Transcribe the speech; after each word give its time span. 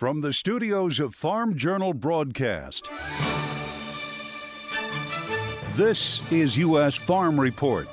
From 0.00 0.22
the 0.22 0.32
studios 0.32 0.98
of 0.98 1.14
Farm 1.14 1.58
Journal 1.58 1.92
Broadcast, 1.92 2.88
this 5.76 6.22
is 6.32 6.56
U.S. 6.56 6.94
Farm 6.94 7.38
Report. 7.38 7.86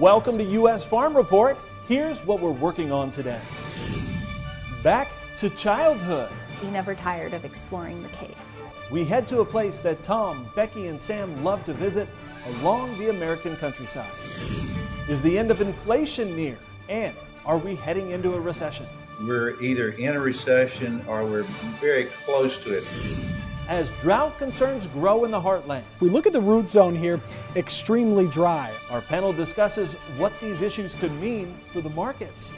Welcome 0.00 0.38
to 0.38 0.44
U.S. 0.44 0.82
Farm 0.82 1.16
Report. 1.16 1.56
Here's 1.86 2.18
what 2.26 2.40
we're 2.40 2.50
working 2.50 2.90
on 2.90 3.12
today. 3.12 3.40
Back 4.82 5.08
to 5.38 5.50
childhood. 5.50 6.32
He 6.60 6.68
never 6.68 6.96
tired 6.96 7.32
of 7.32 7.44
exploring 7.44 8.02
the 8.02 8.08
cave. 8.08 8.34
We 8.90 9.04
head 9.04 9.28
to 9.28 9.38
a 9.38 9.44
place 9.44 9.78
that 9.82 10.02
Tom, 10.02 10.50
Becky, 10.56 10.88
and 10.88 11.00
Sam 11.00 11.44
love 11.44 11.64
to 11.66 11.72
visit 11.74 12.08
along 12.56 12.98
the 12.98 13.10
American 13.10 13.54
countryside. 13.54 14.10
Is 15.08 15.22
the 15.22 15.38
end 15.38 15.52
of 15.52 15.60
inflation 15.60 16.34
near? 16.34 16.58
And 16.88 17.14
are 17.46 17.58
we 17.58 17.76
heading 17.76 18.10
into 18.10 18.34
a 18.34 18.40
recession? 18.40 18.86
We're 19.20 19.60
either 19.60 19.90
in 19.90 20.16
a 20.16 20.20
recession 20.20 21.04
or 21.06 21.24
we're 21.26 21.42
very 21.80 22.04
close 22.24 22.58
to 22.60 22.78
it. 22.78 22.84
As 23.68 23.90
drought 24.00 24.38
concerns 24.38 24.86
grow 24.88 25.24
in 25.24 25.30
the 25.30 25.40
heartland, 25.40 25.82
if 25.94 26.00
We 26.00 26.08
look 26.08 26.26
at 26.26 26.32
the 26.32 26.40
root 26.40 26.68
zone 26.68 26.96
here, 26.96 27.20
extremely 27.54 28.26
dry. 28.26 28.72
our 28.90 29.00
panel 29.02 29.32
discusses 29.32 29.94
what 30.16 30.32
these 30.40 30.62
issues 30.62 30.94
could 30.94 31.12
mean 31.12 31.56
for 31.72 31.80
the 31.80 31.90
markets. 31.90 32.52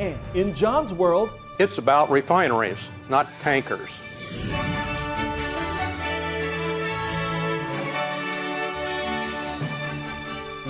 And 0.00 0.18
in 0.34 0.54
John's 0.54 0.94
world, 0.94 1.34
It's 1.58 1.78
about 1.78 2.10
refineries, 2.10 2.90
not 3.08 3.28
tankers. 3.42 4.00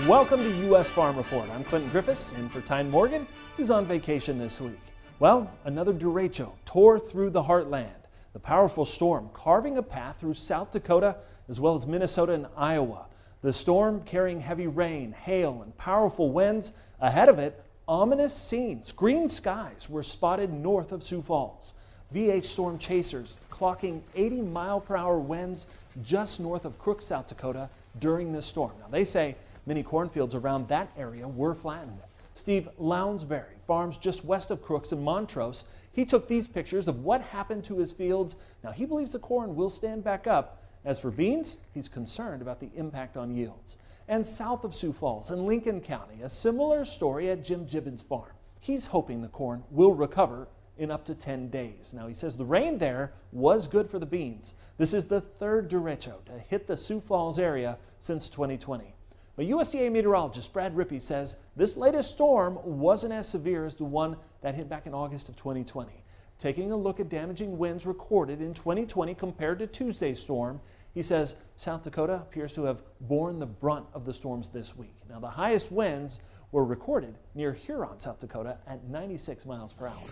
Welcome 0.09 0.43
to 0.43 0.57
U.S. 0.69 0.89
Farm 0.89 1.19
Report. 1.19 1.51
I'm 1.51 1.65
Clinton 1.65 1.91
Griffiths, 1.91 2.33
and 2.33 2.51
for 2.51 2.62
Tyne 2.62 2.89
Morgan, 2.89 3.29
who's 3.59 3.71
on 3.71 3.85
vacation 3.85 4.39
this 4.39 4.59
week. 4.59 4.80
Well, 5.19 5.53
another 5.66 5.93
derecho 5.93 6.53
tore 6.65 6.99
through 6.99 7.29
the 7.29 7.43
heartland. 7.43 8.07
The 8.33 8.39
powerful 8.39 8.87
storm 8.87 9.29
carving 9.35 9.77
a 9.77 9.83
path 9.83 10.19
through 10.19 10.33
South 10.33 10.71
Dakota 10.71 11.16
as 11.51 11.60
well 11.60 11.74
as 11.74 11.87
Minnesota 11.87 12.32
and 12.32 12.47
Iowa. 12.57 13.05
The 13.43 13.52
storm 13.52 14.01
carrying 14.05 14.41
heavy 14.41 14.66
rain, 14.66 15.13
hail, 15.13 15.60
and 15.63 15.77
powerful 15.77 16.32
winds. 16.32 16.73
Ahead 17.02 17.29
of 17.29 17.38
it, 17.38 17.63
ominous 17.87 18.35
scenes. 18.35 18.93
Green 18.93 19.29
skies 19.29 19.91
were 19.91 20.02
spotted 20.02 20.51
north 20.51 20.91
of 20.91 21.02
Sioux 21.02 21.21
Falls. 21.21 21.75
VH 22.15 22.45
storm 22.45 22.79
chasers 22.79 23.41
clocking 23.51 24.01
80 24.15 24.41
mile 24.41 24.80
per 24.80 24.97
hour 24.97 25.19
winds 25.19 25.66
just 26.02 26.41
north 26.41 26.65
of 26.65 26.79
Crooks, 26.79 27.04
South 27.04 27.27
Dakota 27.27 27.69
during 27.99 28.32
this 28.32 28.47
storm. 28.47 28.73
Now, 28.80 28.88
they 28.91 29.04
say 29.04 29.37
many 29.69 29.83
cornfields 29.83 30.35
around 30.35 30.66
that 30.66 30.91
area 30.97 31.29
were 31.29 31.55
flattened. 31.55 32.01
Steve 32.33 32.69
Lounsbury 32.79 33.57
farms 33.66 33.99
just 33.99 34.25
west 34.25 34.51
of 34.51 34.63
Crooks 34.63 34.93
in 34.93 35.05
Montrose. 35.05 35.65
He 35.93 36.05
took 36.05 36.27
these 36.27 36.49
pictures 36.49 36.88
of 36.88 37.05
what 37.05 37.21
happened 37.21 37.65
to 37.65 37.79
his 37.79 37.93
fields. 37.93 38.37
Now, 38.65 38.73
he 38.73 38.87
believes 38.87 39.13
the 39.13 39.19
corn 39.19 39.55
will 39.55 39.69
stand 39.69 40.02
back 40.02 40.27
up. 40.27 40.63
As 40.85 40.99
for 40.99 41.10
beans, 41.10 41.59
he's 41.75 41.88
concerned 41.88 42.41
about 42.41 42.60
the 42.60 42.71
impact 42.75 43.16
on 43.16 43.35
yields. 43.35 43.77
And 44.07 44.27
south 44.27 44.65
of 44.65 44.75
Sioux 44.75 44.93
Falls 44.93 45.30
in 45.30 45.47
Lincoln 45.47 45.82
County, 45.82 46.23
a 46.23 46.29
similar 46.29 46.85
story 46.85 47.29
at 47.29 47.45
Jim 47.45 47.66
Gibbons' 47.66 48.01
farm. 48.01 48.32
He's 48.60 48.87
hoping 48.87 49.21
the 49.21 49.29
corn 49.29 49.65
will 49.71 49.93
recover 49.93 50.49
in 50.79 50.91
up 50.91 51.05
to 51.07 51.15
10 51.15 51.51
days. 51.51 51.93
Now, 51.93 52.07
he 52.07 52.15
says 52.15 52.37
the 52.37 52.45
rain 52.45 52.79
there 52.79 53.13
was 53.32 53.69
good 53.69 53.91
for 53.91 53.99
the 53.99 54.07
beans. 54.07 54.55
This 54.79 54.95
is 54.95 55.07
the 55.07 55.21
third 55.21 55.69
derecho 55.69 56.25
to 56.25 56.38
hit 56.38 56.66
the 56.66 56.77
Sioux 56.77 57.01
Falls 57.01 57.38
area 57.38 57.79
since 57.99 58.29
2020. 58.29 58.95
But 59.39 59.47
USDA 59.47 59.93
meteorologist 59.93 60.53
Brad 60.53 60.75
Rippey 60.75 61.01
says 61.01 61.37
this 61.55 61.77
latest 61.77 62.11
storm 62.11 62.59
wasn't 62.65 63.13
as 63.13 63.29
severe 63.29 63.65
as 63.65 63.77
the 63.77 63.85
one 63.85 64.17
that 64.41 64.56
hit 64.56 64.69
back 64.69 64.84
in 64.89 64.93
August 64.93 65.28
of 65.28 65.37
2020. 65.37 65.93
Taking 66.39 66.72
a 66.72 66.77
look 66.77 66.99
at 66.99 67.09
damaging 67.09 67.56
winds 67.56 67.87
recorded 67.87 68.41
in 68.41 68.53
2020 68.53 69.15
compared 69.15 69.61
to 69.61 69.69
Tuesday's 69.69 70.19
storm, 70.19 70.61
he 70.93 71.03
says 71.03 71.37
South 71.55 71.84
Dakota 71.84 72.15
appears 72.15 72.53
to 72.55 72.65
have 72.65 72.83
borne 73.03 73.39
the 73.39 73.47
brunt 73.47 73.87
of 73.94 74.05
the 74.05 74.12
storms 74.12 74.49
this 74.49 74.77
week. 74.77 74.97
Now, 75.09 75.21
the 75.21 75.31
highest 75.31 75.71
winds 75.71 76.19
were 76.50 76.65
recorded 76.65 77.16
near 77.37 77.53
Huron, 77.53 78.00
South 78.00 78.19
Dakota 78.19 78.59
at 78.66 78.88
96 78.88 79.47
miles 79.47 79.72
per 79.72 79.87
hour. 79.87 80.06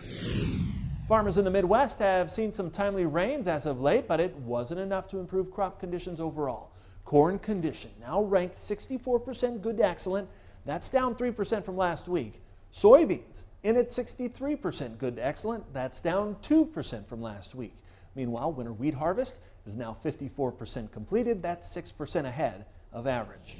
Farmers 1.09 1.37
in 1.37 1.43
the 1.43 1.51
Midwest 1.51 1.99
have 1.99 2.31
seen 2.31 2.53
some 2.53 2.71
timely 2.71 3.05
rains 3.05 3.49
as 3.49 3.65
of 3.65 3.81
late, 3.81 4.07
but 4.07 4.21
it 4.21 4.33
wasn't 4.37 4.79
enough 4.79 5.09
to 5.09 5.19
improve 5.19 5.51
crop 5.51 5.81
conditions 5.81 6.21
overall. 6.21 6.71
Corn 7.07 7.39
condition 7.39 7.89
now 8.01 8.21
ranked 8.21 8.55
64% 8.55 9.61
good 9.61 9.77
to 9.77 9.85
excellent. 9.85 10.27
That's 10.65 10.89
down 10.89 11.15
3% 11.15 11.63
from 11.63 11.77
last 11.77 12.09
week. 12.09 12.41
Soybeans 12.73 13.45
in 13.63 13.77
at 13.77 13.91
63% 13.91 14.97
good 14.97 15.15
to 15.15 15.25
excellent. 15.25 15.73
That's 15.73 16.01
down 16.01 16.35
2% 16.43 17.07
from 17.07 17.21
last 17.21 17.55
week. 17.55 17.77
Meanwhile, 18.13 18.51
winter 18.51 18.73
wheat 18.73 18.93
harvest 18.93 19.37
is 19.65 19.77
now 19.77 19.95
54% 20.03 20.91
completed. 20.91 21.41
That's 21.41 21.73
6% 21.73 22.25
ahead 22.25 22.65
of 22.91 23.07
average. 23.07 23.55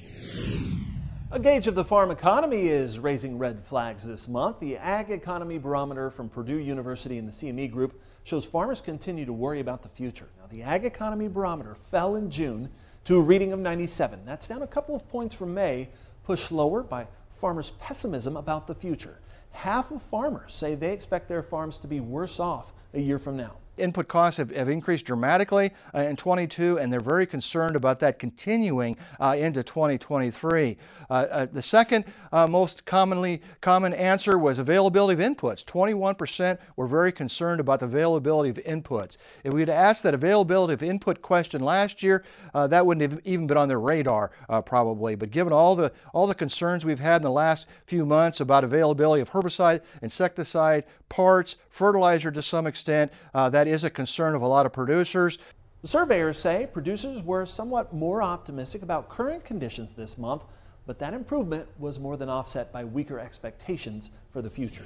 A 1.31 1.39
gauge 1.39 1.67
of 1.67 1.75
the 1.75 1.85
farm 1.85 2.11
economy 2.11 2.67
is 2.67 2.99
raising 2.99 3.37
red 3.37 3.63
flags 3.63 4.05
this 4.05 4.27
month. 4.27 4.59
The 4.59 4.75
Ag 4.75 5.09
Economy 5.09 5.57
Barometer 5.57 6.09
from 6.09 6.27
Purdue 6.27 6.57
University 6.57 7.17
and 7.17 7.25
the 7.25 7.31
CME 7.31 7.71
Group 7.71 8.01
shows 8.25 8.45
farmers 8.45 8.81
continue 8.81 9.25
to 9.25 9.31
worry 9.31 9.61
about 9.61 9.83
the 9.83 9.89
future. 9.89 10.27
Now, 10.37 10.47
the 10.49 10.63
Ag 10.63 10.83
Economy 10.83 11.29
Barometer 11.29 11.75
fell 11.91 12.17
in 12.17 12.29
June 12.29 12.69
to 13.07 13.15
a 13.17 13.21
reading 13.21 13.53
of 13.53 13.59
97. 13.61 14.25
That's 14.25 14.49
down 14.49 14.61
a 14.61 14.67
couple 14.67 14.93
of 14.93 15.07
points 15.07 15.33
from 15.33 15.53
May, 15.53 15.87
pushed 16.25 16.51
lower 16.51 16.83
by 16.83 17.07
farmers' 17.39 17.71
pessimism 17.79 18.35
about 18.35 18.67
the 18.67 18.75
future. 18.75 19.21
Half 19.51 19.91
of 19.91 20.01
farmers 20.01 20.53
say 20.53 20.75
they 20.75 20.91
expect 20.91 21.29
their 21.29 21.41
farms 21.41 21.77
to 21.77 21.87
be 21.87 22.01
worse 22.01 22.37
off 22.37 22.73
a 22.93 22.99
year 22.99 23.17
from 23.17 23.37
now. 23.37 23.53
Input 23.77 24.07
costs 24.07 24.37
have, 24.37 24.49
have 24.55 24.69
increased 24.69 25.05
dramatically 25.05 25.71
uh, 25.93 26.01
in 26.01 26.15
22, 26.15 26.79
and 26.79 26.91
they're 26.91 26.99
very 26.99 27.25
concerned 27.25 27.75
about 27.75 27.99
that 27.99 28.19
continuing 28.19 28.97
uh, 29.19 29.35
into 29.37 29.63
2023. 29.63 30.77
Uh, 31.09 31.13
uh, 31.13 31.45
the 31.51 31.61
second 31.61 32.05
uh, 32.31 32.47
most 32.47 32.85
commonly 32.85 33.41
common 33.61 33.93
answer 33.93 34.37
was 34.37 34.59
availability 34.59 35.21
of 35.21 35.35
inputs. 35.35 35.63
21% 35.63 36.57
were 36.75 36.87
very 36.87 37.11
concerned 37.11 37.59
about 37.59 37.79
the 37.79 37.85
availability 37.85 38.49
of 38.49 38.57
inputs. 38.57 39.17
If 39.43 39.53
we 39.53 39.61
had 39.61 39.69
asked 39.69 40.03
that 40.03 40.13
availability 40.13 40.73
of 40.73 40.83
input 40.83 41.21
question 41.21 41.61
last 41.61 42.03
year, 42.03 42.23
that 42.53 42.85
wouldn't 42.85 43.11
have 43.11 43.21
even 43.23 43.45
been 43.45 43.57
on 43.57 43.69
their 43.69 43.79
radar 43.79 44.31
probably. 44.65 45.15
But 45.15 45.29
given 45.31 45.53
all 45.53 45.75
the 45.75 45.91
all 46.13 46.25
the 46.25 46.33
concerns 46.33 46.83
we've 46.83 46.99
had 46.99 47.17
in 47.17 47.21
the 47.21 47.31
last 47.31 47.67
few 47.85 48.05
months 48.05 48.39
about 48.39 48.63
availability 48.63 49.21
of 49.21 49.29
herbicide, 49.29 49.81
insecticide, 50.01 50.85
parts, 51.07 51.55
fertilizer 51.69 52.31
to 52.31 52.41
some 52.41 52.65
extent, 52.65 53.11
that 53.33 53.66
is 53.71 53.83
a 53.83 53.89
concern 53.89 54.35
of 54.35 54.41
a 54.41 54.47
lot 54.47 54.65
of 54.65 54.73
producers. 54.73 55.37
The 55.81 55.87
surveyors 55.87 56.37
say 56.39 56.67
producers 56.71 57.21
were 57.21 57.45
somewhat 57.45 57.93
more 57.93 58.23
optimistic 58.23 58.81
about 58.81 59.09
current 59.09 59.45
conditions 59.45 59.93
this 59.93 60.17
month, 60.17 60.43
but 60.85 60.99
that 60.99 61.13
improvement 61.13 61.67
was 61.77 61.99
more 61.99 62.17
than 62.17 62.29
offset 62.29 62.71
by 62.71 62.83
weaker 62.83 63.19
expectations 63.19 64.11
for 64.31 64.41
the 64.41 64.49
future. 64.49 64.85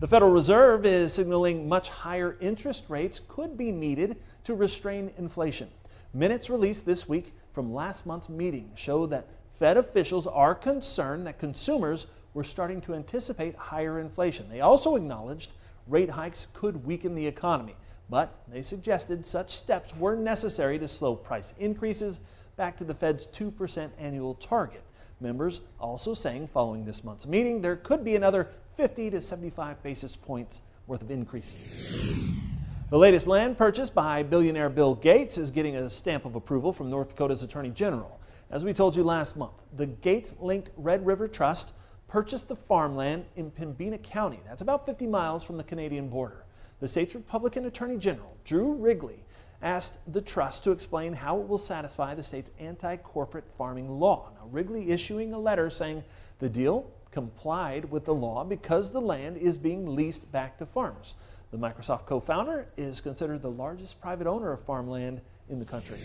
The 0.00 0.08
Federal 0.08 0.32
Reserve 0.32 0.86
is 0.86 1.12
signaling 1.12 1.68
much 1.68 1.90
higher 1.90 2.36
interest 2.40 2.84
rates 2.88 3.20
could 3.28 3.58
be 3.58 3.70
needed 3.70 4.16
to 4.44 4.54
restrain 4.54 5.12
inflation. 5.18 5.68
Minutes 6.14 6.48
released 6.48 6.86
this 6.86 7.08
week 7.08 7.34
from 7.52 7.74
last 7.74 8.06
month's 8.06 8.28
meeting 8.28 8.70
show 8.74 9.06
that 9.06 9.28
Fed 9.58 9.76
officials 9.76 10.26
are 10.26 10.54
concerned 10.54 11.26
that 11.26 11.38
consumers 11.38 12.06
were 12.32 12.44
starting 12.44 12.80
to 12.80 12.94
anticipate 12.94 13.54
higher 13.54 14.00
inflation. 14.00 14.48
They 14.48 14.62
also 14.62 14.96
acknowledged 14.96 15.50
rate 15.90 16.10
hikes 16.10 16.46
could 16.54 16.86
weaken 16.86 17.14
the 17.14 17.26
economy, 17.26 17.74
but 18.08 18.42
they 18.48 18.62
suggested 18.62 19.26
such 19.26 19.50
steps 19.50 19.94
were 19.96 20.16
necessary 20.16 20.78
to 20.78 20.88
slow 20.88 21.14
price 21.14 21.54
increases 21.58 22.20
back 22.56 22.76
to 22.76 22.84
the 22.84 22.94
Fed's 22.94 23.26
2% 23.26 23.90
annual 23.98 24.34
target. 24.34 24.82
Members 25.20 25.60
also 25.78 26.14
saying 26.14 26.48
following 26.48 26.84
this 26.84 27.04
month's 27.04 27.26
meeting 27.26 27.60
there 27.60 27.76
could 27.76 28.04
be 28.04 28.16
another 28.16 28.48
50 28.76 29.10
to 29.10 29.20
75 29.20 29.82
basis 29.82 30.16
points 30.16 30.62
worth 30.86 31.02
of 31.02 31.10
increases. 31.10 31.76
The 32.90 32.98
latest 32.98 33.26
land 33.26 33.56
purchase 33.56 33.90
by 33.90 34.22
billionaire 34.22 34.70
Bill 34.70 34.94
Gates 34.94 35.38
is 35.38 35.50
getting 35.50 35.76
a 35.76 35.88
stamp 35.88 36.24
of 36.24 36.34
approval 36.34 36.72
from 36.72 36.90
North 36.90 37.10
Dakota's 37.10 37.42
Attorney 37.42 37.70
General. 37.70 38.18
As 38.50 38.64
we 38.64 38.72
told 38.72 38.96
you 38.96 39.04
last 39.04 39.36
month, 39.36 39.52
the 39.76 39.86
Gates 39.86 40.34
linked 40.40 40.70
Red 40.76 41.06
River 41.06 41.28
Trust 41.28 41.72
purchased 42.10 42.48
the 42.48 42.56
farmland 42.56 43.24
in 43.36 43.52
Pembina 43.52 43.96
County. 43.96 44.40
That's 44.44 44.62
about 44.62 44.84
50 44.84 45.06
miles 45.06 45.44
from 45.44 45.56
the 45.56 45.62
Canadian 45.62 46.08
border. 46.08 46.44
The 46.80 46.88
state's 46.88 47.14
Republican 47.14 47.66
Attorney 47.66 47.98
General, 47.98 48.36
Drew 48.44 48.74
Wrigley, 48.74 49.22
asked 49.62 49.98
the 50.12 50.20
trust 50.20 50.64
to 50.64 50.72
explain 50.72 51.12
how 51.12 51.38
it 51.40 51.46
will 51.46 51.58
satisfy 51.58 52.14
the 52.14 52.22
state's 52.22 52.50
anti 52.58 52.96
corporate 52.96 53.44
farming 53.56 54.00
law. 54.00 54.32
Now, 54.34 54.48
Wrigley 54.50 54.90
issuing 54.90 55.32
a 55.32 55.38
letter 55.38 55.70
saying 55.70 56.02
the 56.40 56.48
deal 56.48 56.90
complied 57.12 57.90
with 57.90 58.04
the 58.04 58.14
law 58.14 58.42
because 58.42 58.90
the 58.90 59.00
land 59.00 59.36
is 59.36 59.56
being 59.56 59.94
leased 59.94 60.32
back 60.32 60.58
to 60.58 60.66
farmers. 60.66 61.14
The 61.52 61.58
Microsoft 61.58 62.06
co 62.06 62.18
founder 62.18 62.68
is 62.76 63.00
considered 63.00 63.42
the 63.42 63.50
largest 63.50 64.00
private 64.00 64.26
owner 64.26 64.52
of 64.52 64.64
farmland 64.64 65.20
in 65.48 65.60
the 65.60 65.64
country. 65.64 65.98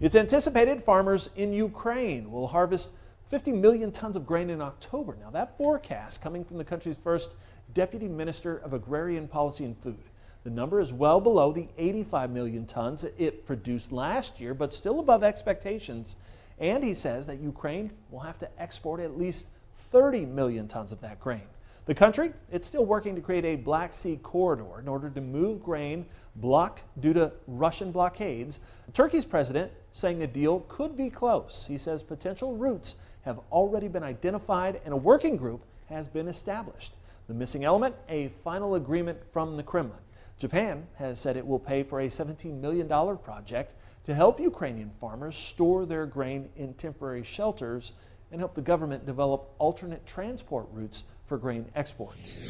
It's 0.00 0.16
anticipated 0.16 0.82
farmers 0.82 1.30
in 1.36 1.52
Ukraine 1.52 2.30
will 2.30 2.48
harvest 2.48 2.90
50 3.30 3.52
million 3.52 3.92
tons 3.92 4.16
of 4.16 4.26
grain 4.26 4.50
in 4.50 4.60
October. 4.60 5.16
Now, 5.20 5.30
that 5.30 5.56
forecast, 5.56 6.20
coming 6.20 6.44
from 6.44 6.58
the 6.58 6.64
country's 6.64 6.98
first 6.98 7.36
Deputy 7.72 8.08
Minister 8.08 8.56
of 8.58 8.72
Agrarian 8.72 9.28
Policy 9.28 9.64
and 9.64 9.78
Food. 9.78 10.02
The 10.42 10.50
number 10.50 10.80
is 10.80 10.92
well 10.92 11.20
below 11.20 11.52
the 11.52 11.68
85 11.78 12.30
million 12.30 12.66
tons 12.66 13.04
it 13.04 13.46
produced 13.46 13.92
last 13.92 14.40
year, 14.40 14.52
but 14.52 14.74
still 14.74 14.98
above 14.98 15.22
expectations. 15.22 16.16
And 16.58 16.82
he 16.82 16.92
says 16.92 17.24
that 17.28 17.38
Ukraine 17.38 17.92
will 18.10 18.18
have 18.18 18.38
to 18.38 18.48
export 18.60 18.98
at 18.98 19.16
least 19.16 19.46
30 19.92 20.26
million 20.26 20.66
tons 20.66 20.90
of 20.90 21.00
that 21.02 21.20
grain. 21.20 21.42
The 21.86 21.94
country, 21.94 22.32
it's 22.50 22.66
still 22.66 22.84
working 22.84 23.14
to 23.14 23.20
create 23.20 23.44
a 23.44 23.56
Black 23.56 23.92
Sea 23.92 24.18
corridor 24.22 24.80
in 24.80 24.88
order 24.88 25.08
to 25.08 25.20
move 25.20 25.62
grain 25.62 26.04
blocked 26.36 26.82
due 26.98 27.12
to 27.12 27.32
Russian 27.46 27.92
blockades. 27.92 28.58
Turkey's 28.92 29.24
president 29.24 29.70
saying 29.92 30.18
the 30.18 30.26
deal 30.26 30.64
could 30.68 30.96
be 30.96 31.10
close. 31.10 31.64
He 31.66 31.78
says 31.78 32.02
potential 32.02 32.56
routes 32.56 32.96
have 33.22 33.40
already 33.50 33.88
been 33.88 34.02
identified 34.02 34.80
and 34.84 34.92
a 34.92 34.96
working 34.96 35.36
group 35.36 35.64
has 35.88 36.06
been 36.06 36.28
established. 36.28 36.92
The 37.28 37.34
missing 37.34 37.64
element, 37.64 37.94
a 38.08 38.28
final 38.42 38.74
agreement 38.74 39.18
from 39.32 39.56
the 39.56 39.62
Kremlin. 39.62 39.98
Japan 40.38 40.86
has 40.96 41.20
said 41.20 41.36
it 41.36 41.46
will 41.46 41.58
pay 41.58 41.82
for 41.82 42.00
a 42.00 42.08
$17 42.08 42.60
million 42.60 42.88
project 43.18 43.74
to 44.04 44.14
help 44.14 44.40
Ukrainian 44.40 44.90
farmers 45.00 45.36
store 45.36 45.84
their 45.84 46.06
grain 46.06 46.48
in 46.56 46.72
temporary 46.74 47.22
shelters 47.22 47.92
and 48.32 48.40
help 48.40 48.54
the 48.54 48.62
government 48.62 49.04
develop 49.04 49.50
alternate 49.58 50.06
transport 50.06 50.66
routes 50.72 51.04
for 51.26 51.36
grain 51.36 51.66
exports. 51.74 52.40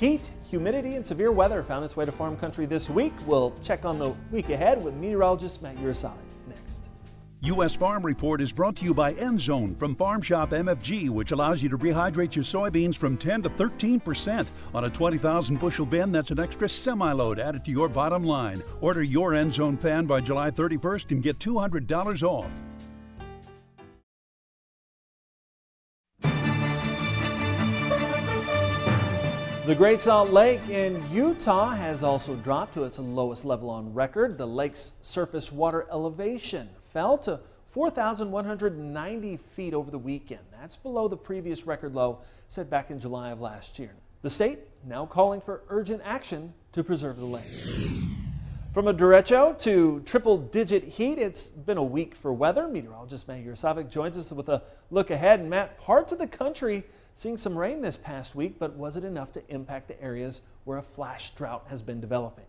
Heat, 0.00 0.20
humidity, 0.42 0.96
and 0.96 1.06
severe 1.06 1.30
weather 1.30 1.62
found 1.62 1.84
its 1.84 1.96
way 1.96 2.04
to 2.04 2.12
farm 2.12 2.36
country 2.36 2.66
this 2.66 2.90
week. 2.90 3.12
We'll 3.26 3.54
check 3.62 3.84
on 3.84 3.98
the 3.98 4.10
week 4.32 4.50
ahead 4.50 4.82
with 4.82 4.94
meteorologist 4.94 5.62
Matt 5.62 5.76
Urasali. 5.76 6.23
U.S. 7.44 7.74
Farm 7.74 8.02
Report 8.02 8.40
is 8.40 8.52
brought 8.52 8.74
to 8.76 8.86
you 8.86 8.94
by 8.94 9.12
Endzone 9.12 9.78
from 9.78 9.94
Farm 9.94 10.22
Shop 10.22 10.52
MFG, 10.52 11.10
which 11.10 11.30
allows 11.30 11.62
you 11.62 11.68
to 11.68 11.76
rehydrate 11.76 12.34
your 12.34 12.42
soybeans 12.42 12.96
from 12.96 13.18
10 13.18 13.42
to 13.42 13.50
13 13.50 14.00
percent. 14.00 14.50
On 14.72 14.84
a 14.84 14.90
20,000 14.90 15.60
bushel 15.60 15.84
bin, 15.84 16.10
that's 16.10 16.30
an 16.30 16.40
extra 16.40 16.66
semi-load 16.66 17.38
added 17.38 17.62
to 17.66 17.70
your 17.70 17.90
bottom 17.90 18.24
line. 18.24 18.62
Order 18.80 19.02
your 19.02 19.32
Endzone 19.32 19.78
fan 19.78 20.06
by 20.06 20.22
July 20.22 20.50
31st 20.50 21.10
and 21.10 21.22
get 21.22 21.38
$200 21.38 22.22
off. 22.22 22.50
The 29.66 29.74
Great 29.74 30.00
Salt 30.00 30.30
Lake 30.30 30.66
in 30.70 31.02
Utah 31.12 31.70
has 31.70 32.02
also 32.02 32.36
dropped 32.36 32.72
to 32.72 32.84
its 32.84 32.98
lowest 32.98 33.44
level 33.44 33.68
on 33.68 33.92
record. 33.92 34.38
The 34.38 34.46
lake's 34.46 34.92
surface 35.02 35.52
water 35.52 35.86
elevation 35.92 36.70
fell 36.94 37.18
to 37.18 37.40
4,190 37.70 39.36
feet 39.36 39.74
over 39.74 39.90
the 39.90 39.98
weekend. 39.98 40.40
That's 40.52 40.76
below 40.76 41.08
the 41.08 41.16
previous 41.16 41.66
record 41.66 41.92
low 41.92 42.20
set 42.46 42.70
back 42.70 42.90
in 42.90 43.00
July 43.00 43.30
of 43.30 43.40
last 43.40 43.80
year. 43.80 43.90
The 44.22 44.30
state 44.30 44.60
now 44.86 45.04
calling 45.04 45.40
for 45.40 45.64
urgent 45.68 46.02
action 46.04 46.54
to 46.72 46.84
preserve 46.84 47.16
the 47.16 47.26
lake. 47.26 47.44
From 48.72 48.86
a 48.86 48.94
derecho 48.94 49.58
to 49.58 50.00
triple 50.06 50.38
digit 50.38 50.84
heat, 50.84 51.18
it's 51.18 51.48
been 51.48 51.78
a 51.78 51.82
week 51.82 52.14
for 52.14 52.32
weather. 52.32 52.68
Meteorologist 52.68 53.26
Matt 53.26 53.44
Yurosavik 53.44 53.90
joins 53.90 54.16
us 54.16 54.30
with 54.30 54.48
a 54.48 54.62
look 54.90 55.10
ahead. 55.10 55.40
And 55.40 55.50
Matt, 55.50 55.78
parts 55.78 56.12
of 56.12 56.20
the 56.20 56.28
country 56.28 56.84
seeing 57.14 57.36
some 57.36 57.58
rain 57.58 57.82
this 57.82 57.96
past 57.96 58.36
week, 58.36 58.58
but 58.58 58.76
was 58.76 58.96
it 58.96 59.04
enough 59.04 59.32
to 59.32 59.42
impact 59.48 59.88
the 59.88 60.00
areas 60.00 60.42
where 60.62 60.78
a 60.78 60.82
flash 60.82 61.32
drought 61.32 61.66
has 61.68 61.82
been 61.82 62.00
developing? 62.00 62.46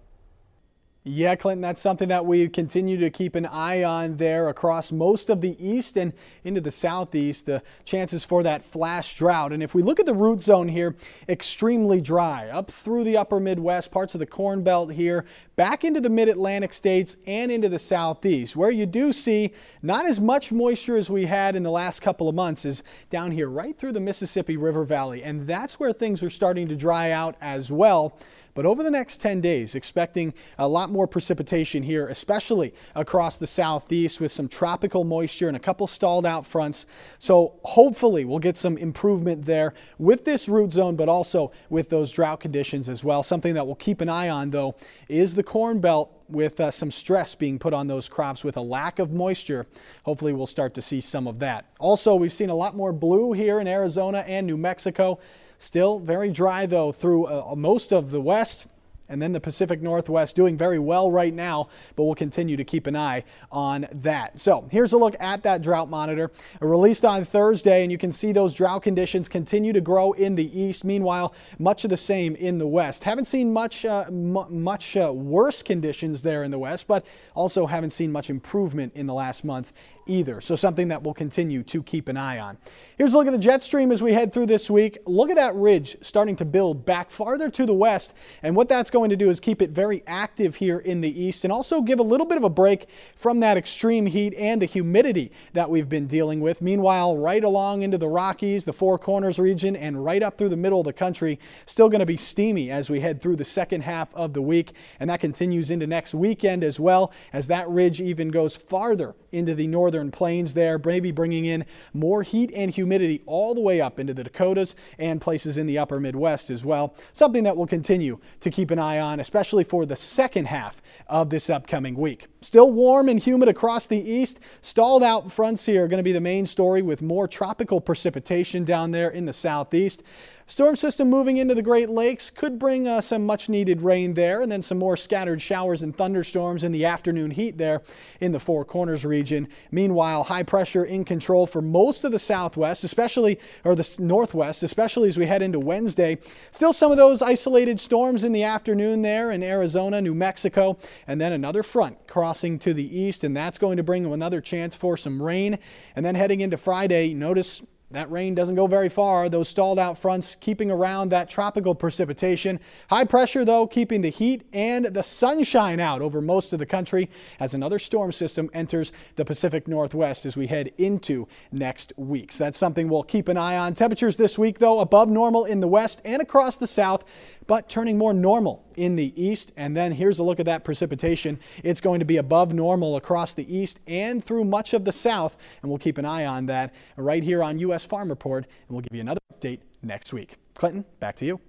Yeah, 1.07 1.36
Clinton, 1.36 1.62
that's 1.62 1.81
something 1.81 2.10
that 2.10 2.25
we 2.25 2.50
continue 2.50 2.98
to 2.98 3.12
keep 3.12 3.36
an 3.36 3.46
eye 3.46 3.84
on 3.84 4.16
there 4.16 4.50
across 4.50 4.92
most 4.92 5.30
of 5.30 5.40
the 5.40 5.56
east 5.63 5.98
and 5.98 6.13
into 6.44 6.60
the 6.62 6.72
southeast, 6.72 7.46
the 7.46 7.62
chances 7.84 8.25
for 8.25 8.42
that 8.42 8.66
flash 8.66 9.16
drought. 9.16 9.54
And 9.54 9.62
if 9.62 9.75
we 9.75 9.84
look 9.84 10.00
at 10.00 10.07
the 10.07 10.16
root 10.16 10.42
zone 10.42 10.68
here, 10.68 10.96
extremely 11.30 12.02
dry 12.02 12.50
up 12.50 12.72
through 12.72 13.04
the 13.04 13.18
upper 13.18 13.40
Midwest, 13.40 13.92
parts 13.92 14.16
of 14.16 14.19
the 14.19 14.25
Corn 14.25 14.63
Belt 14.63 14.94
here, 14.94 15.25
back 15.56 15.84
into 15.86 16.02
the 16.02 16.10
mid 16.10 16.28
Atlantic 16.28 16.74
states 16.74 17.18
and 17.28 17.51
into 17.51 17.69
the 17.69 17.78
southeast, 17.78 18.56
where 18.56 18.72
you 18.72 18.88
do 18.88 19.13
see 19.13 19.54
not 19.84 20.08
as 20.08 20.19
much 20.19 20.51
moisture 20.51 20.98
as 20.98 21.08
we 21.08 21.28
had 21.28 21.56
in 21.56 21.62
the 21.62 21.69
last 21.69 22.01
couple 22.01 22.28
of 22.28 22.34
months 22.34 22.66
is 22.66 22.81
down 23.12 23.30
here 23.30 23.48
right 23.48 23.78
through 23.78 23.92
the 23.92 24.00
Mississippi 24.00 24.58
River 24.58 24.84
Valley. 24.84 25.22
And 25.22 25.46
that's 25.46 25.80
where 25.80 25.94
things 25.94 26.24
are 26.24 26.31
starting 26.31 26.68
to 26.69 26.75
dry 26.75 27.12
out 27.12 27.36
as 27.42 27.72
well. 27.72 28.18
But 28.56 28.66
over 28.66 28.81
the 28.81 28.90
next 28.90 29.18
10 29.19 29.42
days, 29.42 29.75
expecting 29.75 30.34
a 30.57 30.68
lot 30.68 30.90
more 30.90 31.07
precipitation 31.07 31.84
here, 31.84 32.07
especially 32.07 32.74
across 32.96 33.36
the 33.36 33.46
southeast 33.46 34.22
with 34.22 34.31
some 34.31 34.48
tropical 34.48 35.04
moisture 35.04 35.50
and 35.50 35.57
a 35.57 35.60
couple 35.60 35.86
stalled 35.88 36.25
out 36.25 36.48
fronts. 36.48 36.88
So 37.19 37.60
hopefully 37.63 38.24
we'll 38.24 38.40
get 38.40 38.56
some 38.56 38.78
improvement 38.78 39.46
there 39.46 39.74
with 40.00 40.24
this 40.24 40.48
root 40.48 40.72
zone, 40.72 40.96
but 40.96 41.10
also 41.10 41.52
with 41.69 41.90
those 41.90 42.12
drought 42.12 42.40
conditions 42.40 42.88
as 42.88 43.04
well. 43.04 43.24
Something 43.24 43.54
that 43.56 43.66
we'll 43.66 43.75
keep 43.75 44.00
an 44.00 44.07
eye 44.07 44.30
on, 44.30 44.52
though, 44.52 44.75
is 45.10 45.36
the 45.36 45.44
Corn 45.44 45.81
Belt 45.81 46.25
with 46.30 46.60
uh, 46.60 46.72
some 46.72 46.92
stress 46.92 47.36
being 47.36 47.60
put 47.60 47.74
on 47.74 47.88
those 47.88 48.10
crops 48.10 48.44
with 48.44 48.57
a 48.57 48.62
lack 48.62 49.00
of 49.00 49.12
moisture. 49.12 49.66
Hopefully 50.04 50.33
we'll 50.33 50.45
start 50.45 50.74
to 50.75 50.81
see 50.81 51.01
some 51.01 51.27
of 51.27 51.39
that. 51.39 51.66
Also, 51.80 52.16
we've 52.16 52.31
seen 52.33 52.50
a 52.50 52.56
lot 52.56 52.75
more 52.75 52.92
blue 52.92 53.33
here 53.33 53.60
in 53.60 53.68
Arizona 53.68 54.24
and 54.27 54.48
New 54.48 54.57
Mexico. 54.57 55.19
Still 55.57 56.00
very 56.00 56.30
dry 56.30 56.66
though 56.66 56.92
through 56.92 57.25
uh, 57.25 57.54
most 57.56 57.94
of 57.94 58.12
the 58.12 58.22
west 58.22 58.68
and 59.10 59.22
then 59.22 59.31
the 59.31 59.40
Pacific 59.40 59.81
Northwest 59.81 60.36
doing 60.36 60.57
very 60.57 60.80
well 60.80 61.12
right 61.12 61.34
now, 61.34 61.69
but 61.96 62.04
we'll 62.04 62.16
continue 62.16 62.57
to 62.57 62.63
keep 62.63 62.88
an 62.88 62.96
eye 62.96 63.24
on 63.52 63.88
that. 63.92 64.40
So 64.40 64.68
here's 64.72 64.94
a 64.94 64.98
look 64.98 65.16
at 65.19 65.44
that 65.44 65.62
drought 65.62 65.90
monitor 65.90 66.31
released 66.60 67.06
on 67.06 67.24
Thursday, 67.24 67.84
and 67.84 67.92
you 67.92 67.98
can 67.98 68.12
see 68.12 68.31
those 68.31 68.54
drought 68.54 68.84
conditions 68.84 69.28
continue 69.28 69.74
to 69.74 69.81
grow 69.81 70.13
in 70.13 70.36
the 70.36 70.60
east. 70.60 70.84
Meanwhile, 70.84 71.34
much 71.60 71.84
of 71.84 71.90
the 71.90 71.98
same 71.98 72.36
in 72.36 72.57
the 72.57 72.68
west. 72.68 73.04
Haven't 73.04 73.25
seen 73.25 73.54
much, 73.54 73.86
uh, 73.86 74.06
much 74.12 74.98
uh, 74.98 75.12
worse 75.13 75.63
conditions 75.63 76.22
there 76.22 76.44
in 76.44 76.51
the 76.51 76.60
west, 76.60 76.88
but 76.88 77.06
also 77.34 77.66
haven't 77.66 77.92
seen 77.92 78.12
much 78.12 78.30
improvement 78.30 78.94
in 78.96 79.08
the 79.08 79.13
last 79.13 79.44
month 79.44 79.74
either. 80.07 80.42
So 80.42 80.56
something 80.56 80.90
that 80.90 81.04
we'll 81.04 81.13
continue 81.13 81.63
to 81.63 81.84
keep 81.84 82.10
an 82.10 82.18
eye 82.18 82.40
on. 82.40 82.57
Here's 82.98 83.13
a 83.13 83.18
look 83.18 83.28
at 83.28 83.31
the 83.31 83.38
jet 83.38 83.63
stream 83.63 83.92
as 83.92 84.04
we 84.04 84.13
head 84.13 84.31
through 84.31 84.46
this 84.46 84.69
week. 84.69 85.00
Look 85.06 85.30
at 85.30 85.36
that 85.36 85.56
ridge 85.56 85.98
starting 86.02 86.36
to 86.38 86.46
build 86.46 86.86
back 86.86 87.10
farther 87.10 87.50
to 87.50 87.66
the 87.66 87.74
west, 87.74 88.13
and 88.44 88.56
what 88.56 88.69
that's 88.69 88.90
going 88.90 89.10
to 89.10 89.16
do 89.16 89.30
is 89.30 89.40
keep 89.40 89.62
it 89.62 89.72
very 89.72 90.04
active 90.07 90.56
here 90.56 90.80
in 90.80 91.02
the 91.02 91.22
east 91.22 91.44
and 91.44 91.52
also 91.52 91.81
give 91.81 92.00
a 92.00 92.04
little 92.04 92.25
bit 92.25 92.38
of 92.38 92.44
a 92.44 92.50
break 92.50 92.88
from 93.16 93.40
that 93.40 93.57
extreme 93.57 94.06
heat 94.06 94.34
and 94.36 94.62
the 94.62 94.66
humidity 94.66 95.31
that 95.54 95.69
we've 95.69 95.90
been 95.90 96.08
dealing 96.08 96.40
with. 96.40 96.62
Meanwhile, 96.62 97.18
right 97.18 97.44
along 97.44 97.81
into 97.81 97.98
the 97.98 98.08
Rockies, 98.08 98.66
the 98.66 98.74
Four 98.74 98.98
Corners 98.98 99.40
region, 99.40 99.75
and 99.75 100.04
right 100.04 100.22
up 100.22 100.38
through 100.38 100.50
the 100.50 100.58
middle 100.58 100.80
of 100.80 100.86
the 100.86 100.94
country, 100.94 101.40
still 101.66 101.90
going 101.90 102.00
to 102.00 102.06
be 102.06 102.18
steamy 102.18 102.69
as 102.72 102.90
we 102.90 103.00
head 103.00 103.22
through 103.22 103.36
the 103.38 103.46
second 103.46 103.81
half 103.81 104.13
of 104.13 104.34
the 104.34 104.42
week, 104.42 104.72
and 105.00 105.10
that 105.10 105.19
continues 105.19 105.72
into 105.72 105.88
next 105.88 106.13
weekend 106.13 106.63
as 106.63 106.80
well 106.80 107.12
as 107.34 107.48
that 107.48 107.68
ridge 107.70 108.00
even 108.00 108.30
goes 108.30 108.56
farther 108.56 109.15
into 109.32 109.56
the 109.56 109.68
northern 109.68 109.95
plains 110.12 110.54
there, 110.54 110.80
maybe 110.84 111.12
bringing 111.12 111.46
in 111.46 111.66
more 111.94 112.24
heat 112.24 112.52
and 112.56 112.72
humidity 112.72 113.22
all 113.25 113.54
the 113.54 113.62
way 113.62 113.82
up 113.82 114.00
into 114.00 114.14
the 114.14 114.24
Dakotas 114.24 114.75
and 115.00 115.22
places 115.22 115.58
in 115.58 115.66
the 115.66 115.78
upper 115.78 116.00
Midwest 116.00 116.50
as 116.50 116.64
well. 116.66 116.96
Something 117.14 117.44
that 117.44 117.58
we'll 117.58 117.68
continue 117.68 118.20
to 118.42 118.50
keep 118.50 118.72
an 118.72 118.80
eye 118.80 119.00
on, 119.00 119.20
especially 119.20 119.64
for 119.64 119.86
the 119.86 119.96
second 119.96 120.46
half 120.48 120.82
of 121.08 121.30
this 121.30 121.50
upcoming 121.50 121.96
week. 121.96 122.28
Still 122.46 122.72
warm 122.72 123.10
and 123.10 123.20
humid 123.20 123.50
across 123.50 123.88
the 123.88 123.98
east. 123.98 124.40
Stalled 124.62 125.02
out 125.02 125.32
fronts 125.32 125.66
here 125.66 125.86
are 125.86 125.88
going 125.88 125.98
to 125.98 126.04
be 126.04 126.12
the 126.12 126.22
main 126.22 126.46
story 126.46 126.84
with 126.84 127.02
more 127.02 127.28
tropical 127.28 127.82
precipitation 127.82 128.64
down 128.64 128.92
there 128.92 129.10
in 129.10 129.25
the 129.25 129.34
southeast. 129.34 130.04
Storm 130.48 130.75
system 130.75 131.10
moving 131.10 131.38
into 131.38 131.56
the 131.56 131.64
Great 131.64 131.90
Lakes 131.90 132.30
could 132.30 132.60
bring 132.60 132.88
uh, 132.88 133.02
some 133.02 133.25
much 133.25 133.50
needed 133.50 133.82
rain 133.82 134.14
there 134.14 134.42
and 134.42 134.52
then 134.52 134.62
some 134.62 134.78
more 134.78 134.96
scattered 134.96 135.42
showers 135.42 135.82
and 135.82 135.98
thunderstorms 135.98 136.64
in 136.64 136.72
the 136.72 136.86
afternoon 136.86 137.32
heat 137.32 137.58
there 137.58 137.82
in 138.22 138.32
the 138.32 138.40
Four 138.40 138.64
Corners 138.64 139.08
region. 139.08 139.48
Meanwhile, 139.72 140.25
high 140.25 140.44
pressure 140.44 140.86
in 140.86 141.04
control 141.04 141.48
for 141.48 141.64
most 141.64 142.04
of 142.04 142.12
the 142.12 142.20
southwest, 142.20 142.84
especially 142.84 143.40
or 143.64 143.74
the 143.74 143.96
northwest, 143.98 144.62
especially 144.62 145.08
as 145.08 145.18
we 145.18 145.25
head 145.25 145.42
into 145.42 145.60
Wednesday. 145.60 146.20
Still 146.52 146.74
some 146.74 146.92
of 146.92 146.98
those 146.98 147.24
isolated 147.24 147.80
storms 147.80 148.24
in 148.24 148.32
the 148.32 148.44
afternoon 148.44 149.02
there 149.02 149.32
in 149.32 149.42
Arizona, 149.42 150.00
New 150.00 150.14
Mexico, 150.14 150.78
and 151.08 151.20
then 151.20 151.34
another 151.34 151.64
front 151.64 152.06
crossing 152.06 152.35
to 152.36 152.74
the 152.74 153.00
east, 153.00 153.24
and 153.24 153.36
that's 153.36 153.58
going 153.58 153.77
to 153.77 153.84
bring 153.84 154.06
another 154.06 154.42
chance 154.42 154.75
for 154.75 154.98
some 154.98 155.22
rain. 155.22 155.58
And 155.96 156.06
then 156.06 156.15
heading 156.15 156.42
into 156.42 156.58
Friday, 156.58 157.13
notice 157.13 157.62
that 157.92 158.12
rain 158.12 158.34
doesn't 158.34 158.56
go 158.56 158.65
very 158.65 158.89
far. 158.89 159.30
Those 159.30 159.48
stalled 159.48 159.77
out 159.77 159.98
fronts 159.98 160.36
keeping 160.36 160.72
around 160.72 161.10
that 161.10 161.30
tropical 161.30 161.75
precipitation. 161.75 162.60
High 162.89 163.06
pressure, 163.06 163.46
though, 163.46 163.68
keeping 163.68 164.01
the 164.01 164.10
heat 164.10 164.44
and 164.51 164.86
the 164.86 165.04
sunshine 165.04 165.80
out 165.80 166.01
over 166.01 166.20
most 166.20 166.51
of 166.51 166.60
the 166.60 166.65
country 166.65 167.10
as 167.39 167.54
another 167.54 167.77
storm 167.77 168.12
system 168.12 168.50
enters 168.54 168.92
the 169.15 169.24
Pacific 169.24 169.68
Northwest 169.68 170.25
as 170.25 170.36
we 170.36 170.48
head 170.48 170.72
into 170.77 171.27
next 171.51 171.94
week. 171.96 172.32
So 172.32 172.46
that's 172.46 172.58
something 172.58 172.89
we'll 172.89 173.04
keep 173.04 173.30
an 173.30 173.38
eye 173.38 173.56
on. 173.56 173.75
Temperatures 173.75 174.18
this 174.18 174.38
week, 174.38 174.60
though, 174.60 174.80
above 174.80 175.10
normal 175.10 175.46
in 175.46 175.60
the 175.60 175.68
west 175.68 176.01
and 176.04 176.22
across 176.22 176.58
the 176.58 176.68
south 176.68 177.06
but 177.48 177.70
turning 177.70 177.98
more 177.98 178.14
normal 178.14 178.66
in 178.75 178.96
the 178.96 179.14
east. 179.22 179.54
And 179.58 179.75
then 179.75 179.92
here's 179.92 180.20
a 180.20 180.24
look 180.24 180.40
at 180.40 180.46
that 180.46 180.64
precipitation. 180.64 181.40
It's 181.64 181.82
going 181.82 182.00
to 182.00 182.06
be 182.06 182.18
above 182.18 182.54
normal 182.54 182.96
across 182.96 183.34
the 183.34 183.56
east 183.56 183.80
and 183.88 184.24
through 184.24 184.46
much 184.46 184.74
of 184.74 184.86
the 184.86 184.92
south. 184.92 185.38
And 185.62 185.70
we'll 185.70 185.80
keep 185.80 185.98
an 185.98 186.06
eye 186.06 186.25
on 186.25 186.46
that 186.48 186.74
right 186.98 187.24
here 187.24 187.44
on 187.44 187.60
U.S. 187.60 187.86
Farm 187.86 188.10
Report. 188.10 188.46
And 188.46 188.70
we'll 188.70 188.82
give 188.82 188.96
you 188.96 189.02
another 189.02 189.20
update 189.34 189.60
next 189.82 190.14
week. 190.14 190.36
Clinton, 190.56 190.86
back 191.00 191.16
to 191.18 191.25
you. 191.25 191.40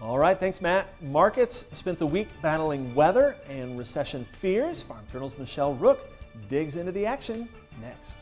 All 0.00 0.18
right, 0.18 0.38
thanks, 0.38 0.60
Matt. 0.60 0.88
Markets 1.02 1.66
spent 1.72 1.98
the 1.98 2.06
week 2.06 2.28
battling 2.42 2.94
weather 2.94 3.36
and 3.48 3.78
recession 3.78 4.26
fears. 4.38 4.82
Farm 4.82 5.04
Journal's 5.10 5.36
Michelle 5.38 5.74
Rook 5.74 6.08
digs 6.48 6.76
into 6.76 6.92
the 6.92 7.06
action 7.06 7.48
next. 7.80 8.18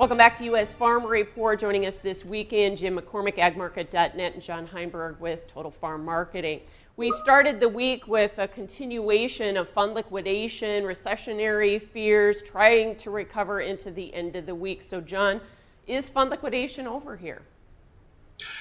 Welcome 0.00 0.16
back 0.16 0.34
to 0.38 0.44
U.S. 0.44 0.72
Farm 0.72 1.04
Report. 1.04 1.60
Joining 1.60 1.84
us 1.84 1.96
this 1.96 2.24
weekend, 2.24 2.78
Jim 2.78 2.98
McCormick, 2.98 3.36
agmarket.net, 3.36 4.32
and 4.32 4.42
John 4.42 4.66
Heinberg 4.66 5.20
with 5.20 5.46
Total 5.46 5.70
Farm 5.70 6.06
Marketing. 6.06 6.62
We 6.96 7.10
started 7.10 7.60
the 7.60 7.68
week 7.68 8.08
with 8.08 8.38
a 8.38 8.48
continuation 8.48 9.58
of 9.58 9.68
fund 9.68 9.92
liquidation, 9.92 10.84
recessionary 10.84 11.82
fears, 11.82 12.40
trying 12.40 12.96
to 12.96 13.10
recover 13.10 13.60
into 13.60 13.90
the 13.90 14.14
end 14.14 14.36
of 14.36 14.46
the 14.46 14.54
week. 14.54 14.80
So, 14.80 15.02
John, 15.02 15.42
is 15.86 16.08
fund 16.08 16.30
liquidation 16.30 16.86
over 16.86 17.18
here? 17.18 17.42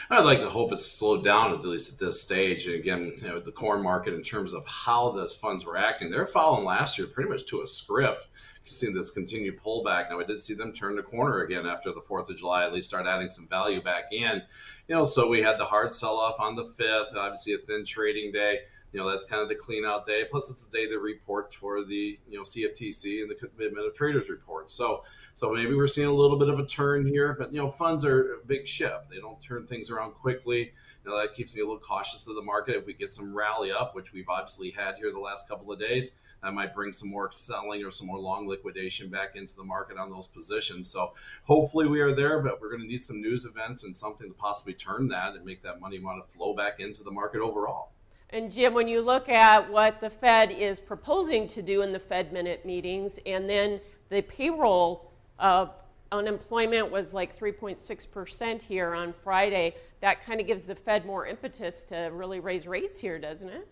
I'd 0.10 0.26
like 0.26 0.40
to 0.40 0.50
hope 0.50 0.72
it's 0.72 0.86
slowed 0.86 1.24
down 1.24 1.54
at 1.54 1.66
least 1.66 1.94
at 1.94 2.00
this 2.00 2.22
stage. 2.22 2.68
And 2.68 2.76
again, 2.76 3.14
you 3.16 3.28
know, 3.28 3.40
the 3.40 3.52
corn 3.52 3.82
market 3.82 4.14
in 4.14 4.22
terms 4.22 4.54
of 4.54 4.66
how 4.66 5.12
those 5.12 5.36
funds 5.36 5.66
were 5.66 5.78
acting, 5.78 6.10
they're 6.10 6.26
following 6.26 6.66
last 6.66 6.98
year 6.98 7.08
pretty 7.08 7.30
much 7.30 7.46
to 7.48 7.62
a 7.62 7.68
script. 7.68 8.28
You 8.66 8.72
see 8.72 8.92
this 8.92 9.12
continued 9.12 9.60
pullback. 9.60 10.10
Now, 10.10 10.20
I 10.20 10.26
did 10.26 10.42
see 10.42 10.54
them 10.54 10.74
turn 10.74 10.96
the 10.96 11.02
corner 11.02 11.42
again 11.42 11.66
after 11.66 11.92
the 11.92 12.02
4th 12.02 12.30
of 12.30 12.38
July, 12.38 12.66
at 12.66 12.74
least 12.74 12.90
start 12.90 13.08
adding 13.08 13.30
some 13.30 13.48
value 13.48 13.82
back 13.82 14.12
in. 14.12 14.42
You 14.88 14.96
know, 14.96 15.06
so 15.06 15.28
we 15.28 15.42
had 15.42 15.58
the 15.58 15.66
hard 15.66 15.94
sell 15.96 16.18
off 16.18 16.40
on 16.40 16.56
the 16.56 16.66
5th, 16.66 17.16
obviously 17.16 17.54
a 17.54 17.58
thin 17.58 17.86
trading 17.86 18.32
day 18.32 18.60
you 18.92 19.00
know 19.00 19.10
that's 19.10 19.26
kind 19.26 19.42
of 19.42 19.50
the 19.50 19.56
clean 19.56 19.86
out 19.86 20.06
day. 20.06 20.26
Plus 20.30 20.50
it's 20.50 20.66
the 20.66 20.78
day 20.78 20.88
they 20.88 20.98
report 20.98 21.54
for 21.54 21.84
the 21.84 22.20
you 22.28 22.38
know 22.38 22.42
cftc 22.42 23.22
and 23.22 23.30
the 23.30 23.36
commitment 23.36 23.86
of 23.86 23.94
traders 23.94 24.30
report. 24.30 24.72
So 24.72 25.04
so 25.34 25.54
maybe 25.54 25.76
we're 25.76 25.88
seeing 25.88 26.08
a 26.08 26.14
little 26.14 26.38
bit 26.38 26.50
of 26.50 26.60
a 26.60 26.66
turn 26.66 27.06
here 27.06 27.36
but 27.38 27.54
you 27.54 27.60
know 27.60 27.70
funds 27.70 28.04
are 28.04 28.34
a 28.34 28.46
big 28.46 28.68
ship. 28.68 29.06
They 29.10 29.20
don't 29.20 29.40
turn 29.42 29.68
things 29.68 29.90
around 29.90 30.14
quickly. 30.14 30.72
You 31.06 31.12
know 31.12 31.20
that 31.20 31.36
keeps 31.36 31.54
me 31.54 31.62
a 31.62 31.66
little 31.66 31.80
cautious 31.80 32.28
of 32.28 32.36
the 32.36 32.42
market. 32.42 32.76
If 32.76 32.86
we 32.86 32.94
get 32.94 33.14
some 33.14 33.34
rally 33.34 33.72
up 33.72 33.96
which 33.96 34.12
we've 34.14 34.30
obviously 34.30 34.72
had 34.72 34.96
here 34.96 35.12
the 35.12 35.20
last 35.20 35.48
couple 35.48 35.72
of 35.72 35.80
days 35.80 36.20
that 36.42 36.54
might 36.54 36.74
bring 36.74 36.94
some 36.94 37.10
more 37.10 37.30
selling 37.34 37.84
or 37.84 37.92
some 37.92 38.08
more 38.08 38.18
long 38.18 38.48
liquidation 38.48 39.10
back 39.10 39.36
into 39.36 39.56
the 39.58 39.64
market 39.64 39.98
on 39.98 40.10
those 40.10 40.28
positions. 40.28 40.90
So 40.90 41.14
hopefully 41.44 41.88
we 41.88 42.02
are 42.02 42.14
there 42.14 42.40
but 42.40 42.60
we're 42.60 42.70
going 42.70 42.82
to 42.82 42.88
need 42.88 43.04
some 43.04 43.22
news 43.22 43.46
events 43.46 43.84
and 43.84 43.96
something 43.96 44.28
to 44.28 44.34
possibly 44.34 44.74
turn 44.74 45.10
that 45.10 45.36
and 45.36 45.46
make 45.46 45.62
that 45.62 45.80
money 45.80 46.00
want 46.00 46.26
to 46.26 46.32
flow 46.32 46.56
back 46.56 46.80
into 46.80 47.04
the 47.04 47.12
market 47.12 47.42
overall 47.42 47.92
and 48.32 48.52
Jim, 48.52 48.74
when 48.74 48.88
you 48.88 49.02
look 49.02 49.28
at 49.28 49.70
what 49.72 50.02
the 50.02 50.10
Fed 50.10 50.52
is 50.52 50.80
proposing 50.80 51.48
to 51.48 51.62
do 51.62 51.82
in 51.82 51.92
the 51.92 52.00
Fed 52.00 52.32
minute 52.32 52.66
meetings, 52.66 53.20
and 53.26 53.50
then 53.50 53.80
the 54.10 54.22
payroll 54.22 55.12
uh, 55.40 55.68
unemployment 56.12 56.92
was 56.92 57.14
like 57.14 57.38
3.6% 57.38 58.62
here 58.62 58.94
on 58.94 59.14
Friday, 59.24 59.76
that 60.02 60.24
kind 60.26 60.40
of 60.40 60.48
gives 60.48 60.66
the 60.66 60.76
Fed 60.76 61.06
more 61.06 61.26
impetus 61.26 61.84
to 61.84 62.10
really 62.14 62.40
raise 62.40 62.68
rates 62.68 63.00
here, 63.00 63.18
doesn't 63.18 63.50
it? 63.50 63.68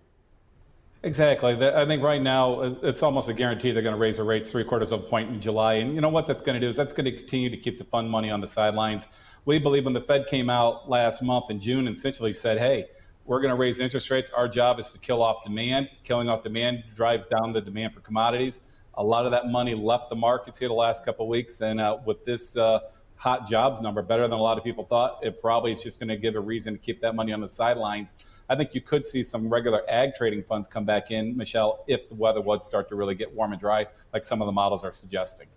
Exactly. 1.04 1.54
I 1.54 1.86
think 1.86 2.02
right 2.02 2.22
now 2.22 2.62
it's 2.82 3.04
almost 3.04 3.30
a 3.30 3.34
guarantee 3.34 3.72
they're 3.72 3.84
going 3.84 3.94
to 3.94 4.00
raise 4.00 4.18
the 4.18 4.24
rates 4.24 4.52
three 4.52 4.64
quarters 4.64 4.92
of 4.92 5.02
a 5.02 5.04
point 5.04 5.30
in 5.30 5.40
July. 5.40 5.76
And 5.76 5.94
you 5.94 6.02
know 6.02 6.10
what 6.10 6.26
that's 6.26 6.42
going 6.42 6.60
to 6.60 6.66
do 6.66 6.70
is 6.70 6.76
that's 6.76 6.92
going 6.92 7.06
to 7.06 7.12
continue 7.12 7.52
to 7.52 7.58
keep 7.58 7.78
the 7.78 7.84
fund 7.84 8.10
money 8.10 8.32
on 8.32 8.42
the 8.42 8.48
sidelines. 8.48 9.08
We 9.46 9.60
believe 9.60 9.86
when 9.86 9.94
the 9.94 10.02
Fed 10.02 10.26
came 10.26 10.50
out 10.50 10.90
last 10.90 11.22
month 11.22 11.52
in 11.52 11.60
June 11.60 11.86
and 11.86 11.96
essentially 11.96 12.34
said, 12.34 12.58
hey, 12.58 12.88
we're 13.28 13.42
going 13.42 13.54
to 13.54 13.60
raise 13.60 13.80
interest 13.80 14.10
rates. 14.10 14.30
Our 14.32 14.48
job 14.48 14.80
is 14.80 14.92
to 14.92 15.00
kill 15.00 15.22
off 15.22 15.44
demand. 15.44 15.90
Killing 16.04 16.30
off 16.30 16.44
demand 16.44 16.86
drives 16.96 17.28
down 17.28 17.52
the 17.52 17.62
demand 17.62 17.94
for 17.94 18.00
commodities. 18.00 18.62
A 18.96 19.04
lot 19.04 19.26
of 19.26 19.32
that 19.32 19.48
money 19.48 19.76
left 19.76 20.10
the 20.10 20.16
markets 20.16 20.58
here 20.58 20.70
the 20.70 20.74
last 20.74 21.06
couple 21.06 21.26
of 21.26 21.30
weeks, 21.30 21.62
and 21.62 21.80
uh, 21.80 22.00
with 22.06 22.26
this 22.26 22.58
uh, 22.58 22.80
hot 23.16 23.48
jobs 23.48 23.80
number, 23.80 24.02
better 24.02 24.24
than 24.24 24.32
a 24.32 24.42
lot 24.42 24.58
of 24.58 24.64
people 24.64 24.86
thought, 24.86 25.20
it 25.22 25.40
probably 25.40 25.72
is 25.72 25.84
just 25.84 26.00
going 26.00 26.08
to 26.08 26.18
give 26.18 26.36
a 26.36 26.40
reason 26.40 26.74
to 26.74 26.80
keep 26.80 27.02
that 27.02 27.14
money 27.14 27.32
on 27.32 27.42
the 27.42 27.50
sidelines. 27.50 28.16
I 28.50 28.56
think 28.56 28.74
you 28.74 28.82
could 28.82 29.06
see 29.06 29.22
some 29.22 29.50
regular 29.50 29.84
ag 29.88 30.16
trading 30.16 30.42
funds 30.42 30.68
come 30.68 30.86
back 30.86 31.12
in, 31.12 31.38
Michelle, 31.38 31.84
if 31.88 32.10
the 32.10 32.16
weather 32.16 32.42
would 32.42 32.64
start 32.64 32.90
to 32.90 32.96
really 32.96 33.14
get 33.14 33.32
warm 33.32 33.52
and 33.52 33.62
dry, 33.62 33.86
like 34.14 34.24
some 34.24 34.42
of 34.42 34.46
the 34.46 34.52
models 34.52 34.84
are 34.84 34.94
suggesting. 34.94 35.48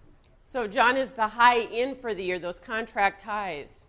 So, 0.43 0.67
John, 0.67 0.97
is 0.97 1.11
the 1.11 1.29
high 1.29 1.61
in 1.61 1.95
for 1.95 2.13
the 2.13 2.25
year, 2.25 2.39
those 2.39 2.59
contract 2.59 3.21
highs? 3.23 3.85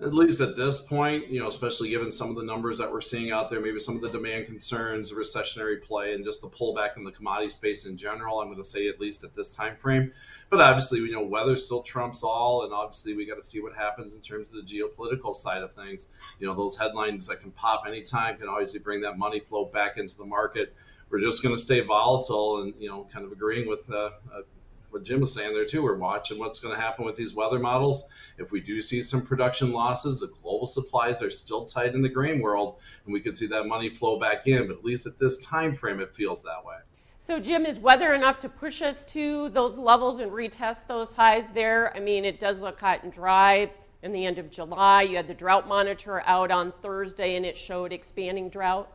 At 0.00 0.14
least 0.14 0.40
at 0.40 0.56
this 0.56 0.80
point, 0.80 1.26
you 1.26 1.40
know, 1.40 1.48
especially 1.48 1.88
given 1.88 2.12
some 2.12 2.30
of 2.30 2.36
the 2.36 2.44
numbers 2.44 2.78
that 2.78 2.90
we're 2.90 3.00
seeing 3.00 3.32
out 3.32 3.50
there, 3.50 3.60
maybe 3.60 3.80
some 3.80 3.96
of 3.96 4.00
the 4.00 4.08
demand 4.08 4.46
concerns, 4.46 5.12
recessionary 5.12 5.82
play, 5.82 6.14
and 6.14 6.24
just 6.24 6.40
the 6.40 6.48
pullback 6.48 6.96
in 6.96 7.02
the 7.02 7.10
commodity 7.10 7.50
space 7.50 7.84
in 7.84 7.96
general. 7.96 8.38
I'm 8.38 8.46
going 8.46 8.58
to 8.58 8.64
say 8.64 8.88
at 8.88 9.00
least 9.00 9.24
at 9.24 9.34
this 9.34 9.54
time 9.56 9.74
frame. 9.74 10.12
But 10.50 10.60
obviously, 10.60 11.00
we 11.00 11.10
know 11.10 11.24
weather 11.24 11.56
still 11.56 11.82
trumps 11.82 12.22
all, 12.22 12.62
and 12.62 12.72
obviously 12.72 13.16
we 13.16 13.26
got 13.26 13.38
to 13.38 13.42
see 13.42 13.60
what 13.60 13.74
happens 13.74 14.14
in 14.14 14.20
terms 14.20 14.48
of 14.48 14.54
the 14.54 14.62
geopolitical 14.62 15.34
side 15.34 15.62
of 15.62 15.72
things. 15.72 16.12
You 16.38 16.46
know, 16.46 16.54
those 16.54 16.76
headlines 16.76 17.26
that 17.26 17.40
can 17.40 17.50
pop 17.50 17.82
anytime 17.84 18.36
can 18.38 18.48
obviously 18.48 18.78
bring 18.78 19.00
that 19.00 19.18
money 19.18 19.40
flow 19.40 19.64
back 19.64 19.96
into 19.96 20.16
the 20.16 20.26
market. 20.26 20.74
We're 21.10 21.20
just 21.20 21.42
going 21.42 21.56
to 21.56 21.60
stay 21.60 21.80
volatile, 21.80 22.62
and 22.62 22.72
you 22.78 22.88
know, 22.88 23.08
kind 23.12 23.26
of 23.26 23.32
agreeing 23.32 23.66
with 23.68 23.90
uh, 23.90 24.10
uh, 24.32 24.42
what 24.90 25.04
Jim 25.04 25.20
was 25.20 25.32
saying 25.32 25.52
there 25.52 25.64
too. 25.64 25.82
We're 25.82 25.96
watching 25.96 26.38
what's 26.38 26.60
going 26.60 26.74
to 26.74 26.80
happen 26.80 27.04
with 27.04 27.16
these 27.16 27.34
weather 27.34 27.58
models. 27.58 28.08
If 28.38 28.52
we 28.52 28.60
do 28.60 28.80
see 28.80 29.00
some 29.00 29.22
production 29.22 29.72
losses, 29.72 30.20
the 30.20 30.28
global 30.42 30.66
supplies 30.66 31.22
are 31.22 31.30
still 31.30 31.64
tight 31.64 31.94
in 31.94 32.02
the 32.02 32.08
grain 32.08 32.40
world, 32.40 32.78
and 33.04 33.12
we 33.12 33.20
could 33.20 33.36
see 33.36 33.46
that 33.46 33.66
money 33.66 33.90
flow 33.90 34.18
back 34.18 34.46
in. 34.46 34.66
But 34.66 34.78
at 34.78 34.84
least 34.84 35.06
at 35.06 35.18
this 35.18 35.38
time 35.38 35.74
frame, 35.74 36.00
it 36.00 36.12
feels 36.12 36.42
that 36.42 36.64
way. 36.64 36.76
So, 37.18 37.38
Jim, 37.38 37.66
is 37.66 37.78
weather 37.78 38.14
enough 38.14 38.38
to 38.40 38.48
push 38.48 38.80
us 38.80 39.04
to 39.06 39.50
those 39.50 39.76
levels 39.76 40.20
and 40.20 40.32
retest 40.32 40.86
those 40.86 41.12
highs 41.12 41.50
there? 41.50 41.94
I 41.94 42.00
mean, 42.00 42.24
it 42.24 42.40
does 42.40 42.62
look 42.62 42.80
hot 42.80 43.02
and 43.02 43.12
dry 43.12 43.70
in 44.02 44.12
the 44.12 44.24
end 44.24 44.38
of 44.38 44.50
July. 44.50 45.02
You 45.02 45.16
had 45.16 45.28
the 45.28 45.34
drought 45.34 45.68
monitor 45.68 46.22
out 46.24 46.50
on 46.50 46.72
Thursday, 46.80 47.36
and 47.36 47.44
it 47.44 47.58
showed 47.58 47.92
expanding 47.92 48.48
drought. 48.48 48.90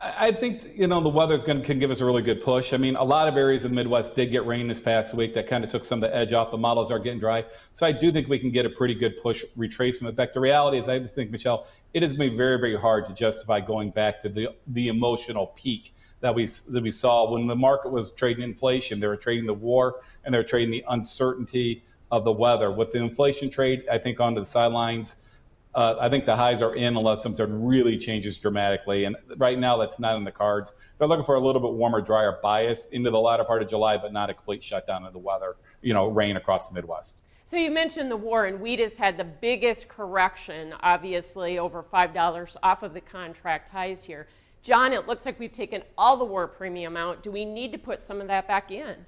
I 0.00 0.32
think 0.32 0.72
you 0.74 0.86
know 0.86 1.00
the 1.00 1.08
weather 1.08 1.34
is 1.34 1.44
going 1.44 1.62
can 1.62 1.78
give 1.78 1.90
us 1.90 2.00
a 2.00 2.04
really 2.04 2.20
good 2.20 2.42
push. 2.42 2.72
I 2.74 2.76
mean, 2.76 2.96
a 2.96 3.04
lot 3.04 3.26
of 3.26 3.36
areas 3.36 3.64
in 3.64 3.70
the 3.70 3.76
Midwest 3.76 4.14
did 4.14 4.30
get 4.30 4.44
rain 4.44 4.68
this 4.68 4.80
past 4.80 5.14
week. 5.14 5.32
That 5.34 5.46
kind 5.46 5.64
of 5.64 5.70
took 5.70 5.84
some 5.84 6.02
of 6.02 6.10
the 6.10 6.14
edge 6.14 6.32
off. 6.32 6.50
The 6.50 6.58
models 6.58 6.90
are 6.90 6.98
getting 6.98 7.20
dry, 7.20 7.44
so 7.72 7.86
I 7.86 7.92
do 7.92 8.12
think 8.12 8.28
we 8.28 8.38
can 8.38 8.50
get 8.50 8.66
a 8.66 8.70
pretty 8.70 8.94
good 8.94 9.16
push 9.22 9.44
retracement. 9.56 10.14
Fact, 10.16 10.34
the 10.34 10.40
reality 10.40 10.78
is, 10.78 10.88
I 10.88 11.00
think 11.00 11.30
Michelle, 11.30 11.66
it 11.94 12.02
has 12.02 12.12
been 12.14 12.36
very, 12.36 12.58
very 12.58 12.76
hard 12.76 13.06
to 13.06 13.14
justify 13.14 13.60
going 13.60 13.90
back 13.90 14.20
to 14.22 14.28
the 14.28 14.48
the 14.66 14.88
emotional 14.88 15.48
peak 15.48 15.94
that 16.20 16.34
we 16.34 16.46
that 16.46 16.82
we 16.82 16.90
saw 16.90 17.30
when 17.30 17.46
the 17.46 17.56
market 17.56 17.90
was 17.90 18.12
trading 18.12 18.44
inflation. 18.44 19.00
They 19.00 19.06
were 19.06 19.16
trading 19.16 19.46
the 19.46 19.54
war 19.54 20.00
and 20.24 20.34
they 20.34 20.38
were 20.38 20.44
trading 20.44 20.70
the 20.70 20.84
uncertainty 20.88 21.82
of 22.10 22.24
the 22.24 22.32
weather. 22.32 22.70
With 22.70 22.90
the 22.90 22.98
inflation 22.98 23.48
trade, 23.48 23.84
I 23.90 23.98
think 23.98 24.20
onto 24.20 24.40
the 24.40 24.44
sidelines 24.44 25.26
uh, 25.74 25.96
I 26.00 26.08
think 26.08 26.24
the 26.24 26.36
highs 26.36 26.62
are 26.62 26.74
in 26.74 26.96
unless 26.96 27.22
something 27.22 27.64
really 27.64 27.98
changes 27.98 28.38
dramatically. 28.38 29.04
And 29.04 29.16
right 29.36 29.58
now, 29.58 29.76
that's 29.76 29.98
not 29.98 30.16
in 30.16 30.24
the 30.24 30.32
cards. 30.32 30.74
They're 30.98 31.08
looking 31.08 31.24
for 31.24 31.34
a 31.34 31.40
little 31.40 31.60
bit 31.60 31.72
warmer, 31.72 32.00
drier 32.00 32.38
bias 32.42 32.86
into 32.90 33.10
the 33.10 33.20
latter 33.20 33.44
part 33.44 33.62
of 33.62 33.68
July, 33.68 33.96
but 33.96 34.12
not 34.12 34.30
a 34.30 34.34
complete 34.34 34.62
shutdown 34.62 35.04
of 35.04 35.12
the 35.12 35.18
weather, 35.18 35.56
you 35.82 35.92
know, 35.92 36.08
rain 36.08 36.36
across 36.36 36.68
the 36.68 36.74
Midwest. 36.74 37.22
So 37.46 37.56
you 37.56 37.70
mentioned 37.70 38.10
the 38.10 38.16
war, 38.16 38.46
and 38.46 38.60
wheat 38.60 38.78
has 38.78 38.96
had 38.96 39.18
the 39.18 39.24
biggest 39.24 39.88
correction, 39.88 40.74
obviously, 40.80 41.58
over 41.58 41.82
$5 41.82 42.56
off 42.62 42.82
of 42.82 42.94
the 42.94 43.00
contract 43.00 43.68
highs 43.68 44.02
here. 44.02 44.28
John, 44.62 44.94
it 44.94 45.06
looks 45.06 45.26
like 45.26 45.38
we've 45.38 45.52
taken 45.52 45.82
all 45.98 46.16
the 46.16 46.24
war 46.24 46.48
premium 46.48 46.96
out. 46.96 47.22
Do 47.22 47.30
we 47.30 47.44
need 47.44 47.70
to 47.72 47.78
put 47.78 48.00
some 48.00 48.22
of 48.22 48.28
that 48.28 48.48
back 48.48 48.70
in? 48.70 49.04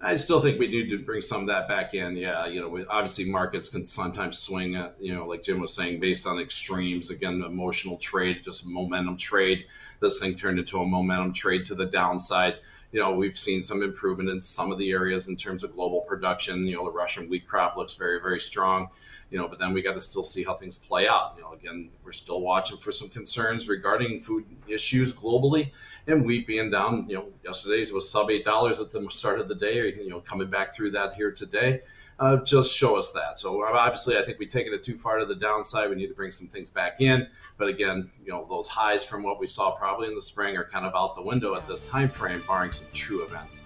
I 0.00 0.16
still 0.16 0.40
think 0.40 0.58
we 0.58 0.68
need 0.68 0.88
to 0.90 0.98
bring 0.98 1.20
some 1.20 1.42
of 1.42 1.46
that 1.48 1.68
back 1.68 1.92
in. 1.92 2.16
Yeah, 2.16 2.46
you 2.46 2.60
know, 2.60 2.68
we, 2.68 2.86
obviously 2.86 3.30
markets 3.30 3.68
can 3.68 3.84
sometimes 3.84 4.38
swing, 4.38 4.76
uh, 4.76 4.92
you 4.98 5.14
know, 5.14 5.26
like 5.26 5.42
Jim 5.42 5.60
was 5.60 5.74
saying, 5.74 6.00
based 6.00 6.26
on 6.26 6.38
extremes. 6.38 7.10
Again, 7.10 7.42
emotional 7.42 7.98
trade, 7.98 8.42
just 8.42 8.66
momentum 8.66 9.16
trade. 9.18 9.66
This 10.00 10.18
thing 10.18 10.34
turned 10.34 10.58
into 10.58 10.78
a 10.78 10.86
momentum 10.86 11.34
trade 11.34 11.66
to 11.66 11.74
the 11.74 11.86
downside 11.86 12.56
you 12.92 13.00
know, 13.00 13.12
we've 13.12 13.36
seen 13.36 13.62
some 13.62 13.82
improvement 13.82 14.28
in 14.28 14.40
some 14.40 14.72
of 14.72 14.78
the 14.78 14.90
areas 14.90 15.28
in 15.28 15.36
terms 15.36 15.62
of 15.62 15.74
global 15.74 16.00
production. 16.00 16.66
You 16.66 16.76
know, 16.76 16.84
the 16.84 16.90
Russian 16.90 17.28
wheat 17.28 17.46
crop 17.46 17.76
looks 17.76 17.94
very, 17.94 18.20
very 18.20 18.40
strong. 18.40 18.88
You 19.30 19.38
know, 19.38 19.46
but 19.46 19.60
then 19.60 19.72
we 19.72 19.80
got 19.80 19.94
to 19.94 20.00
still 20.00 20.24
see 20.24 20.42
how 20.42 20.54
things 20.54 20.76
play 20.76 21.06
out. 21.06 21.34
You 21.36 21.42
know, 21.42 21.52
again, 21.52 21.90
we're 22.02 22.10
still 22.10 22.40
watching 22.40 22.78
for 22.78 22.90
some 22.90 23.08
concerns 23.08 23.68
regarding 23.68 24.18
food 24.18 24.44
issues 24.66 25.12
globally, 25.12 25.70
and 26.08 26.24
wheat 26.24 26.48
being 26.48 26.70
down. 26.70 27.08
You 27.08 27.16
know, 27.16 27.26
yesterday 27.44 27.90
was 27.92 28.10
sub 28.10 28.30
eight 28.30 28.44
dollars 28.44 28.80
at 28.80 28.90
the 28.90 29.06
start 29.10 29.38
of 29.38 29.48
the 29.48 29.54
day. 29.54 29.94
You 29.94 30.10
know, 30.10 30.20
coming 30.20 30.50
back 30.50 30.74
through 30.74 30.90
that 30.92 31.12
here 31.12 31.30
today 31.30 31.80
uh, 32.20 32.36
just 32.44 32.76
show 32.76 32.96
us 32.96 33.12
that. 33.12 33.38
So 33.38 33.64
obviously, 33.64 34.18
I 34.18 34.22
think 34.22 34.38
we've 34.38 34.48
taken 34.48 34.72
it 34.74 34.82
too 34.82 34.96
far 34.96 35.18
to 35.18 35.24
the 35.24 35.34
downside. 35.34 35.88
We 35.88 35.96
need 35.96 36.08
to 36.08 36.14
bring 36.14 36.30
some 36.30 36.46
things 36.46 36.68
back 36.68 37.00
in. 37.00 37.26
But 37.56 37.68
again, 37.68 38.10
you 38.22 38.30
know, 38.30 38.46
those 38.48 38.68
highs 38.68 39.02
from 39.02 39.22
what 39.22 39.40
we 39.40 39.46
saw 39.46 39.70
probably 39.70 40.06
in 40.06 40.14
the 40.14 40.22
spring 40.22 40.56
are 40.56 40.64
kind 40.64 40.84
of 40.84 40.94
out 40.94 41.16
the 41.16 41.22
window 41.22 41.54
at 41.54 41.66
this 41.66 41.80
time 41.80 42.10
frame, 42.10 42.42
barring 42.46 42.72
some 42.72 42.88
true 42.92 43.24
events. 43.24 43.64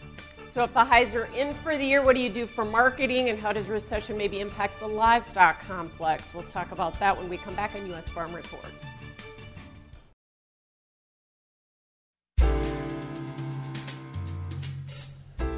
So 0.50 0.62
if 0.62 0.73
the 0.73 0.84
highs 0.84 1.16
are 1.16 1.28
in 1.37 1.52
for 1.56 1.76
the 1.76 1.84
year, 1.84 2.00
what 2.00 2.14
do 2.14 2.23
you 2.23 2.30
do 2.30 2.46
for 2.46 2.64
marketing, 2.64 3.28
and 3.28 3.40
how 3.40 3.52
does 3.52 3.66
recession 3.66 4.16
maybe 4.16 4.38
impact 4.38 4.78
the 4.78 4.87
livestock 4.87 5.61
complex? 5.66 6.32
We'll 6.32 6.44
talk 6.44 6.70
about 6.70 6.96
that 7.00 7.16
when 7.16 7.28
we 7.28 7.38
come 7.38 7.56
back 7.56 7.75
on 7.75 7.84
U.S. 7.88 8.08
Farm 8.08 8.32
Report. 8.32 8.70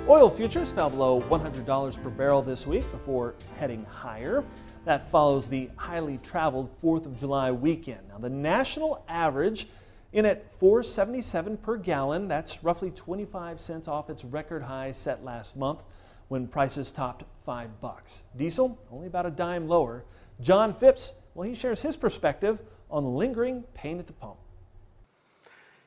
Oil 0.08 0.30
futures 0.30 0.70
fell 0.70 0.88
below 0.88 1.20
$100 1.22 2.00
per 2.00 2.10
barrel 2.10 2.40
this 2.40 2.64
week 2.64 2.88
before 2.92 3.34
heading 3.58 3.84
higher. 3.86 4.44
That 4.84 5.10
follows 5.10 5.48
the 5.48 5.68
highly 5.74 6.18
traveled 6.18 6.70
4th 6.80 7.06
of 7.06 7.18
July 7.18 7.50
weekend. 7.50 8.02
Now, 8.08 8.18
the 8.18 8.30
national 8.30 9.04
average 9.08 9.66
in 10.12 10.24
at 10.24 10.48
477 10.60 11.56
per 11.56 11.76
gallon. 11.76 12.28
That's 12.28 12.62
roughly 12.62 12.92
25 12.92 13.58
cents 13.58 13.88
off 13.88 14.08
its 14.08 14.24
record 14.24 14.62
high 14.62 14.92
set 14.92 15.24
last 15.24 15.56
month 15.56 15.80
when 16.28 16.46
prices 16.46 16.92
topped 16.92 17.24
5 17.44 17.80
bucks. 17.80 18.22
Diesel 18.36 18.78
only 18.92 19.08
about 19.08 19.26
a 19.26 19.30
dime 19.30 19.66
lower. 19.66 20.04
John 20.40 20.72
Phipps, 20.72 21.14
well 21.34 21.48
he 21.48 21.56
shares 21.56 21.82
his 21.82 21.96
perspective 21.96 22.60
on 22.92 23.16
lingering 23.16 23.64
pain 23.74 23.98
at 23.98 24.06
the 24.06 24.12
pump. 24.12 24.36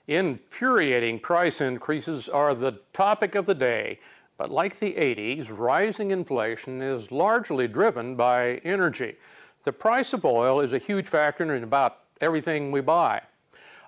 Infuriating 0.10 1.20
price 1.20 1.62
increases 1.62 2.28
are 2.28 2.56
the 2.56 2.80
topic 2.94 3.36
of 3.36 3.46
the 3.46 3.54
day. 3.54 4.00
But 4.40 4.50
like 4.50 4.80
the 4.80 4.96
80s, 4.96 5.56
rising 5.56 6.10
inflation 6.10 6.82
is 6.82 7.12
largely 7.12 7.68
driven 7.68 8.16
by 8.16 8.56
energy. 8.64 9.18
The 9.66 9.72
price 9.72 10.14
of 10.14 10.26
oil 10.26 10.62
is 10.62 10.74
a 10.74 10.80
huge 10.80 11.08
factor 11.08 11.54
in 11.54 11.64
about 11.64 12.00
everything 12.22 12.72
we 12.72 12.82
buy. 12.82 13.22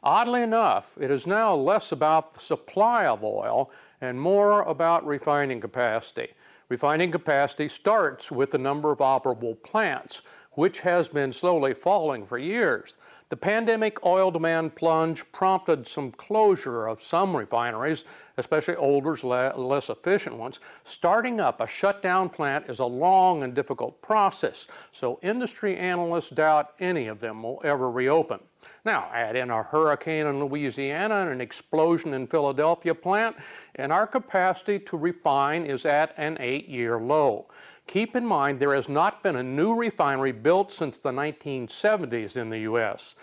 Oddly 0.04 0.44
enough, 0.44 0.96
it 1.01 1.10
is 1.10 1.25
now 1.25 1.56
less 1.56 1.92
about 1.92 2.36
the 2.36 2.40
supply 2.40 3.08
of 3.08 3.24
oil 3.24 3.72
and 4.00 4.22
more 4.22 4.62
about 4.62 5.04
refining 5.04 5.60
capacity. 5.60 6.28
Refining 6.70 7.10
capacity 7.10 7.68
starts 7.68 8.32
with 8.32 8.51
the 8.51 8.60
number 8.60 8.92
of 8.92 9.00
operable 9.00 9.60
plants, 9.63 10.22
which 10.51 10.82
has 10.82 11.10
been 11.10 11.34
slowly 11.34 11.74
falling 11.74 12.28
for 12.28 12.38
years. 12.38 12.98
The 13.32 13.38
pandemic 13.38 14.06
oil 14.06 14.30
demand 14.30 14.76
plunge 14.76 15.24
prompted 15.32 15.88
some 15.88 16.12
closure 16.12 16.86
of 16.86 17.02
some 17.02 17.34
refineries, 17.34 18.04
especially 18.36 18.76
older, 18.76 19.16
less 19.16 19.90
efficient 19.90 20.36
ones. 20.36 20.60
Starting 20.84 21.40
up 21.40 21.62
a 21.62 21.66
shutdown 21.66 22.30
plant 22.30 22.70
is 22.70 22.80
a 22.80 22.86
long 22.86 23.44
and 23.44 23.54
difficult 23.54 24.02
process, 24.02 24.68
so 24.92 25.18
industry 25.24 25.78
analysts 25.78 26.32
doubt 26.32 26.74
any 26.82 27.08
of 27.08 27.22
them 27.22 27.42
will 27.42 27.62
ever 27.64 27.90
reopen. 27.90 28.42
Now, 28.84 29.10
add 29.14 29.38
in 29.38 29.50
a 29.50 29.64
hurricane 29.64 30.26
in 30.26 30.44
Louisiana 30.44 31.22
and 31.22 31.30
an 31.30 31.40
explosion 31.40 32.14
in 32.14 32.28
Philadelphia 32.28 32.94
plant, 32.94 33.38
and 33.76 33.94
our 33.94 34.08
capacity 34.08 34.78
to 34.80 34.98
refine 34.98 35.66
is 35.66 35.86
at 35.86 36.14
an 36.18 36.36
eight 36.42 36.68
year 36.68 37.00
low. 37.00 37.48
Keep 37.92 38.16
in 38.16 38.26
mind 38.26 38.58
there 38.58 38.74
has 38.74 38.88
not 38.88 39.22
been 39.22 39.36
a 39.36 39.44
new 39.44 39.76
refinery 39.76 40.32
built 40.32 40.72
since 40.72 40.98
the 40.98 41.12
1970s 41.12 42.38
in 42.38 42.50
the 42.50 42.60
U.S. 42.60 43.16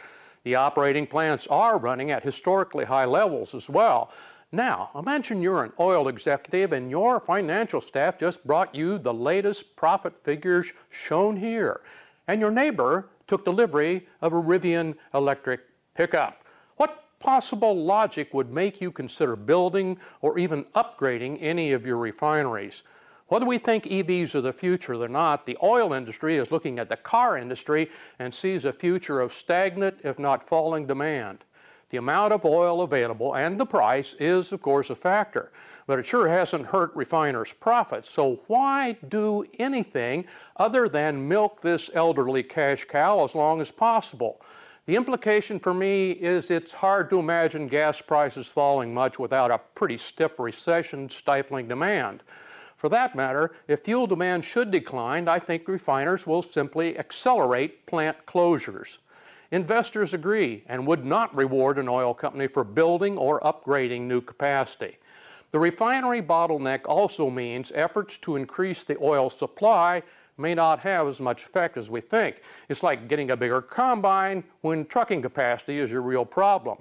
The 0.45 0.57
operating 0.57 1.07
plants 1.07 1.47
are 1.47 1.79
running 1.79 2.11
at 2.11 2.23
historically 2.23 2.85
high 2.85 3.07
levels 3.07 3.55
as 3.55 3.71
well. 3.71 4.13
Now, 4.53 4.91
imagine 4.95 5.41
you're 5.41 5.65
an 5.65 5.73
oil 5.81 6.09
executive 6.09 6.75
and 6.75 6.91
your 6.91 7.19
financial 7.19 7.81
staff 7.81 8.19
just 8.19 8.47
brought 8.47 8.75
you 8.75 8.99
the 8.99 9.15
latest 9.15 9.75
profit 9.75 10.23
figures 10.23 10.75
shown 10.91 11.39
here, 11.39 11.81
and 12.27 12.39
your 12.39 12.51
neighbor 12.51 13.09
took 13.27 13.47
delivery 13.47 14.07
of 14.21 14.35
a 14.35 14.43
Rivian 14.43 14.97
electric 15.15 15.61
pickup. 15.95 16.45
What 16.77 17.05
possible 17.21 17.75
logic 17.75 18.35
would 18.35 18.53
make 18.53 18.83
you 18.83 18.93
consider 18.93 19.35
building 19.35 19.97
or 20.21 20.39
even 20.39 20.65
upgrading 20.75 21.39
any 21.41 21.73
of 21.73 21.87
your 21.87 21.97
refineries? 21.97 22.83
Whether 23.29 23.45
we 23.45 23.59
think 23.59 23.85
EVs 23.85 24.35
are 24.35 24.41
the 24.41 24.55
future 24.55 24.95
or 24.95 25.09
not, 25.09 25.45
the 25.45 25.59
oil 25.63 25.93
industry 25.93 26.39
is 26.39 26.51
looking 26.51 26.79
at 26.79 26.89
the 26.89 26.97
car 26.97 27.37
industry 27.37 27.91
and 28.19 28.35
sees 28.35 28.65
a 28.65 28.73
future 28.73 29.21
of 29.21 29.35
stagnant, 29.35 30.01
if 30.03 30.19
not 30.19 30.49
falling 30.49 30.87
demand. 30.87 31.45
The 31.91 31.99
amount 31.99 32.33
of 32.33 32.47
oil 32.47 32.81
available 32.81 33.35
and 33.35 33.61
the 33.61 33.67
price 33.67 34.15
is, 34.15 34.53
of 34.53 34.63
course, 34.63 34.89
a 34.89 34.95
factor, 34.95 35.53
but 35.87 35.99
it 35.99 36.07
sure 36.07 36.27
hasn't 36.27 36.67
hurt 36.67 36.95
refiners' 36.95 37.53
profits. 37.53 38.11
So 38.11 38.37
why 38.47 38.97
do 39.09 39.45
anything 39.59 40.25
other 40.57 40.89
than 40.89 41.29
milk 41.29 41.61
this 41.61 41.91
elderly 41.95 42.43
cash 42.43 42.85
cow 42.87 43.25
as 43.25 43.35
long 43.35 43.61
as 43.61 43.71
possible? 43.71 44.41
The 44.87 44.97
implication 44.97 45.59
for 45.59 45.75
me 45.75 46.13
is 46.13 46.51
it's 46.51 46.73
hard 46.73 47.11
to 47.11 47.19
imagine 47.19 47.69
gas 47.69 48.01
prices 48.01 48.49
falling 48.49 48.95
much 48.95 49.19
without 49.19 49.51
a 49.51 49.61
pretty 49.75 49.99
stiff 49.99 50.39
recession 50.39 51.11
stifling 51.11 51.69
demand. 51.69 52.23
For 52.79 52.89
that 52.91 53.17
matter, 53.17 53.51
if 53.67 53.81
fuel 53.81 54.07
demand 54.07 54.45
should 54.45 54.71
decline, 54.71 55.27
I 55.27 55.41
think 55.41 55.67
refiners 55.67 56.29
will 56.29 56.43
simply 56.43 56.97
accelerate 56.97 57.85
plant 57.87 58.25
closures. 58.25 58.99
Investors 59.51 60.15
agree 60.15 60.63
and 60.69 60.87
would 60.87 61.05
not 61.05 61.35
reward 61.35 61.79
an 61.79 61.89
oil 61.89 62.15
company 62.15 62.47
for 62.47 62.63
building 62.63 63.19
or 63.19 63.41
upgrading 63.41 64.03
new 64.03 64.21
capacity. 64.21 64.97
The 65.51 65.59
refinery 65.59 66.23
bottleneck 66.23 66.83
also 66.85 67.29
means 67.29 67.73
efforts 67.75 68.17
to 68.19 68.37
increase 68.37 68.85
the 68.85 68.97
oil 69.03 69.29
supply 69.29 70.05
may 70.37 70.55
not 70.55 70.79
have 70.79 71.09
as 71.09 71.21
much 71.21 71.47
effect 71.47 71.77
as 71.77 71.91
we 71.91 72.01
think. 72.01 72.43
It's 72.69 72.85
like 72.85 73.09
getting 73.09 73.33
a 73.33 73.37
bigger 73.37 73.61
combine 73.61 74.45
when 74.61 74.87
trucking 74.87 75.23
capacity 75.23 75.81
is 75.81 75.91
your 75.91 76.03
real 76.03 76.25
problem. 76.25 76.79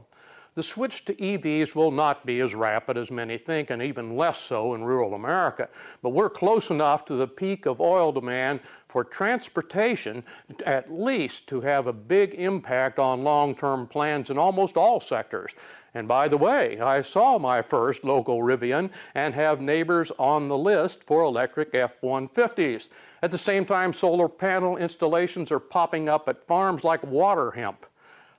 The 0.57 0.63
switch 0.63 1.05
to 1.05 1.13
EVs 1.13 1.75
will 1.75 1.91
not 1.91 2.25
be 2.25 2.39
as 2.39 2.55
rapid 2.55 2.97
as 2.97 3.11
many 3.11 3.37
think, 3.37 3.69
and 3.69 3.79
even 3.79 4.17
less 4.17 4.39
so 4.39 4.73
in 4.73 4.83
rural 4.83 5.13
America. 5.13 5.69
But 6.01 6.13
we're 6.13 6.31
close 6.31 6.71
enough 6.71 7.05
to 7.05 7.13
the 7.13 7.27
peak 7.27 7.67
of 7.67 7.79
oil 7.79 8.11
demand 8.11 8.61
for 8.87 9.03
transportation, 9.03 10.23
at 10.65 10.91
least 10.91 11.45
to 11.49 11.61
have 11.61 11.85
a 11.85 11.93
big 11.93 12.33
impact 12.33 12.97
on 12.97 13.23
long 13.23 13.53
term 13.53 13.85
plans 13.85 14.31
in 14.31 14.39
almost 14.39 14.77
all 14.77 14.99
sectors. 14.99 15.53
And 15.93 16.07
by 16.07 16.27
the 16.27 16.37
way, 16.37 16.79
I 16.79 17.01
saw 17.01 17.37
my 17.37 17.61
first 17.61 18.03
local 18.03 18.39
Rivian 18.39 18.89
and 19.13 19.35
have 19.35 19.61
neighbors 19.61 20.11
on 20.17 20.47
the 20.47 20.57
list 20.57 21.03
for 21.03 21.21
electric 21.21 21.75
F 21.75 22.01
150s. 22.01 22.89
At 23.21 23.29
the 23.29 23.37
same 23.37 23.63
time, 23.63 23.93
solar 23.93 24.27
panel 24.27 24.77
installations 24.77 25.51
are 25.51 25.59
popping 25.59 26.09
up 26.09 26.27
at 26.27 26.47
farms 26.47 26.83
like 26.83 27.03
water 27.03 27.51
hemp. 27.51 27.85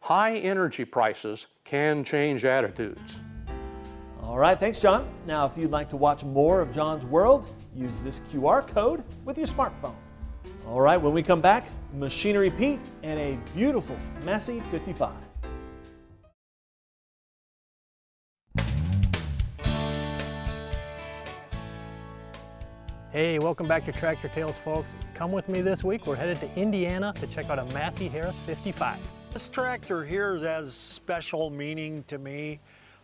High 0.01 0.37
energy 0.39 0.85
prices 0.85 1.49
can 1.65 2.05
change 2.05 2.45
attitudes. 2.45 3.23
All 4.23 4.39
right, 4.39 4.59
thanks, 4.59 4.81
John. 4.81 5.09
Now, 5.27 5.47
if 5.47 5.53
you'd 5.57 5.71
like 5.71 5.89
to 5.91 5.97
watch 5.97 6.25
more 6.25 6.61
of 6.61 6.73
John's 6.73 7.05
World, 7.07 7.53
use 7.75 8.01
this 8.01 8.21
QR 8.31 8.67
code 8.67 9.03
with 9.25 9.39
your 9.39 9.47
smartphone. 9.47 9.97
All 10.67 10.81
right, 10.81 11.01
when 11.01 11.13
we 11.13 11.23
come 11.23 11.41
back, 11.41 11.67
Machinery 11.95 12.51
Pete 12.51 12.81
and 13.03 13.19
a 13.19 13.39
beautiful 13.55 13.97
Massey 14.25 14.63
55. 14.71 15.13
Hey, 23.11 23.39
welcome 23.39 23.67
back 23.67 23.87
to 23.87 23.93
Tractor 23.93 24.29
Tales, 24.29 24.59
folks. 24.59 24.91
Come 25.15 25.33
with 25.33 25.49
me 25.49 25.63
this 25.63 25.83
week. 25.83 26.07
We're 26.07 26.15
headed 26.15 26.39
to 26.41 26.55
Indiana 26.55 27.15
to 27.15 27.27
check 27.27 27.49
out 27.49 27.59
a 27.59 27.65
Massey 27.73 28.09
Harris 28.09 28.37
55. 28.45 28.99
This 29.31 29.47
tractor 29.47 30.07
here 30.07 30.39
has 30.39 30.73
special 30.73 31.51
meaning 31.51 32.03
to 32.09 32.17
me. 32.17 32.61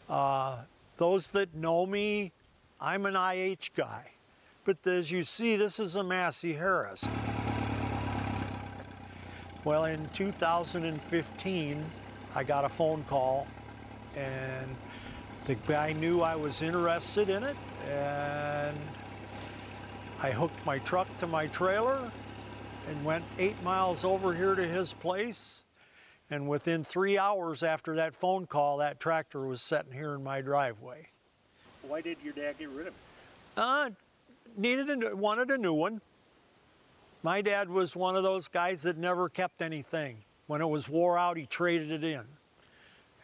Uh, 0.09 0.57
those 0.97 1.31
that 1.33 1.55
know 1.55 1.85
me, 1.85 2.33
I'm 2.81 3.05
an 3.05 3.15
IH 3.15 3.71
guy. 3.77 4.11
But 4.65 4.79
as 4.87 5.11
you 5.11 5.23
see, 5.23 5.57
this 5.57 5.79
is 5.79 5.97
a 5.97 6.03
Massey 6.03 6.55
Harris. 6.55 7.05
Well, 9.65 9.85
in 9.85 10.09
2015, 10.15 11.85
I 12.35 12.43
got 12.43 12.65
a 12.65 12.71
phone 12.71 13.05
call 13.05 13.47
and 14.17 14.75
the 15.47 15.57
guy 15.57 15.93
knew 15.93 16.23
I 16.23 16.37
was 16.37 16.63
interested 16.63 17.29
in 17.29 17.45
it 17.45 17.57
and 17.87 18.79
I 20.23 20.31
hooked 20.31 20.65
my 20.65 20.79
truck 20.79 21.07
to 21.19 21.27
my 21.27 21.49
trailer 21.49 22.11
and 22.89 23.05
went 23.05 23.25
eight 23.39 23.63
miles 23.63 24.05
over 24.05 24.33
here 24.33 24.55
to 24.55 24.67
his 24.67 24.95
place 24.95 25.64
and 26.31 26.49
within 26.49 26.83
three 26.83 27.19
hours 27.19 27.63
after 27.63 27.97
that 27.97 28.15
phone 28.15 28.47
call, 28.47 28.79
that 28.79 28.99
tractor 28.99 29.47
was 29.47 29.63
sitting 29.63 29.93
here 29.93 30.15
in 30.15 30.25
my 30.25 30.41
driveway. 30.41 31.09
Why 31.83 32.01
did 32.01 32.17
your 32.25 32.33
dad 32.33 32.59
get 32.59 32.71
rid 32.71 32.87
of 32.89 32.95
it? 32.95 33.01
Uh, 33.57 33.91
needed 34.57 35.05
a, 35.05 35.15
wanted 35.15 35.51
a 35.51 35.59
new 35.59 35.75
one. 35.75 36.01
My 37.23 37.41
dad 37.41 37.69
was 37.69 37.95
one 37.95 38.17
of 38.17 38.23
those 38.23 38.49
guys 38.49 38.83
that 38.83 38.97
never 38.97 39.29
kept 39.29 39.63
anything. 39.63 40.19
When 40.47 40.61
it 40.61 40.67
was 40.67 40.89
wore 40.89 41.19
out, 41.19 41.37
he 41.37 41.47
traded 41.47 41.91
it 41.91 42.05
in. 42.05 42.25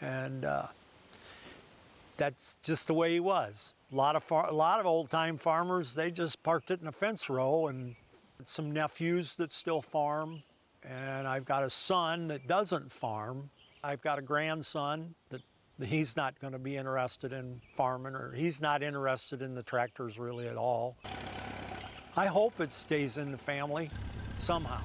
And 0.01 0.45
uh, 0.45 0.67
that's 2.17 2.57
just 2.63 2.87
the 2.87 2.95
way 2.95 3.13
he 3.13 3.21
was. 3.21 3.75
A 3.93 3.97
lot 3.97 4.15
of 4.15 4.31
a 4.31 4.53
lot 4.53 4.79
of 4.79 4.87
old-time 4.87 5.37
farmers, 5.37 5.95
they 5.95 6.11
just 6.11 6.43
parked 6.43 6.71
it 6.71 6.81
in 6.81 6.87
a 6.87 6.93
fence 6.93 7.29
row 7.29 7.67
and 7.67 7.97
some 8.45 8.71
nephews 8.71 9.35
that 9.35 9.53
still 9.53 9.83
farm 9.83 10.43
and 10.83 11.27
I've 11.27 11.45
got 11.45 11.65
a 11.65 11.71
son 11.71 12.29
that 12.29 12.47
doesn't 12.47 12.93
farm. 12.93 13.51
I've 13.83 14.03
got 14.03 14.19
a 14.19 14.23
grandson 14.23 15.15
that 15.31 15.43
he's 15.83 16.17
not 16.17 16.39
going 16.41 16.53
to 16.53 16.59
be 16.59 16.77
interested 16.77 17.33
in 17.33 17.61
farming 17.75 18.15
or 18.15 18.33
he's 18.33 18.61
not 18.61 18.83
interested 18.83 19.43
in 19.43 19.55
the 19.55 19.63
tractors 19.63 20.19
really 20.19 20.49
at 20.49 20.57
all. 20.57 20.97
I 22.17 22.27
hope 22.27 22.61
it 22.61 22.75
stays 22.75 23.17
in 23.17 23.31
the 23.31 23.39
family 23.39 23.91
somehow. 24.39 24.83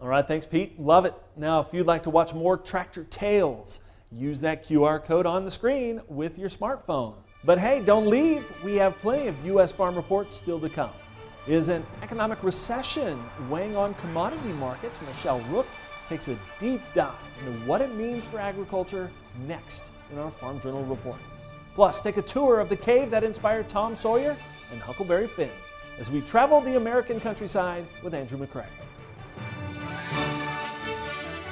All 0.00 0.08
right, 0.08 0.26
thanks, 0.26 0.44
Pete. 0.44 0.78
Love 0.78 1.06
it. 1.06 1.14
Now, 1.36 1.60
if 1.60 1.68
you'd 1.72 1.86
like 1.86 2.02
to 2.02 2.10
watch 2.10 2.34
more 2.34 2.56
Tractor 2.58 3.04
Tales, 3.04 3.80
use 4.10 4.40
that 4.42 4.64
QR 4.64 5.02
code 5.02 5.26
on 5.26 5.44
the 5.44 5.50
screen 5.50 6.00
with 6.08 6.38
your 6.38 6.48
smartphone. 6.48 7.14
But 7.44 7.58
hey, 7.58 7.80
don't 7.80 8.08
leave. 8.08 8.44
We 8.62 8.76
have 8.76 8.98
plenty 8.98 9.28
of 9.28 9.44
U.S. 9.46 9.72
farm 9.72 9.94
reports 9.94 10.34
still 10.34 10.60
to 10.60 10.68
come. 10.68 10.90
Is 11.46 11.68
an 11.68 11.86
economic 12.02 12.42
recession 12.42 13.22
weighing 13.48 13.76
on 13.76 13.94
commodity 13.94 14.48
markets? 14.54 15.00
Michelle 15.02 15.40
Rook 15.42 15.66
takes 16.08 16.26
a 16.26 16.36
deep 16.58 16.80
dive 16.92 17.14
into 17.38 17.52
what 17.66 17.80
it 17.80 17.94
means 17.94 18.26
for 18.26 18.40
agriculture 18.40 19.12
next 19.46 19.92
in 20.10 20.18
our 20.18 20.32
Farm 20.32 20.60
Journal 20.60 20.82
report. 20.84 21.20
Plus, 21.76 22.00
take 22.00 22.16
a 22.16 22.22
tour 22.22 22.58
of 22.58 22.68
the 22.68 22.76
cave 22.76 23.12
that 23.12 23.22
inspired 23.22 23.68
Tom 23.68 23.94
Sawyer 23.94 24.36
and 24.72 24.80
Huckleberry 24.80 25.28
Finn 25.28 25.50
as 26.00 26.10
we 26.10 26.20
travel 26.20 26.60
the 26.60 26.76
American 26.76 27.20
countryside 27.20 27.86
with 28.02 28.12
Andrew 28.12 28.44
McCrea. 28.44 28.66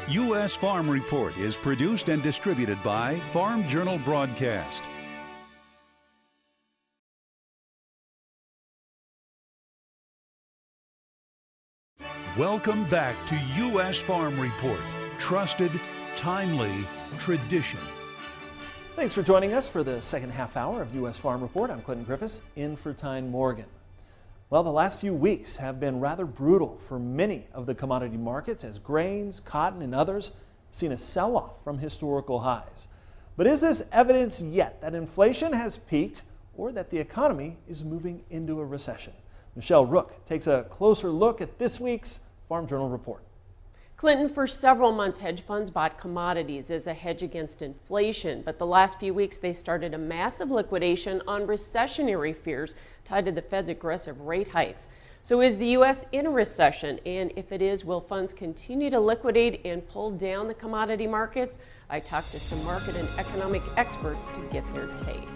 U.S. 0.09 0.57
Farm 0.57 0.91
Report 0.91 1.37
is 1.39 1.57
produced 1.57 2.09
and 2.09 2.21
distributed 2.21 2.83
by 2.83 3.21
Farm 3.33 3.67
Journal 3.69 3.99
Broadcast. 3.99 4.83
Welcome 12.39 12.83
back 12.87 13.15
to 13.29 13.41
U.S. 13.59 13.97
Farm 13.97 14.41
Report. 14.41 14.81
Trusted, 15.21 15.71
timely, 16.17 16.85
tradition. 17.21 17.79
Thanks 18.97 19.15
for 19.15 19.23
joining 19.23 19.53
us 19.53 19.69
for 19.69 19.85
the 19.85 20.03
second 20.03 20.31
half 20.31 20.57
hour 20.57 20.83
of 20.83 20.93
U.S. 20.97 21.17
Farm 21.17 21.43
Report. 21.43 21.71
I'm 21.71 21.81
Clinton 21.81 22.05
Griffiths, 22.05 22.43
in 22.57 22.75
for 22.75 22.93
Tyne 22.93 23.31
Morgan. 23.31 23.67
Well, 24.51 24.65
the 24.65 24.73
last 24.73 25.01
few 25.01 25.15
weeks 25.15 25.59
have 25.59 25.79
been 25.79 26.01
rather 26.01 26.25
brutal 26.25 26.77
for 26.79 26.99
many 26.99 27.47
of 27.55 27.67
the 27.67 27.75
commodity 27.77 28.17
markets 28.17 28.65
as 28.65 28.81
grains, 28.81 29.39
cotton, 29.39 29.81
and 29.81 29.95
others 29.95 30.31
have 30.31 30.37
seen 30.73 30.91
a 30.91 30.99
sell 30.99 31.37
off 31.37 31.63
from 31.63 31.79
historical 31.79 32.41
highs. 32.41 32.89
But 33.37 33.47
is 33.47 33.61
this 33.61 33.85
evidence 33.93 34.43
yet 34.43 34.81
that 34.81 34.97
inflation 34.97 35.53
has 35.53 35.77
peaked 35.77 36.23
or 36.57 36.73
that 36.73 36.91
the 36.91 36.99
economy 36.99 37.59
is 37.69 37.85
moving 37.85 38.25
into 38.29 38.59
a 38.59 38.65
recession? 38.65 39.13
Michelle 39.57 39.87
Rook 39.87 40.25
takes 40.27 40.47
a 40.47 40.65
closer 40.65 41.11
look 41.11 41.41
at 41.41 41.59
this 41.59 41.79
week's 41.79 42.21
Farm 42.49 42.67
Journal 42.67 42.89
report. 42.89 43.23
Clinton, 43.97 44.29
for 44.29 44.47
several 44.47 44.93
months, 44.93 45.19
hedge 45.19 45.41
funds 45.41 45.71
bought 45.71 45.99
commodities 45.99 46.71
as 46.71 46.87
a 46.87 46.93
hedge 46.93 47.23
against 47.23 47.63
inflation, 47.63 48.43
but 48.45 48.59
the 48.59 48.67
last 48.67 48.99
few 48.99 49.15
weeks 49.15 49.39
they 49.39 49.55
started 49.55 49.95
a 49.95 49.99
massive 49.99 50.51
liquidation 50.51 51.23
on 51.29 51.47
recessionary 51.47 52.37
fears 52.37 52.75
tied 53.05 53.25
to 53.25 53.33
the 53.33 53.41
Fed's 53.41 53.71
aggressive 53.71 54.21
rate 54.21 54.49
hikes. 54.49 54.91
So, 55.23 55.41
is 55.41 55.57
the 55.57 55.69
U.S. 55.69 56.05
in 56.13 56.27
a 56.27 56.31
recession? 56.31 57.01
And 57.07 57.33
if 57.35 57.51
it 57.51 57.63
is, 57.63 57.83
will 57.83 58.03
funds 58.03 58.35
continue 58.35 58.91
to 58.91 59.01
liquidate 59.01 59.63
and 59.65 59.89
pull 59.89 60.11
down 60.11 60.49
the 60.49 60.55
commodity 60.55 61.07
markets? 61.07 61.59
I 61.89 62.01
talked 62.01 62.31
to 62.33 62.41
some 62.41 62.63
market 62.65 62.97
and 62.97 63.09
economic 63.17 63.63
experts 63.79 64.29
to 64.29 64.41
get 64.53 64.71
their 64.75 64.89
take. 64.97 65.27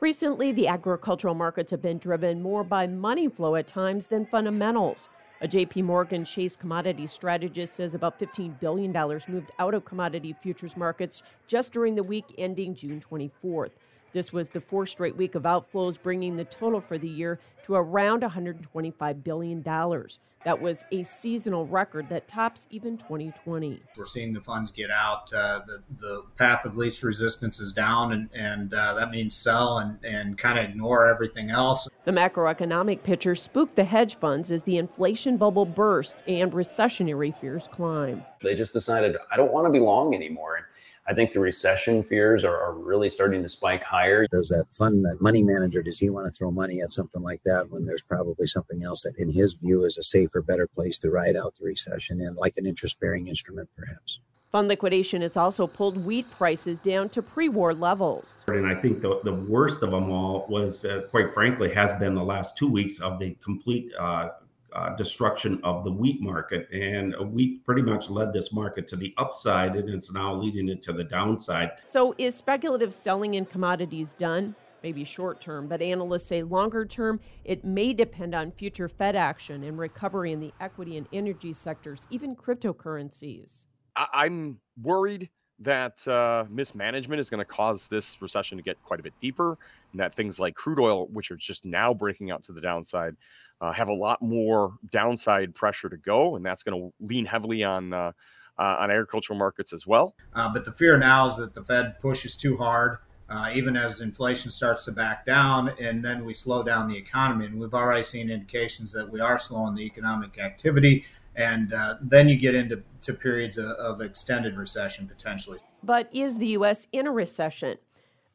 Recently, 0.00 0.52
the 0.52 0.66
agricultural 0.66 1.34
markets 1.34 1.70
have 1.70 1.80
been 1.80 1.98
driven 1.98 2.42
more 2.42 2.64
by 2.64 2.86
money 2.86 3.28
flow 3.28 3.54
at 3.54 3.66
times 3.66 4.06
than 4.06 4.26
fundamentals. 4.26 5.08
A 5.40 5.48
JP 5.48 5.84
Morgan 5.84 6.24
Chase 6.24 6.56
commodity 6.56 7.06
strategist 7.06 7.74
says 7.74 7.94
about 7.94 8.18
$15 8.18 8.58
billion 8.60 8.92
moved 9.28 9.50
out 9.58 9.74
of 9.74 9.84
commodity 9.84 10.34
futures 10.42 10.76
markets 10.76 11.22
just 11.46 11.72
during 11.72 11.94
the 11.94 12.02
week 12.02 12.24
ending 12.38 12.74
June 12.74 13.00
24th. 13.00 13.70
This 14.14 14.32
was 14.32 14.48
the 14.48 14.60
fourth 14.60 14.90
straight 14.90 15.16
week 15.16 15.34
of 15.34 15.42
outflows, 15.42 16.00
bringing 16.00 16.36
the 16.36 16.44
total 16.44 16.80
for 16.80 16.96
the 16.96 17.08
year 17.08 17.40
to 17.64 17.74
around 17.74 18.22
$125 18.22 19.24
billion. 19.24 19.60
That 19.60 20.60
was 20.60 20.84
a 20.92 21.02
seasonal 21.02 21.66
record 21.66 22.08
that 22.10 22.28
tops 22.28 22.68
even 22.70 22.96
2020. 22.96 23.80
We're 23.98 24.06
seeing 24.06 24.32
the 24.32 24.40
funds 24.40 24.70
get 24.70 24.88
out. 24.88 25.32
Uh, 25.32 25.62
the, 25.66 25.82
the 25.98 26.22
path 26.36 26.64
of 26.64 26.76
least 26.76 27.02
resistance 27.02 27.58
is 27.58 27.72
down, 27.72 28.12
and, 28.12 28.30
and 28.34 28.72
uh, 28.72 28.94
that 28.94 29.10
means 29.10 29.34
sell 29.34 29.78
and, 29.78 29.98
and 30.04 30.38
kind 30.38 30.60
of 30.60 30.66
ignore 30.66 31.06
everything 31.06 31.50
else. 31.50 31.88
The 32.04 32.12
macroeconomic 32.12 33.02
picture 33.02 33.34
spooked 33.34 33.74
the 33.74 33.84
hedge 33.84 34.16
funds 34.16 34.52
as 34.52 34.62
the 34.62 34.76
inflation 34.76 35.38
bubble 35.38 35.64
bursts 35.64 36.22
and 36.28 36.52
recessionary 36.52 37.36
fears 37.40 37.66
climb. 37.66 38.22
They 38.42 38.54
just 38.54 38.74
decided, 38.74 39.16
I 39.32 39.36
don't 39.36 39.52
want 39.52 39.66
to 39.66 39.72
be 39.72 39.80
long 39.80 40.14
anymore. 40.14 40.68
I 41.06 41.12
think 41.12 41.32
the 41.32 41.40
recession 41.40 42.02
fears 42.02 42.44
are, 42.44 42.58
are, 42.58 42.74
really 42.74 43.10
starting 43.10 43.42
to 43.42 43.48
spike 43.48 43.82
higher. 43.82 44.26
Does 44.26 44.48
that 44.48 44.66
fund, 44.72 45.04
that 45.04 45.20
money 45.20 45.42
manager, 45.42 45.82
does 45.82 45.98
he 45.98 46.08
want 46.08 46.26
to 46.26 46.32
throw 46.32 46.50
money 46.50 46.80
at 46.80 46.90
something 46.90 47.22
like 47.22 47.42
that 47.44 47.70
when 47.70 47.84
there's 47.84 48.02
probably 48.02 48.46
something 48.46 48.82
else 48.84 49.02
that, 49.02 49.16
in 49.18 49.30
his 49.30 49.54
view, 49.54 49.84
is 49.84 49.98
a 49.98 50.02
safer, 50.02 50.40
better 50.40 50.66
place 50.66 50.98
to 50.98 51.10
ride 51.10 51.36
out 51.36 51.54
the 51.58 51.64
recession 51.64 52.20
in, 52.20 52.34
like 52.36 52.54
an 52.56 52.66
interest 52.66 52.98
bearing 53.00 53.28
instrument, 53.28 53.68
perhaps? 53.76 54.20
Fund 54.50 54.68
liquidation 54.68 55.20
has 55.22 55.36
also 55.36 55.66
pulled 55.66 56.04
wheat 56.04 56.30
prices 56.30 56.78
down 56.78 57.08
to 57.10 57.20
pre 57.20 57.48
war 57.48 57.74
levels. 57.74 58.44
And 58.46 58.66
I 58.66 58.74
think 58.74 59.00
the, 59.00 59.20
the 59.24 59.34
worst 59.34 59.82
of 59.82 59.90
them 59.90 60.10
all 60.10 60.46
was, 60.48 60.84
uh, 60.84 61.02
quite 61.10 61.34
frankly, 61.34 61.74
has 61.74 61.92
been 61.98 62.14
the 62.14 62.22
last 62.22 62.56
two 62.56 62.70
weeks 62.70 63.00
of 63.00 63.18
the 63.18 63.36
complete 63.42 63.90
uh, 63.98 64.28
uh, 64.74 64.94
destruction 64.96 65.60
of 65.62 65.84
the 65.84 65.92
wheat 65.92 66.20
market. 66.20 66.68
And 66.72 67.14
wheat 67.32 67.64
pretty 67.64 67.82
much 67.82 68.10
led 68.10 68.32
this 68.32 68.52
market 68.52 68.86
to 68.88 68.96
the 68.96 69.14
upside, 69.18 69.76
and 69.76 69.88
it's 69.88 70.12
now 70.12 70.34
leading 70.34 70.68
it 70.68 70.82
to 70.82 70.92
the 70.92 71.04
downside. 71.04 71.72
So, 71.86 72.14
is 72.18 72.34
speculative 72.34 72.92
selling 72.92 73.34
in 73.34 73.46
commodities 73.46 74.14
done? 74.14 74.54
Maybe 74.82 75.04
short 75.04 75.40
term, 75.40 75.66
but 75.66 75.80
analysts 75.80 76.26
say 76.26 76.42
longer 76.42 76.84
term, 76.84 77.18
it 77.44 77.64
may 77.64 77.94
depend 77.94 78.34
on 78.34 78.50
future 78.50 78.88
Fed 78.88 79.16
action 79.16 79.64
and 79.64 79.78
recovery 79.78 80.32
in 80.32 80.40
the 80.40 80.52
equity 80.60 80.98
and 80.98 81.06
energy 81.10 81.54
sectors, 81.54 82.06
even 82.10 82.36
cryptocurrencies. 82.36 83.66
I'm 83.96 84.58
worried 84.82 85.30
that 85.60 86.06
uh, 86.06 86.44
mismanagement 86.50 87.20
is 87.20 87.30
going 87.30 87.38
to 87.38 87.44
cause 87.44 87.86
this 87.86 88.20
recession 88.20 88.58
to 88.58 88.62
get 88.62 88.82
quite 88.82 89.00
a 89.00 89.02
bit 89.02 89.14
deeper, 89.20 89.56
and 89.94 90.00
that 90.00 90.14
things 90.14 90.40
like 90.40 90.56
crude 90.56 90.80
oil, 90.80 91.06
which 91.06 91.30
are 91.30 91.36
just 91.36 91.64
now 91.64 91.94
breaking 91.94 92.32
out 92.32 92.42
to 92.42 92.52
the 92.52 92.60
downside, 92.60 93.14
uh, 93.60 93.72
have 93.72 93.88
a 93.88 93.94
lot 93.94 94.20
more 94.20 94.74
downside 94.90 95.54
pressure 95.54 95.88
to 95.88 95.96
go, 95.96 96.34
and 96.34 96.44
that's 96.44 96.64
going 96.64 96.78
to 96.78 96.92
lean 97.06 97.24
heavily 97.24 97.62
on 97.62 97.92
uh, 97.92 98.10
uh, 98.58 98.76
on 98.80 98.90
agricultural 98.90 99.38
markets 99.38 99.72
as 99.72 99.86
well. 99.86 100.14
Uh, 100.34 100.52
but 100.52 100.64
the 100.64 100.72
fear 100.72 100.98
now 100.98 101.26
is 101.26 101.36
that 101.36 101.54
the 101.54 101.62
Fed 101.62 102.00
pushes 102.00 102.34
too 102.34 102.56
hard, 102.56 102.98
uh, 103.28 103.50
even 103.54 103.76
as 103.76 104.00
inflation 104.00 104.50
starts 104.50 104.84
to 104.84 104.92
back 104.92 105.24
down, 105.24 105.72
and 105.80 106.04
then 106.04 106.24
we 106.24 106.34
slow 106.34 106.64
down 106.64 106.88
the 106.88 106.96
economy. 106.96 107.46
And 107.46 107.60
we've 107.60 107.74
already 107.74 108.02
seen 108.02 108.30
indications 108.30 108.92
that 108.92 109.08
we 109.08 109.20
are 109.20 109.38
slowing 109.38 109.76
the 109.76 109.82
economic 109.82 110.38
activity. 110.38 111.04
And 111.36 111.72
uh, 111.72 111.96
then 112.00 112.28
you 112.28 112.36
get 112.36 112.54
into 112.54 112.82
to 113.02 113.12
periods 113.12 113.58
of, 113.58 113.66
of 113.70 114.00
extended 114.00 114.56
recession 114.56 115.06
potentially. 115.06 115.58
But 115.82 116.08
is 116.12 116.38
the 116.38 116.48
U.S. 116.48 116.88
in 116.92 117.06
a 117.06 117.12
recession? 117.12 117.78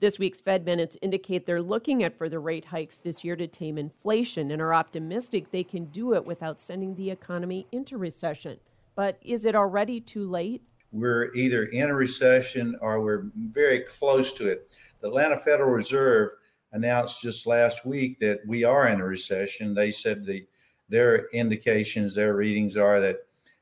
This 0.02 0.18
week's 0.18 0.40
Fed 0.40 0.64
minutes 0.64 0.96
indicate 1.02 1.46
they're 1.46 1.62
looking 1.62 2.04
at 2.04 2.18
further 2.18 2.40
rate 2.40 2.64
hikes 2.64 3.00
this 3.00 3.26
year 3.26 3.36
to 3.36 3.48
tame 3.48 3.78
inflation 3.78 4.52
and 4.52 4.62
are 4.62 4.74
optimistic 4.74 5.52
they 5.52 5.66
can 5.66 5.86
do 5.86 6.14
it 6.14 6.26
without 6.26 6.62
sending 6.62 6.96
the 6.96 7.12
economy 7.12 7.68
into 7.74 7.98
recession. 7.98 8.58
But 8.96 9.18
is 9.22 9.44
it 9.44 9.56
already 9.56 10.00
too 10.00 10.30
late? 10.30 10.62
We're 10.94 11.34
either 11.36 11.64
in 11.64 11.90
a 11.90 11.94
recession 11.94 12.78
or 12.80 13.02
we're 13.02 13.30
very 13.36 13.82
close 13.82 14.32
to 14.34 14.48
it. 14.48 14.72
The 15.02 15.10
Atlanta 15.10 15.38
Federal 15.38 15.72
Reserve 15.72 16.32
announced 16.72 17.22
just 17.22 17.46
last 17.46 17.86
week 17.86 18.20
that 18.22 18.40
we 18.48 18.64
are 18.64 18.88
in 18.88 19.02
a 19.02 19.06
recession. 19.06 19.74
They 19.74 19.92
said 19.92 20.24
the 20.24 20.46
their 20.88 21.26
indications, 21.34 22.16
their 22.16 22.36
readings 22.36 22.78
are 22.78 23.02
that 23.02 23.18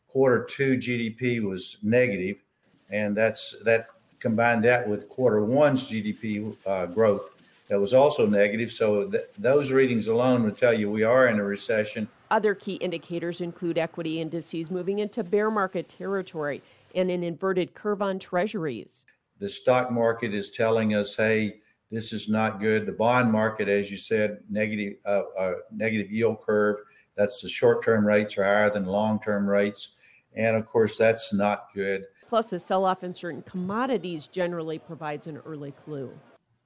quarter 0.07 0.45
two 0.45 0.77
GDP 0.77 1.41
was 1.41 1.79
negative, 1.81 2.43
and 2.91 3.17
that's 3.17 3.55
that 3.65 3.87
combine 4.19 4.61
that 4.61 4.87
with 4.87 5.09
quarter 5.09 5.43
one's 5.43 5.89
GDP 5.89 6.55
uh, 6.65 6.85
growth 6.87 7.31
that 7.69 7.79
was 7.79 7.93
also 7.93 8.25
negative. 8.25 8.71
So 8.71 9.09
th- 9.09 9.25
those 9.37 9.71
readings 9.71 10.07
alone 10.07 10.43
would 10.43 10.57
tell 10.57 10.73
you 10.73 10.89
we 10.89 11.03
are 11.03 11.27
in 11.27 11.39
a 11.39 11.43
recession. 11.43 12.07
Other 12.31 12.55
key 12.55 12.75
indicators 12.75 13.41
include 13.41 13.77
equity 13.77 14.21
indices 14.21 14.71
moving 14.71 14.99
into 14.99 15.23
bear 15.23 15.51
market 15.51 15.89
territory 15.89 16.61
and 16.95 17.11
an 17.11 17.23
inverted 17.23 17.73
curve 17.73 18.01
on 18.01 18.19
treasuries. 18.19 19.05
The 19.39 19.49
stock 19.49 19.91
market 19.91 20.33
is 20.33 20.49
telling 20.49 20.95
us, 20.95 21.15
hey, 21.15 21.59
this 21.91 22.11
is 22.11 22.27
not 22.27 22.59
good. 22.59 22.85
The 22.85 22.93
bond 22.93 23.31
market, 23.31 23.69
as 23.69 23.91
you 23.91 23.97
said, 23.97 24.39
negative 24.49 24.95
uh, 25.05 25.23
uh, 25.39 25.53
negative 25.71 26.11
yield 26.11 26.41
curve. 26.41 26.79
That's 27.15 27.41
the 27.41 27.49
short-term 27.49 28.05
rates 28.05 28.37
are 28.37 28.43
higher 28.43 28.69
than 28.69 28.85
long-term 28.85 29.49
rates, 29.49 29.95
and 30.35 30.55
of 30.55 30.65
course 30.65 30.97
that's 30.97 31.33
not 31.33 31.73
good. 31.73 32.03
Plus, 32.27 32.51
a 32.53 32.59
sell 32.59 32.83
off 32.85 33.03
in 33.03 33.13
certain 33.13 33.41
commodities 33.43 34.27
generally 34.27 34.79
provides 34.79 35.27
an 35.27 35.37
early 35.45 35.71
clue. 35.85 36.11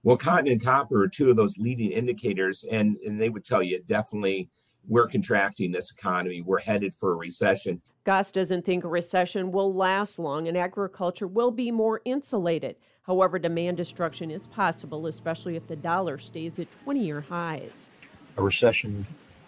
Well, 0.04 0.18
cotton 0.18 0.48
and 0.48 0.64
copper 0.64 1.04
are 1.04 1.08
two 1.08 1.30
of 1.30 1.36
those 1.36 1.58
leading 1.60 1.92
indicators, 1.92 2.66
and, 2.72 2.98
and 3.06 3.22
they 3.22 3.30
would 3.30 3.46
tell 3.46 3.62
you 3.62 3.82
definitely 3.88 4.50
we're 4.88 5.08
contracting 5.08 5.72
this 5.72 5.92
economy. 5.92 6.42
We're 6.42 6.60
headed 6.60 6.96
for 6.96 7.12
a 7.12 7.16
recession. 7.16 7.82
Goss 8.04 8.32
doesn't 8.32 8.66
think 8.66 8.84
a 8.84 8.88
recession 8.88 9.52
will 9.52 9.74
last 9.74 10.18
long 10.18 10.48
and 10.48 10.58
agriculture 10.58 11.28
will 11.28 11.52
be 11.52 11.70
more 11.70 12.02
insulated. 12.06 12.76
However, 13.04 13.38
demand 13.38 13.78
destruction 13.78 14.32
is 14.32 14.48
possible, 14.48 15.06
especially 15.06 15.56
if 15.56 15.68
the 15.68 15.76
dollar 15.76 16.18
stays 16.18 16.58
at 16.58 16.72
20 16.84 17.06
year 17.06 17.22
highs. 17.22 17.92
A 18.38 18.42
recession 18.42 19.06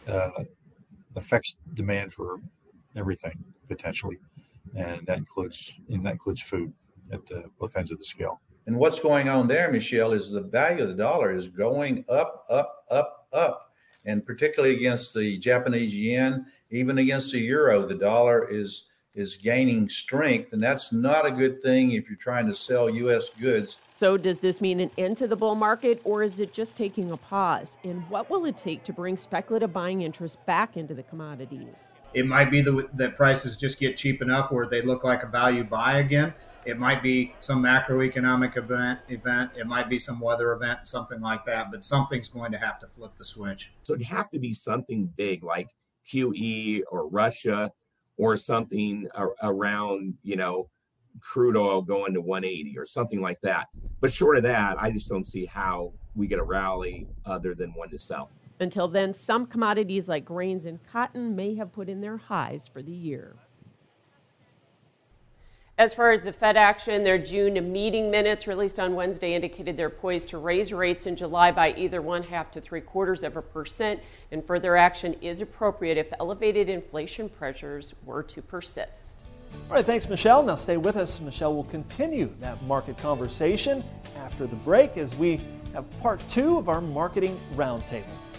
uh, 0.08 0.44
affects 1.16 1.58
demand 1.74 2.14
for 2.14 2.40
everything 2.96 3.44
potentially 3.68 4.18
and 4.76 5.06
that 5.08 5.18
includes 5.18 5.80
and 5.90 6.06
that 6.06 6.14
includes 6.14 6.42
food 6.42 6.74
at 7.12 7.20
uh, 7.32 7.44
both 7.60 7.76
ends 7.76 7.92
of 7.92 7.98
the 7.98 8.04
scale. 8.04 8.42
And 8.66 8.78
what's 8.78 9.00
going 9.00 9.28
on 9.28 9.48
there, 9.48 9.72
Michelle, 9.72 10.14
is 10.14 10.32
the 10.32 10.42
value 10.42 10.84
of 10.84 10.90
the 10.90 10.96
dollar 10.96 11.34
is 11.34 11.50
going 11.50 12.06
up, 12.08 12.44
up, 12.50 12.86
up, 12.90 13.28
up. 13.34 13.74
And 14.06 14.26
particularly 14.26 14.76
against 14.76 15.14
the 15.14 15.38
Japanese 15.38 15.96
yen, 15.96 16.46
even 16.70 16.98
against 16.98 17.34
the 17.34 17.40
euro, 17.40 17.86
the 17.86 17.96
dollar 17.96 18.50
is 18.50 18.86
is 19.16 19.38
gaining 19.38 19.88
strength. 19.88 20.54
And 20.54 20.64
that's 20.64 20.92
not 20.92 21.26
a 21.26 21.32
good 21.32 21.62
thing 21.62 21.92
if 21.92 22.10
you're 22.10 22.18
trying 22.18 22.48
to 22.48 22.56
sell 22.56 22.90
US 22.90 23.30
goods. 23.30 23.78
So, 23.92 24.18
does 24.18 24.40
this 24.40 24.60
mean 24.60 24.80
an 24.80 24.90
end 24.98 25.18
to 25.18 25.28
the 25.28 25.36
bull 25.36 25.56
market, 25.56 26.02
or 26.04 26.24
is 26.24 26.40
it 26.40 26.52
just 26.52 26.76
taking 26.76 27.12
a 27.12 27.18
pause? 27.18 27.78
And 27.84 28.02
what 28.10 28.30
will 28.30 28.46
it 28.46 28.58
take 28.58 28.84
to 28.86 28.94
bring 28.94 29.16
speculative 29.18 29.72
buying 29.72 30.02
interest 30.02 30.44
back 30.46 30.78
into 30.78 30.94
the 30.96 31.04
commodities? 31.04 31.94
It 32.14 32.28
might 32.28 32.52
be 32.52 32.62
that 32.62 33.16
prices 33.16 33.56
just 33.56 33.80
get 33.80 33.98
cheap 33.98 34.22
enough 34.22 34.52
where 34.52 34.68
they 34.68 34.82
look 34.82 35.04
like 35.04 35.24
a 35.24 35.28
value 35.28 35.64
buy 35.64 35.98
again. 35.98 36.34
It 36.66 36.80
might 36.80 37.04
be 37.04 37.34
some 37.40 37.62
macroeconomic 37.62 38.56
event, 38.56 39.00
event. 39.10 39.52
It 39.58 39.68
might 39.68 39.90
be 39.90 40.00
some 40.00 40.20
weather 40.20 40.54
event, 40.54 40.88
something 40.88 41.20
like 41.20 41.46
that. 41.46 41.72
But 41.72 41.84
something's 41.84 42.30
going 42.30 42.52
to 42.54 42.58
have 42.58 42.80
to 42.80 42.88
flip 42.88 43.12
the 43.18 43.26
switch. 43.26 43.74
So 43.84 43.94
it'd 43.94 44.06
have 44.06 44.30
to 44.32 44.40
be 44.40 44.54
something 44.54 45.12
big 45.18 45.44
like 45.44 45.70
QE 46.12 46.84
or 46.90 47.08
Russia 47.10 47.72
or 48.18 48.38
something 48.38 49.10
around, 49.42 50.14
you 50.24 50.36
know, 50.36 50.70
crude 51.20 51.58
oil 51.58 51.82
going 51.82 52.14
to 52.14 52.22
180 52.22 52.78
or 52.78 52.86
something 52.86 53.22
like 53.22 53.42
that. 53.42 53.68
But 54.00 54.14
short 54.14 54.38
of 54.38 54.44
that, 54.44 54.82
I 54.82 54.90
just 54.92 55.10
don't 55.10 55.28
see 55.28 55.46
how 55.46 55.94
we 56.16 56.28
get 56.28 56.40
a 56.40 56.44
rally 56.44 57.08
other 57.26 57.56
than 57.56 57.74
one 57.74 57.90
to 57.90 58.00
sell. 58.00 58.30
Until 58.64 58.88
then, 58.88 59.14
some 59.14 59.46
commodities 59.46 60.08
like 60.08 60.24
grains 60.24 60.64
and 60.64 60.82
cotton 60.86 61.36
may 61.36 61.56
have 61.56 61.74
put 61.74 61.90
in 61.90 62.00
their 62.00 62.16
highs 62.16 62.66
for 62.70 62.82
the 62.82 62.94
year. 62.94 63.36
As 65.78 65.94
far 65.94 66.14
as 66.14 66.22
the 66.22 66.32
Fed 66.32 66.56
action, 66.56 67.04
their 67.04 67.18
June 67.18 67.74
meeting 67.74 68.10
minutes 68.10 68.48
released 68.48 68.80
on 68.80 68.96
Wednesday 68.96 69.34
indicated 69.34 69.76
they're 69.76 69.90
poised 69.90 70.30
to 70.30 70.38
raise 70.38 70.72
rates 70.72 71.08
in 71.08 71.18
July 71.18 71.52
by 71.52 71.74
either 71.74 72.02
one 72.02 72.24
half 72.24 72.52
to 72.52 72.62
three 72.62 72.80
quarters 72.80 73.22
of 73.22 73.36
a 73.36 73.42
percent, 73.42 74.00
and 74.32 74.46
further 74.46 74.78
action 74.78 75.14
is 75.16 75.42
appropriate 75.42 75.98
if 75.98 76.14
elevated 76.22 76.70
inflation 76.70 77.28
pressures 77.28 77.94
were 78.06 78.24
to 78.24 78.42
persist. 78.42 79.26
All 79.70 79.76
right, 79.76 79.86
thanks, 79.86 80.08
Michelle. 80.08 80.42
Now 80.42 80.56
stay 80.56 80.78
with 80.78 80.96
us. 80.96 81.20
Michelle 81.20 81.54
will 81.54 81.66
continue 81.66 82.34
that 82.40 82.64
market 82.64 82.98
conversation 82.98 83.84
after 84.20 84.48
the 84.48 84.56
break 84.56 84.96
as 84.96 85.16
we 85.16 85.42
have 85.74 85.86
part 86.00 86.26
two 86.30 86.58
of 86.58 86.70
our 86.70 86.80
marketing 86.80 87.38
roundtables. 87.56 88.33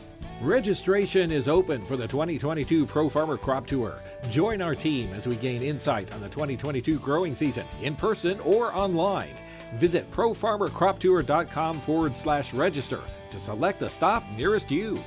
Registration 0.44 1.32
is 1.32 1.48
open 1.48 1.80
for 1.80 1.96
the 1.96 2.06
2022 2.06 2.84
Pro 2.84 3.08
Farmer 3.08 3.38
Crop 3.38 3.66
Tour. 3.66 3.94
Join 4.28 4.60
our 4.60 4.74
team 4.74 5.10
as 5.14 5.26
we 5.26 5.36
gain 5.36 5.62
insight 5.62 6.12
on 6.12 6.20
the 6.20 6.28
2022 6.28 6.98
growing 6.98 7.34
season 7.34 7.64
in 7.80 7.96
person 7.96 8.38
or 8.40 8.70
online. 8.76 9.34
Visit 9.76 10.10
profarmercroptour.com 10.10 11.80
forward 11.80 12.14
slash 12.14 12.52
register 12.52 13.00
to 13.30 13.40
select 13.40 13.80
the 13.80 13.88
stop 13.88 14.22
nearest 14.36 14.70
you. 14.70 15.02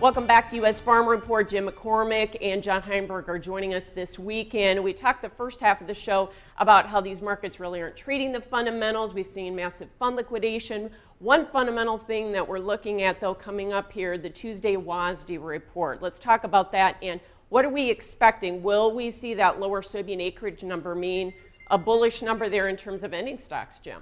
Welcome 0.00 0.26
back 0.26 0.48
to 0.48 0.56
U.S. 0.56 0.80
Farm 0.80 1.06
Report. 1.06 1.46
Jim 1.46 1.68
McCormick 1.68 2.34
and 2.40 2.62
John 2.62 2.80
Heinberg 2.80 3.28
are 3.28 3.38
joining 3.38 3.74
us 3.74 3.90
this 3.90 4.18
weekend. 4.18 4.82
We 4.82 4.94
talked 4.94 5.20
the 5.20 5.28
first 5.28 5.60
half 5.60 5.82
of 5.82 5.86
the 5.86 5.92
show 5.92 6.30
about 6.56 6.86
how 6.86 7.02
these 7.02 7.20
markets 7.20 7.60
really 7.60 7.82
aren't 7.82 7.98
treating 7.98 8.32
the 8.32 8.40
fundamentals. 8.40 9.12
We've 9.12 9.26
seen 9.26 9.54
massive 9.54 9.90
fund 9.98 10.16
liquidation. 10.16 10.90
One 11.18 11.44
fundamental 11.44 11.98
thing 11.98 12.32
that 12.32 12.48
we're 12.48 12.60
looking 12.60 13.02
at, 13.02 13.20
though, 13.20 13.34
coming 13.34 13.74
up 13.74 13.92
here, 13.92 14.16
the 14.16 14.30
Tuesday 14.30 14.74
WASDE 14.74 15.36
report. 15.38 16.00
Let's 16.00 16.18
talk 16.18 16.44
about 16.44 16.72
that 16.72 16.96
and 17.02 17.20
what 17.50 17.66
are 17.66 17.70
we 17.70 17.90
expecting? 17.90 18.62
Will 18.62 18.94
we 18.94 19.10
see 19.10 19.34
that 19.34 19.60
lower 19.60 19.82
soybean 19.82 20.22
acreage 20.22 20.62
number 20.62 20.94
mean 20.94 21.34
a 21.66 21.76
bullish 21.76 22.22
number 22.22 22.48
there 22.48 22.68
in 22.68 22.76
terms 22.76 23.02
of 23.02 23.12
ending 23.12 23.36
stocks, 23.36 23.78
Jim? 23.78 24.00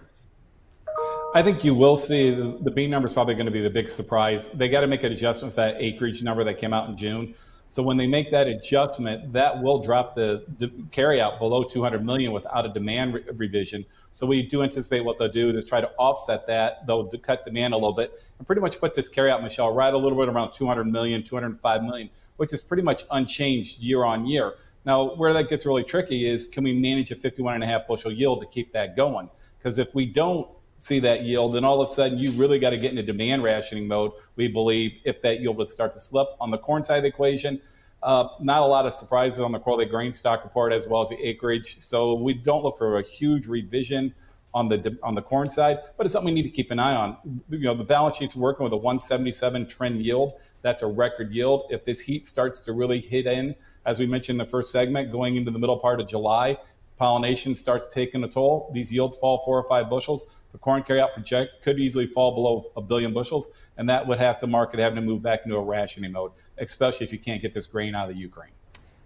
I 1.34 1.42
think 1.42 1.62
you 1.62 1.74
will 1.74 1.96
see 1.96 2.30
the, 2.30 2.56
the 2.62 2.70
B 2.70 2.86
number 2.86 3.04
is 3.04 3.12
probably 3.12 3.34
going 3.34 3.46
to 3.46 3.52
be 3.52 3.60
the 3.60 3.68
big 3.68 3.90
surprise. 3.90 4.48
They 4.48 4.70
got 4.70 4.80
to 4.80 4.86
make 4.86 5.02
an 5.02 5.12
adjustment 5.12 5.52
for 5.52 5.60
that 5.60 5.76
acreage 5.78 6.22
number 6.22 6.42
that 6.44 6.54
came 6.54 6.72
out 6.72 6.88
in 6.88 6.96
June. 6.96 7.34
So 7.68 7.82
when 7.82 7.98
they 7.98 8.06
make 8.06 8.30
that 8.30 8.46
adjustment, 8.46 9.34
that 9.34 9.62
will 9.62 9.82
drop 9.82 10.14
the, 10.14 10.46
the 10.56 10.72
carry 10.90 11.20
out 11.20 11.38
below 11.38 11.64
200 11.64 12.02
million 12.02 12.32
without 12.32 12.64
a 12.64 12.70
demand 12.70 13.12
re- 13.12 13.24
revision. 13.34 13.84
So 14.10 14.26
we 14.26 14.42
do 14.42 14.62
anticipate 14.62 15.04
what 15.04 15.18
they'll 15.18 15.30
do 15.30 15.50
is 15.50 15.68
try 15.68 15.82
to 15.82 15.90
offset 15.98 16.46
that. 16.46 16.86
They'll 16.86 17.08
cut 17.08 17.44
demand 17.44 17.74
a 17.74 17.76
little 17.76 17.92
bit 17.92 18.22
and 18.38 18.46
pretty 18.46 18.62
much 18.62 18.80
put 18.80 18.94
this 18.94 19.14
carryout, 19.14 19.42
Michelle, 19.42 19.74
right 19.74 19.92
a 19.92 19.98
little 19.98 20.18
bit 20.18 20.30
around 20.30 20.52
200 20.52 20.86
million, 20.86 21.22
205 21.22 21.82
million, 21.82 22.08
which 22.38 22.54
is 22.54 22.62
pretty 22.62 22.82
much 22.82 23.04
unchanged 23.10 23.80
year 23.80 24.02
on 24.02 24.26
year. 24.26 24.54
Now, 24.86 25.14
where 25.16 25.34
that 25.34 25.50
gets 25.50 25.66
really 25.66 25.84
tricky 25.84 26.26
is 26.26 26.46
can 26.46 26.64
we 26.64 26.72
manage 26.72 27.10
a 27.10 27.16
51 27.16 27.56
and 27.56 27.62
a 27.62 27.66
half 27.66 27.86
bushel 27.86 28.10
yield 28.10 28.40
to 28.40 28.46
keep 28.46 28.72
that 28.72 28.96
going? 28.96 29.28
Because 29.58 29.78
if 29.78 29.94
we 29.94 30.06
don't, 30.06 30.48
see 30.78 31.00
that 31.00 31.24
yield, 31.24 31.54
then 31.54 31.64
all 31.64 31.82
of 31.82 31.88
a 31.88 31.92
sudden 31.92 32.18
you 32.18 32.30
really 32.32 32.58
got 32.58 32.70
to 32.70 32.78
get 32.78 32.90
into 32.90 33.02
demand 33.02 33.42
rationing 33.42 33.86
mode. 33.86 34.12
We 34.36 34.48
believe 34.48 35.00
if 35.04 35.20
that 35.22 35.40
yield 35.40 35.56
would 35.58 35.68
start 35.68 35.92
to 35.92 36.00
slip 36.00 36.28
on 36.40 36.50
the 36.50 36.58
corn 36.58 36.82
side 36.84 36.98
of 36.98 37.02
the 37.02 37.08
equation. 37.08 37.60
Uh, 38.00 38.28
not 38.40 38.62
a 38.62 38.64
lot 38.64 38.86
of 38.86 38.94
surprises 38.94 39.40
on 39.40 39.50
the 39.50 39.58
quarterly 39.58 39.84
grain 39.84 40.12
stock 40.12 40.44
report 40.44 40.72
as 40.72 40.86
well 40.86 41.02
as 41.02 41.08
the 41.08 41.20
acreage. 41.20 41.80
So 41.80 42.14
we 42.14 42.32
don't 42.32 42.62
look 42.62 42.78
for 42.78 42.98
a 42.98 43.02
huge 43.02 43.48
revision 43.48 44.14
on 44.54 44.68
the 44.68 44.96
on 45.02 45.14
the 45.14 45.20
corn 45.20 45.48
side, 45.48 45.80
but 45.96 46.06
it's 46.06 46.12
something 46.12 46.32
we 46.32 46.40
need 46.40 46.48
to 46.48 46.54
keep 46.54 46.70
an 46.70 46.78
eye 46.78 46.94
on. 46.94 47.16
You 47.50 47.58
know, 47.58 47.74
the 47.74 47.84
balance 47.84 48.16
sheet's 48.16 48.36
working 48.36 48.64
with 48.64 48.72
a 48.72 48.76
177 48.76 49.66
trend 49.66 50.00
yield. 50.00 50.34
That's 50.62 50.82
a 50.82 50.86
record 50.86 51.32
yield. 51.32 51.66
If 51.70 51.84
this 51.84 52.00
heat 52.00 52.24
starts 52.24 52.60
to 52.60 52.72
really 52.72 53.00
hit 53.00 53.26
in, 53.26 53.54
as 53.84 53.98
we 53.98 54.06
mentioned 54.06 54.40
in 54.40 54.46
the 54.46 54.50
first 54.50 54.70
segment, 54.70 55.12
going 55.12 55.36
into 55.36 55.50
the 55.50 55.58
middle 55.58 55.76
part 55.76 56.00
of 56.00 56.06
July, 56.06 56.56
pollination 56.98 57.54
starts 57.54 57.88
taking 57.88 58.24
a 58.24 58.28
toll. 58.28 58.70
These 58.74 58.92
yields 58.92 59.16
fall 59.16 59.38
four 59.44 59.58
or 59.58 59.68
five 59.68 59.88
bushels 59.88 60.26
the 60.52 60.58
corn 60.58 60.82
carryout 60.82 61.12
project 61.12 61.62
could 61.62 61.78
easily 61.78 62.06
fall 62.06 62.34
below 62.34 62.72
a 62.76 62.80
billion 62.80 63.12
bushels, 63.12 63.52
and 63.76 63.88
that 63.88 64.06
would 64.06 64.18
have 64.18 64.40
the 64.40 64.46
market 64.46 64.80
having 64.80 64.96
to 64.96 65.02
move 65.02 65.22
back 65.22 65.40
into 65.44 65.56
a 65.56 65.62
rationing 65.62 66.12
mode, 66.12 66.32
especially 66.58 67.04
if 67.04 67.12
you 67.12 67.18
can't 67.18 67.42
get 67.42 67.52
this 67.52 67.66
grain 67.66 67.94
out 67.94 68.08
of 68.08 68.14
the 68.14 68.20
Ukraine. 68.20 68.50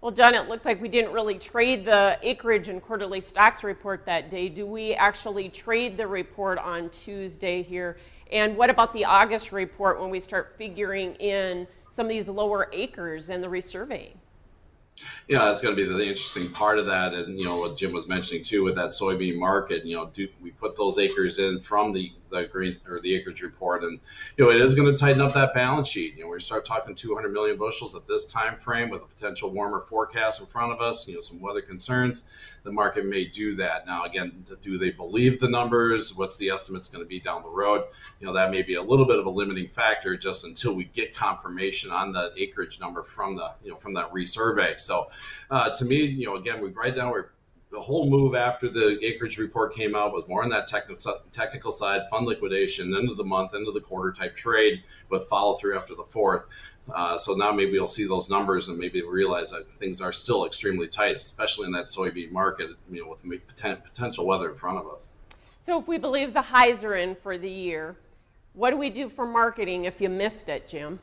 Well, 0.01 0.11
John, 0.11 0.35
it 0.35 0.49
looked 0.49 0.65
like 0.65 0.81
we 0.81 0.89
didn't 0.89 1.13
really 1.13 1.37
trade 1.37 1.85
the 1.85 2.17
acreage 2.21 2.67
and 2.67 2.81
quarterly 2.81 3.21
stocks 3.21 3.63
report 3.63 4.05
that 4.05 4.29
day. 4.29 4.49
Do 4.49 4.65
we 4.65 4.93
actually 4.93 5.47
trade 5.47 5.95
the 5.95 6.07
report 6.07 6.57
on 6.57 6.89
Tuesday 6.89 7.61
here? 7.61 7.97
And 8.31 8.57
what 8.57 8.69
about 8.69 8.93
the 8.93 9.05
August 9.05 9.51
report 9.51 10.01
when 10.01 10.09
we 10.09 10.19
start 10.19 10.55
figuring 10.57 11.15
in 11.15 11.67
some 11.89 12.05
of 12.05 12.09
these 12.09 12.27
lower 12.27 12.69
acres 12.73 13.29
and 13.29 13.41
the 13.41 13.47
resurveying? 13.47 14.15
Yeah, 15.27 15.45
that's 15.45 15.61
going 15.61 15.75
to 15.75 15.81
be 15.81 15.89
the 15.89 15.99
interesting 15.99 16.49
part 16.49 16.77
of 16.79 16.85
that, 16.85 17.13
and 17.13 17.37
you 17.37 17.45
know 17.45 17.57
what 17.57 17.77
Jim 17.77 17.91
was 17.91 18.07
mentioning 18.07 18.43
too 18.43 18.63
with 18.63 18.75
that 18.75 18.89
soybean 18.89 19.37
market. 19.37 19.85
You 19.85 19.95
know, 19.95 20.05
do 20.13 20.27
we 20.41 20.51
put 20.51 20.75
those 20.75 20.97
acres 20.97 21.39
in 21.39 21.59
from 21.59 21.93
the 21.93 22.11
the 22.33 22.47
green 22.47 22.73
or 22.87 22.99
the 22.99 23.15
acreage 23.15 23.41
report, 23.41 23.83
and 23.83 23.99
you 24.37 24.43
know 24.43 24.51
it 24.51 24.59
is 24.59 24.75
going 24.75 24.93
to 24.93 24.99
tighten 24.99 25.21
up 25.21 25.33
that 25.33 25.53
balance 25.53 25.87
sheet. 25.87 26.17
You 26.17 26.23
know, 26.23 26.29
we 26.29 26.39
start 26.41 26.65
talking 26.65 26.95
200 26.95 27.31
million 27.31 27.57
bushels 27.57 27.95
at 27.95 28.07
this 28.07 28.25
time 28.25 28.57
frame 28.57 28.89
with 28.89 29.03
a 29.03 29.05
potential 29.05 29.51
warmer 29.51 29.81
forecast 29.81 30.41
in 30.41 30.47
front 30.47 30.73
of 30.73 30.81
us. 30.81 31.07
You 31.07 31.15
know, 31.15 31.21
some 31.21 31.39
weather 31.39 31.61
concerns. 31.61 32.27
The 32.63 32.71
market 32.71 33.05
may 33.05 33.25
do 33.25 33.55
that. 33.57 33.85
Now, 33.85 34.05
again, 34.05 34.45
do 34.61 34.77
they 34.77 34.91
believe 34.91 35.39
the 35.39 35.49
numbers? 35.49 36.15
What's 36.15 36.37
the 36.37 36.49
estimates 36.49 36.87
going 36.87 37.03
to 37.03 37.07
be 37.07 37.19
down 37.19 37.43
the 37.43 37.49
road? 37.49 37.83
You 38.19 38.27
know, 38.27 38.33
that 38.33 38.51
may 38.51 38.61
be 38.61 38.75
a 38.75 38.81
little 38.81 39.05
bit 39.05 39.19
of 39.19 39.25
a 39.25 39.29
limiting 39.29 39.67
factor 39.67 40.15
just 40.15 40.45
until 40.45 40.73
we 40.73 40.85
get 40.85 41.13
confirmation 41.13 41.91
on 41.91 42.13
the 42.13 42.33
acreage 42.37 42.79
number 42.79 43.03
from 43.03 43.35
the 43.35 43.51
you 43.63 43.71
know 43.71 43.77
from 43.77 43.93
that 43.93 44.11
resurvey. 44.11 44.79
So, 44.79 45.09
uh, 45.51 45.69
to 45.71 45.85
me, 45.85 45.97
you 46.03 46.25
know, 46.25 46.35
again, 46.35 46.61
we 46.61 46.69
right 46.69 46.95
now 46.95 47.11
we're 47.11 47.29
the 47.73 47.81
whole 47.81 48.07
move 48.07 48.35
after 48.35 48.69
the 48.69 49.03
acreage 49.03 49.39
report 49.39 49.73
came 49.73 49.95
out 49.95 50.13
was 50.13 50.27
more 50.27 50.43
on 50.43 50.49
that 50.49 50.67
technical 50.67 51.11
technical 51.31 51.71
side, 51.71 52.01
fund 52.07 52.27
liquidation, 52.27 52.95
end 52.95 53.09
of 53.09 53.17
the 53.17 53.23
month, 53.23 53.55
end 53.55 53.67
of 53.67 53.73
the 53.73 53.81
quarter 53.81 54.11
type 54.11 54.35
trade 54.35 54.83
with 55.09 55.23
follow 55.23 55.55
through 55.55 55.75
after 55.75 55.95
the 55.95 56.03
fourth. 56.03 56.43
Uh, 56.93 57.17
so 57.17 57.33
now 57.33 57.51
maybe 57.51 57.71
we'll 57.71 57.87
see 57.87 58.05
those 58.07 58.29
numbers 58.29 58.67
and 58.67 58.77
maybe 58.77 59.01
realize 59.01 59.49
that 59.49 59.71
things 59.71 60.01
are 60.01 60.11
still 60.11 60.45
extremely 60.45 60.87
tight, 60.87 61.15
especially 61.15 61.65
in 61.65 61.71
that 61.71 61.87
soybean 61.87 62.31
market, 62.31 62.69
you 62.91 63.01
know, 63.01 63.09
with 63.09 63.25
potential 63.47 64.27
weather 64.27 64.51
in 64.51 64.55
front 64.55 64.77
of 64.77 64.87
us. 64.87 65.11
So 65.63 65.79
if 65.79 65.87
we 65.87 65.97
believe 65.97 66.33
the 66.33 66.41
highs 66.41 66.83
are 66.83 66.95
in 66.95 67.15
for 67.15 67.39
the 67.39 67.49
year, 67.49 67.95
what 68.53 68.69
do 68.69 68.77
we 68.77 68.91
do 68.91 69.09
for 69.09 69.25
marketing 69.25 69.85
if 69.85 69.99
you 69.99 70.09
missed 70.09 70.47
it, 70.47 70.67
Jim? 70.67 70.99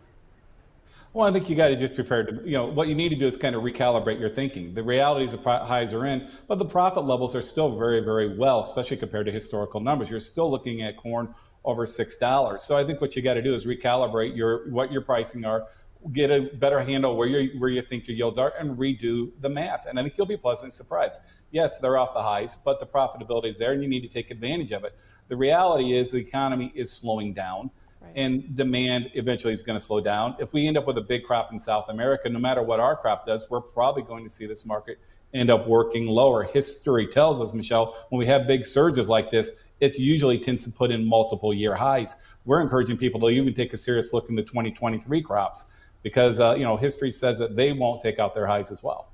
Well, 1.13 1.29
I 1.29 1.33
think 1.33 1.51
you 1.51 1.57
got 1.57 1.69
to 1.69 1.77
just 1.77 1.97
prepare 1.97 2.23
to, 2.23 2.41
you 2.45 2.53
know, 2.53 2.67
what 2.67 2.87
you 2.87 2.95
need 2.95 3.09
to 3.09 3.17
do 3.17 3.27
is 3.27 3.37
kind 3.37 3.57
of 3.57 3.65
recalibrate 3.65 4.21
your 4.21 4.31
thinking. 4.31 4.75
The 4.75 4.83
realities 4.83 5.35
of 5.35 5.43
highs 5.43 5.93
are 5.93 6.07
in, 6.07 6.29
but 6.47 6.61
the 6.61 6.65
profit 6.65 7.05
levels 7.05 7.35
are 7.35 7.43
still 7.43 7.77
very, 7.77 7.99
very 7.99 8.39
well, 8.39 8.61
especially 8.61 8.97
compared 8.97 9.27
to 9.27 9.33
historical 9.33 9.81
numbers. 9.81 10.09
You're 10.09 10.21
still 10.21 10.49
looking 10.49 10.83
at 10.83 10.97
corn 10.97 11.35
over 11.65 11.85
six 11.85 12.17
dollars. 12.17 12.63
So 12.63 12.77
I 12.77 12.85
think 12.85 13.01
what 13.01 13.17
you 13.17 13.23
got 13.23 13.35
to 13.35 13.43
do 13.43 13.55
is 13.55 13.67
recalibrate 13.67 14.37
your 14.37 14.71
what 14.71 14.93
your 14.93 15.03
pricing 15.03 15.45
are, 15.45 15.67
get 16.13 16.31
a 16.31 16.43
better 16.59 16.79
handle 16.79 17.17
where 17.17 17.27
you 17.27 17.59
where 17.59 17.71
you 17.71 17.83
think 17.83 18.07
your 18.07 18.17
yields 18.17 18.39
are, 18.39 18.53
and 18.57 18.79
redo 18.79 19.33
the 19.41 19.49
math. 19.49 19.87
And 19.87 19.99
I 19.99 20.03
think 20.05 20.17
you'll 20.17 20.29
be 20.29 20.37
pleasantly 20.37 20.71
surprised. 20.71 21.23
Yes, 21.51 21.81
they're 21.81 21.99
off 21.99 22.15
the 22.15 22.23
highs, 22.23 22.55
but 22.55 22.79
the 22.79 22.87
profitability 22.87 23.49
is 23.49 23.59
there, 23.59 23.73
and 23.73 23.83
you 23.83 23.89
need 23.89 24.03
to 24.03 24.09
take 24.09 24.31
advantage 24.31 24.71
of 24.71 24.85
it. 24.85 24.95
The 25.27 25.37
reality 25.37 25.93
is 25.93 26.13
the 26.13 26.19
economy 26.19 26.71
is 26.77 26.93
slowing 26.93 27.35
down 27.35 27.73
and 28.15 28.55
demand 28.57 29.11
eventually 29.15 29.53
is 29.53 29.63
going 29.63 29.79
to 29.79 29.85
slow 29.85 30.01
down. 30.01 30.37
If 30.39 30.53
we 30.53 30.67
end 30.67 30.77
up 30.77 30.87
with 30.87 30.99
a 30.99 31.03
big 31.03 31.25
crop 31.25 31.53
in 31.53 31.59
South 31.59 31.89
America, 31.89 32.29
no 32.29 32.39
matter 32.39 32.63
what 32.63 32.81
our 32.81 32.97
crop 32.97 33.27
does, 33.27 33.49
we're 33.51 33.61
probably 33.61 34.03
going 34.03 34.25
to 34.25 34.31
see 34.31 34.47
this 34.47 34.67
market 34.67 34.99
end 35.33 35.51
up 35.51 35.67
working 35.67 36.07
lower. 36.07 36.43
History 36.43 37.07
tells 37.07 37.41
us, 37.41 37.55
Michelle, 37.55 37.97
when 38.09 38.19
we 38.19 38.27
have 38.27 38.47
big 38.47 38.65
surges 38.65 39.09
like 39.09 39.31
this, 39.31 39.69
it 39.81 39.99
usually 39.99 40.39
tends 40.39 40.65
to 40.65 40.71
put 40.71 40.91
in 40.91 41.05
multiple 41.05 41.55
year 41.55 41.75
highs. 41.75 42.27
We're 42.45 42.61
encouraging 42.61 42.97
people 42.97 43.21
to 43.21 43.29
even 43.29 43.55
take 43.55 43.73
a 43.73 43.77
serious 43.77 44.13
look 44.13 44.29
in 44.29 44.35
the 44.35 44.43
2023 44.43 45.23
crops 45.23 45.73
because 46.03 46.41
uh, 46.41 46.55
you 46.57 46.65
know 46.65 46.77
history 46.77 47.13
says 47.13 47.39
that 47.39 47.57
they 47.57 47.73
won't 47.73 48.01
take 48.01 48.19
out 48.19 48.35
their 48.35 48.47
highs 48.47 48.71
as 48.71 48.83
well. 48.83 49.09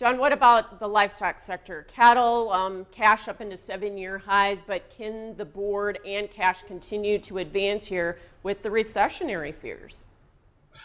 John, 0.00 0.16
what 0.16 0.32
about 0.32 0.80
the 0.80 0.88
livestock 0.88 1.38
sector? 1.38 1.86
Cattle, 1.92 2.50
um, 2.54 2.86
cash 2.90 3.28
up 3.28 3.42
into 3.42 3.54
seven 3.54 3.98
year 3.98 4.16
highs, 4.16 4.60
but 4.66 4.88
can 4.88 5.36
the 5.36 5.44
board 5.44 5.98
and 6.06 6.30
cash 6.30 6.62
continue 6.62 7.18
to 7.18 7.36
advance 7.36 7.84
here 7.84 8.16
with 8.42 8.62
the 8.62 8.70
recessionary 8.70 9.54
fears? 9.54 10.06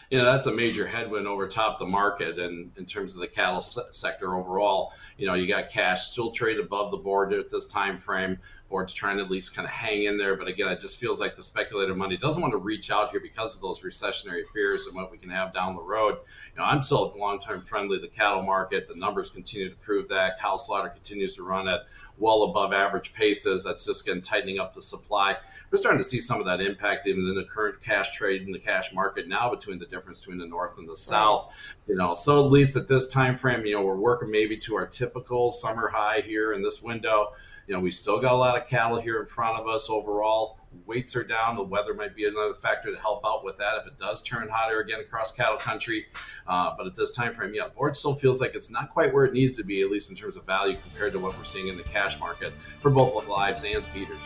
you 0.10 0.18
know 0.18 0.26
that's 0.26 0.48
a 0.48 0.52
major 0.52 0.88
headwind 0.88 1.28
over 1.28 1.48
top 1.48 1.78
the 1.78 1.86
market 1.86 2.40
and 2.40 2.72
in 2.78 2.86
terms 2.86 3.14
of 3.14 3.20
the 3.20 3.28
cattle 3.28 3.62
sector 3.62 4.36
overall 4.36 4.94
you 5.18 5.28
know 5.28 5.36
you 5.36 5.48
got 5.48 5.70
cash 5.70 6.06
still 6.06 6.32
trade 6.32 6.60
above 6.60 6.90
the 6.90 6.98
board 6.98 7.32
at 7.34 7.52
this 7.52 7.68
time 7.68 7.96
frame 7.96 8.36
board's 8.76 8.94
trying 8.94 9.16
to 9.16 9.24
at 9.24 9.32
least 9.32 9.56
kind 9.56 9.66
of 9.66 9.72
hang 9.72 10.04
in 10.04 10.18
there 10.18 10.36
but 10.36 10.50
again 10.50 10.68
it 10.68 10.82
just 10.82 11.00
feels 11.00 11.18
like 11.18 11.34
the 11.34 11.42
speculative 11.42 11.96
money 11.96 12.18
doesn't 12.18 12.42
want 12.42 12.52
to 12.52 12.58
reach 12.58 12.92
out 12.92 13.10
here 13.10 13.22
because 13.22 13.56
of 13.56 13.62
those 13.62 13.80
recessionary 13.80 14.46
fears 14.54 14.86
and 14.86 14.94
what 14.94 15.10
we 15.10 15.18
can 15.18 15.30
have 15.30 15.54
down 15.54 15.78
the 15.78 15.82
road. 15.82 16.18
You 16.54 16.60
know 16.60 16.66
i'm 16.66 16.82
still 16.82 17.14
long-term 17.18 17.62
friendly 17.62 18.00
the 18.00 18.10
cattle 18.10 18.42
market. 18.42 18.90
The 18.90 18.96
numbers 18.96 19.30
continue 19.30 19.70
to 19.70 19.76
prove 19.78 20.10
that. 20.10 20.38
Cow 20.42 20.58
slaughter 20.58 20.90
continues 20.90 21.36
to 21.36 21.44
run 21.44 21.70
at 21.70 21.84
well 22.18 22.44
above 22.44 22.74
average 22.74 23.14
paces. 23.14 23.64
That's 23.64 23.86
just 23.86 24.06
getting 24.06 24.22
tightening 24.22 24.60
up 24.60 24.74
the 24.74 24.82
supply. 24.82 25.38
We're 25.72 25.78
starting 25.78 26.02
to 26.02 26.08
see 26.08 26.20
some 26.20 26.40
of 26.40 26.46
that 26.46 26.62
impact 26.62 27.08
even 27.08 27.28
in 27.28 27.36
the 27.36 27.44
current 27.44 27.82
cash 27.82 28.12
trade 28.12 28.42
in 28.44 28.52
the 28.52 28.60
cash 28.60 28.94
market 28.94 29.28
now 29.28 29.50
between 29.50 29.80
the 29.80 29.86
difference 29.86 30.20
between 30.20 30.38
the 30.38 30.48
north 30.48 30.78
and 30.78 30.88
the 30.88 30.98
south. 30.98 31.54
You 31.88 31.96
know, 31.96 32.16
so 32.16 32.46
at 32.46 32.52
least 32.52 32.76
at 32.76 32.88
this 32.88 33.08
time 33.08 33.36
frame, 33.36 33.66
you 33.66 33.76
know, 33.76 33.84
we're 33.84 33.96
working 33.96 34.32
maybe 34.32 34.58
to 34.58 34.76
our 34.76 34.88
typical 34.88 35.52
summer 35.52 35.88
high 35.88 36.22
here 36.22 36.54
in 36.54 36.62
this 36.62 36.82
window. 36.82 37.34
You 37.68 37.74
know, 37.74 37.80
we 37.80 37.92
still 37.92 38.20
got 38.20 38.34
a 38.34 38.38
lot 38.38 38.58
of 38.62 38.68
cattle 38.68 39.00
here 39.00 39.20
in 39.20 39.26
front 39.26 39.60
of 39.60 39.68
us 39.68 39.90
overall. 39.90 40.60
Weights 40.86 41.16
are 41.16 41.24
down. 41.24 41.56
The 41.56 41.64
weather 41.64 41.94
might 41.94 42.16
be 42.16 42.26
another 42.26 42.54
factor 42.54 42.94
to 42.94 43.00
help 43.00 43.26
out 43.26 43.44
with 43.44 43.58
that 43.58 43.78
if 43.80 43.88
it 43.88 43.98
does 43.98 44.22
turn 44.22 44.50
hotter 44.50 44.82
again 44.82 45.00
across 45.00 45.32
cattle 45.32 45.58
country. 45.58 46.06
Uh, 46.46 46.76
but 46.78 46.86
at 46.86 46.96
this 46.96 47.12
time 47.12 47.34
frame, 47.34 47.54
yeah, 47.56 47.70
board 47.70 47.96
still 47.96 48.14
feels 48.14 48.40
like 48.40 48.54
it's 48.56 48.70
not 48.70 48.90
quite 48.92 49.14
where 49.14 49.26
it 49.26 49.34
needs 49.34 49.58
to 49.58 49.64
be, 49.64 49.82
at 49.82 49.90
least 49.90 50.12
in 50.12 50.16
terms 50.16 50.36
of 50.36 50.46
value 50.46 50.78
compared 50.84 51.14
to 51.14 51.20
what 51.20 51.36
we're 51.38 51.44
seeing 51.44 51.70
in 51.70 51.78
the 51.78 51.84
cash 51.84 52.20
market 52.20 52.54
for 52.82 52.92
both 52.92 53.28
lives 53.28 53.64
and 53.64 53.84
feeders. 53.86 54.18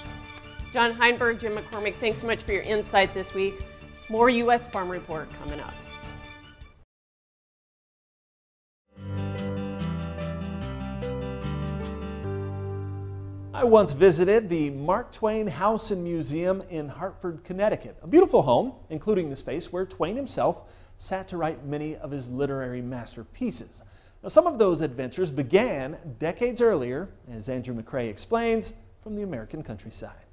John 0.73 0.93
Heinberg, 0.93 1.39
Jim 1.39 1.55
McCormick, 1.55 1.95
thanks 1.95 2.19
so 2.19 2.27
much 2.27 2.43
for 2.43 2.51
your 2.51 2.63
insight 2.63 3.13
this 3.13 3.33
week. 3.33 3.65
More 4.09 4.29
U.S. 4.29 4.67
Farm 4.67 4.89
Report 4.89 5.29
coming 5.41 5.59
up. 5.59 5.73
I 13.59 13.65
once 13.65 13.91
visited 13.91 14.47
the 14.47 14.69
Mark 14.69 15.11
Twain 15.11 15.45
House 15.45 15.91
and 15.91 16.01
Museum 16.01 16.63
in 16.69 16.87
Hartford, 16.87 17.43
Connecticut, 17.43 17.97
a 18.01 18.07
beautiful 18.07 18.41
home, 18.41 18.71
including 18.89 19.29
the 19.29 19.35
space 19.35 19.69
where 19.69 19.85
Twain 19.85 20.15
himself 20.15 20.71
sat 20.97 21.27
to 21.27 21.35
write 21.35 21.65
many 21.65 21.97
of 21.97 22.09
his 22.09 22.29
literary 22.29 22.81
masterpieces. 22.81 23.83
Now, 24.23 24.29
some 24.29 24.47
of 24.47 24.59
those 24.59 24.79
adventures 24.79 25.29
began 25.29 25.97
decades 26.19 26.61
earlier, 26.61 27.09
as 27.29 27.49
Andrew 27.49 27.75
McCrea 27.75 28.09
explains, 28.09 28.71
from 29.03 29.17
the 29.17 29.23
American 29.23 29.61
countryside. 29.61 30.23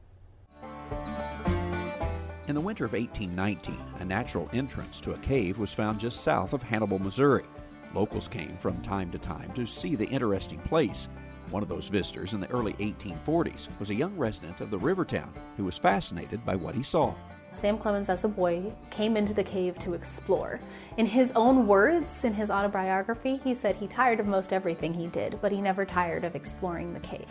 In 2.47 2.55
the 2.55 2.61
winter 2.61 2.85
of 2.85 2.93
1819, 2.93 3.77
a 3.99 4.05
natural 4.05 4.49
entrance 4.53 5.01
to 5.01 5.15
a 5.15 5.19
cave 5.19 5.59
was 5.59 5.73
found 5.73 5.99
just 5.99 6.21
south 6.21 6.53
of 6.53 6.63
Hannibal, 6.63 7.01
Missouri. 7.01 7.45
Locals 7.93 8.29
came 8.29 8.57
from 8.57 8.81
time 8.83 9.11
to 9.11 9.19
time 9.19 9.53
to 9.55 9.67
see 9.67 9.97
the 9.97 10.07
interesting 10.07 10.61
place. 10.61 11.09
One 11.51 11.63
of 11.63 11.69
those 11.69 11.89
visitors 11.89 12.35
in 12.35 12.41
the 12.41 12.51
early 12.51 12.73
1840s 12.75 13.69
was 13.79 13.91
a 13.91 13.95
young 13.95 14.17
resident 14.17 14.61
of 14.61 14.71
the 14.71 14.79
river 14.79 15.05
town 15.05 15.33
who 15.57 15.65
was 15.65 15.79
fascinated 15.79 16.45
by 16.45 16.57
what 16.57 16.75
he 16.75 16.83
saw. 16.83 17.15
Sam 17.53 17.79
Clemens, 17.79 18.11
as 18.11 18.25
a 18.25 18.29
boy, 18.29 18.73
came 18.91 19.17
into 19.17 19.33
the 19.33 19.45
cave 19.45 19.79
to 19.79 19.95
explore. 19.95 20.61
In 20.97 21.07
his 21.07 21.33
own 21.37 21.67
words, 21.67 22.25
in 22.25 22.35
his 22.35 22.51
autobiography, 22.51 23.41
he 23.45 23.55
said 23.55 23.77
he 23.77 23.87
tired 23.87 24.21
of 24.21 24.27
most 24.27 24.53
everything 24.53 24.93
he 24.93 25.07
did, 25.07 25.39
but 25.41 25.53
he 25.53 25.61
never 25.61 25.87
tired 25.87 26.25
of 26.25 26.35
exploring 26.35 26.93
the 26.93 27.01
cave. 27.01 27.29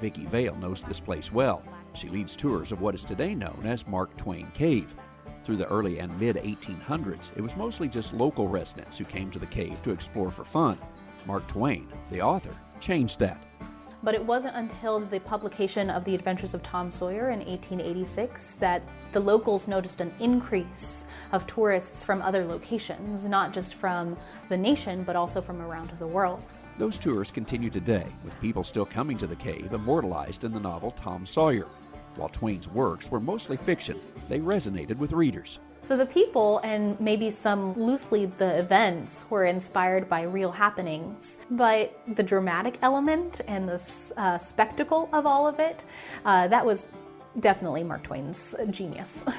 Vicki 0.00 0.24
Vale 0.24 0.56
knows 0.56 0.82
this 0.82 0.98
place 0.98 1.30
well. 1.30 1.62
She 1.92 2.08
leads 2.08 2.34
tours 2.34 2.72
of 2.72 2.80
what 2.80 2.94
is 2.94 3.04
today 3.04 3.34
known 3.34 3.62
as 3.64 3.86
Mark 3.86 4.16
Twain 4.16 4.50
Cave. 4.54 4.94
Through 5.44 5.56
the 5.56 5.68
early 5.68 5.98
and 5.98 6.18
mid 6.18 6.36
1800s, 6.36 7.30
it 7.36 7.42
was 7.42 7.56
mostly 7.56 7.88
just 7.88 8.14
local 8.14 8.48
residents 8.48 8.96
who 8.96 9.04
came 9.04 9.30
to 9.30 9.38
the 9.38 9.46
cave 9.46 9.82
to 9.82 9.90
explore 9.90 10.30
for 10.30 10.44
fun. 10.44 10.78
Mark 11.26 11.46
Twain, 11.46 11.86
the 12.10 12.22
author, 12.22 12.54
changed 12.80 13.18
that. 13.20 13.42
But 14.02 14.14
it 14.14 14.24
wasn't 14.24 14.56
until 14.56 15.00
the 15.00 15.20
publication 15.20 15.90
of 15.90 16.04
The 16.04 16.14
Adventures 16.14 16.54
of 16.54 16.62
Tom 16.62 16.90
Sawyer 16.90 17.30
in 17.30 17.40
1886 17.40 18.54
that 18.54 18.82
the 19.12 19.20
locals 19.20 19.68
noticed 19.68 20.00
an 20.00 20.12
increase 20.20 21.04
of 21.32 21.46
tourists 21.46 22.02
from 22.02 22.22
other 22.22 22.46
locations, 22.46 23.28
not 23.28 23.52
just 23.52 23.74
from 23.74 24.16
the 24.48 24.56
nation, 24.56 25.02
but 25.02 25.16
also 25.16 25.42
from 25.42 25.60
around 25.60 25.90
the 25.98 26.06
world. 26.06 26.42
Those 26.78 26.98
tours 26.98 27.30
continue 27.30 27.68
today, 27.68 28.06
with 28.24 28.40
people 28.40 28.64
still 28.64 28.86
coming 28.86 29.18
to 29.18 29.26
the 29.26 29.36
cave 29.36 29.74
immortalized 29.74 30.44
in 30.44 30.52
the 30.52 30.60
novel 30.60 30.92
Tom 30.92 31.26
Sawyer. 31.26 31.66
While 32.16 32.30
Twain's 32.30 32.68
works 32.68 33.10
were 33.10 33.20
mostly 33.20 33.58
fiction, 33.58 34.00
they 34.30 34.38
resonated 34.40 34.96
with 34.96 35.12
readers. 35.12 35.58
So 35.82 35.96
the 35.96 36.06
people 36.06 36.58
and 36.58 36.98
maybe 37.00 37.30
some 37.30 37.78
loosely 37.78 38.26
the 38.26 38.58
events 38.58 39.26
were 39.30 39.44
inspired 39.44 40.08
by 40.08 40.22
real 40.22 40.52
happenings, 40.52 41.38
but 41.50 41.98
the 42.14 42.22
dramatic 42.22 42.78
element 42.82 43.40
and 43.48 43.68
the 43.68 44.12
uh, 44.16 44.38
spectacle 44.38 45.08
of 45.12 45.26
all 45.26 45.48
of 45.48 45.58
it, 45.58 45.82
uh, 46.24 46.48
that 46.48 46.64
was 46.64 46.86
definitely 47.40 47.82
Mark 47.82 48.02
Twain's 48.02 48.54
genius. 48.70 49.24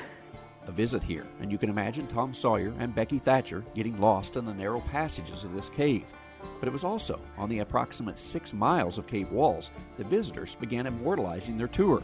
A 0.68 0.72
visit 0.72 1.04
here, 1.04 1.26
and 1.40 1.52
you 1.52 1.58
can 1.58 1.70
imagine 1.70 2.06
Tom 2.06 2.34
Sawyer 2.34 2.72
and 2.80 2.94
Becky 2.94 3.18
Thatcher 3.18 3.64
getting 3.74 4.00
lost 4.00 4.36
in 4.36 4.46
the 4.46 4.54
narrow 4.54 4.80
passages 4.82 5.44
of 5.44 5.54
this 5.56 5.70
cave. 5.70 6.14
But 6.60 6.68
it 6.68 6.72
was 6.72 6.84
also 6.84 7.20
on 7.38 7.50
the 7.50 7.60
approximate 7.60 8.20
six 8.20 8.54
miles 8.54 8.98
of 8.98 9.08
cave 9.08 9.32
walls 9.32 9.72
that 9.98 10.08
visitors 10.08 10.56
began 10.56 10.86
immortalizing 10.86 11.58
their 11.58 11.68
tour. 11.68 12.04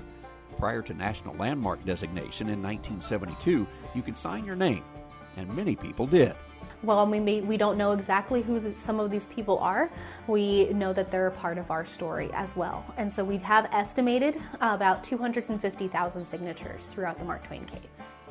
Prior 0.58 0.82
to 0.82 0.94
National 0.94 1.36
Landmark 1.36 1.86
designation 1.86 2.50
in 2.50 2.62
1972, 2.62 3.68
you 3.94 4.02
could 4.02 4.18
sign 4.18 4.44
your 4.44 4.56
name, 4.56 4.84
and 5.38 5.48
many 5.56 5.76
people 5.76 6.08
did. 6.08 6.36
Well, 6.84 7.06
we, 7.08 7.20
may, 7.20 7.42
we 7.42 7.58
don't 7.58 7.78
know 7.78 7.92
exactly 7.92 8.42
who 8.42 8.60
the, 8.60 8.76
some 8.78 9.00
of 9.00 9.12
these 9.12 9.28
people 9.28 9.60
are. 9.60 9.90
We 10.28 10.66
know 10.74 10.94
that 10.94 11.12
they're 11.12 11.28
a 11.28 11.32
part 11.32 11.58
of 11.58 11.72
our 11.72 11.86
story 11.86 12.30
as 12.34 12.56
well. 12.56 12.86
And 12.98 13.12
so 13.12 13.24
we 13.24 13.38
have 13.38 13.70
estimated 13.72 14.42
about 14.62 15.04
250,000 15.04 16.28
signatures 16.28 16.88
throughout 16.88 17.20
the 17.20 17.26
Mark 17.26 17.46
Twain 17.46 17.66
Cave. 17.66 17.90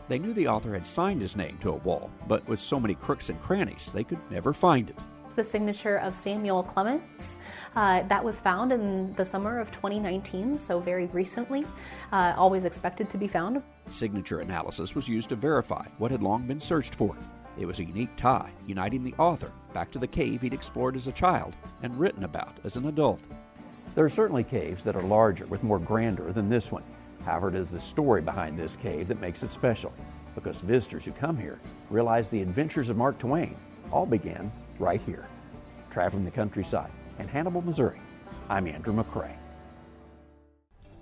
They 0.09 0.19
knew 0.19 0.33
the 0.33 0.49
author 0.49 0.73
had 0.73 0.87
signed 0.87 1.21
his 1.21 1.35
name 1.35 1.59
to 1.59 1.71
a 1.71 1.77
wall, 1.77 2.11
but 2.29 2.47
with 2.49 2.61
so 2.61 2.79
many 2.79 2.95
crooks 2.95 3.31
and 3.31 3.41
crannies, 3.43 3.91
they 3.93 4.05
could 4.05 4.21
never 4.31 4.53
find 4.53 4.91
it 4.91 4.99
the 5.37 5.45
signature 5.45 5.99
of 5.99 6.17
Samuel 6.17 6.63
Clemens. 6.63 7.39
Uh, 7.77 8.03
that 8.05 8.25
was 8.25 8.41
found 8.41 8.73
in 8.73 9.15
the 9.15 9.25
summer 9.25 9.61
of 9.61 9.71
2019, 9.71 10.59
so 10.59 10.81
very 10.81 11.07
recently, 11.07 11.65
uh, 12.11 12.35
always 12.37 12.65
expected 12.65 13.09
to 13.11 13.19
be 13.19 13.29
found. 13.29 13.63
Signature 13.91 14.41
analysis 14.41 14.95
was 14.95 15.09
used 15.09 15.29
to 15.29 15.37
verify 15.37 15.87
what 15.99 16.11
had 16.11 16.23
long 16.23 16.47
been 16.47 16.59
searched 16.59 16.95
for. 16.95 17.17
It 17.59 17.67
was 17.67 17.81
a 17.81 17.85
unique 17.85 18.15
tie 18.17 18.51
uniting 18.67 19.05
the 19.05 19.15
author 19.19 19.53
back 19.73 19.91
to 19.93 19.99
the 19.99 20.07
cave 20.07 20.43
he'd 20.43 20.53
explored 20.53 20.97
as 20.97 21.07
a 21.07 21.13
child 21.13 21.55
and 21.83 21.99
written 21.99 22.25
about 22.25 22.59
as 22.65 22.77
an 22.77 22.89
adult. 22.89 23.21
There 23.95 24.05
are 24.05 24.11
certainly 24.11 24.45
caves 24.45 24.85
that 24.85 24.97
are 24.97 25.03
larger 25.03 25.47
with 25.47 25.63
more 25.63 25.79
grandeur 25.79 26.33
than 26.33 26.49
this 26.49 26.73
one. 26.73 26.83
However, 27.25 27.49
it 27.49 27.55
is 27.55 27.71
the 27.71 27.81
story 27.81 28.21
behind 28.21 28.59
this 28.59 28.77
cave 28.77 29.09
that 29.09 29.21
makes 29.21 29.43
it 29.43 29.51
special 29.51 29.93
because 30.35 30.61
visitors 30.61 31.05
who 31.05 31.13
come 31.13 31.37
here 31.37 31.59
realize 31.91 32.29
the 32.29 32.43
adventures 32.43 32.89
of 32.89 32.97
Mark 32.97 33.19
Twain 33.19 33.57
all 33.91 34.07
began 34.07 34.53
right 34.79 35.01
here. 35.07 35.27
Traveling 35.91 36.25
the 36.25 36.31
countryside 36.31 36.91
in 37.19 37.27
Hannibal, 37.29 37.61
Missouri, 37.63 38.01
I'm 38.49 38.67
Andrew 38.67 38.95
McCrea. 38.95 39.37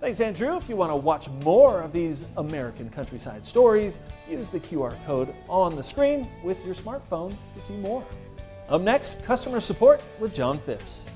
Thanks, 0.01 0.21
Andrew. 0.21 0.57
If 0.57 0.69
you 0.69 0.75
want 0.77 0.93
to 0.93 0.97
watch 0.97 1.31
more 1.43 1.81
of 1.81 1.93
these 1.93 2.27
American 2.37 2.91
countryside 2.91 3.47
stories, 3.47 3.99
use 4.29 4.51
the 4.51 4.61
QR 4.61 4.95
code 5.07 5.35
on 5.49 5.75
the 5.77 5.83
screen 5.83 6.29
with 6.43 6.63
your 6.67 6.75
smartphone 6.75 7.35
to 7.55 7.61
see 7.61 7.77
more. 7.77 8.05
Up 8.69 8.83
next, 8.83 9.25
customer 9.25 9.61
support 9.61 10.03
with 10.21 10.35
John 10.35 10.59
Phipps. 10.59 11.07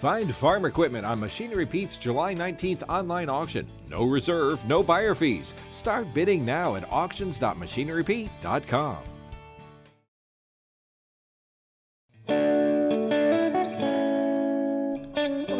Find 0.00 0.34
farm 0.34 0.64
equipment 0.64 1.06
on 1.06 1.20
Machinery 1.20 1.64
Pete's 1.64 1.96
July 1.96 2.34
19th 2.34 2.82
online 2.88 3.28
auction. 3.28 3.68
No 3.88 4.02
reserve, 4.04 4.64
no 4.66 4.82
buyer 4.82 5.14
fees. 5.14 5.54
Start 5.70 6.12
bidding 6.12 6.44
now 6.44 6.74
at 6.76 6.90
auctions.machinerypete.com. 6.90 8.98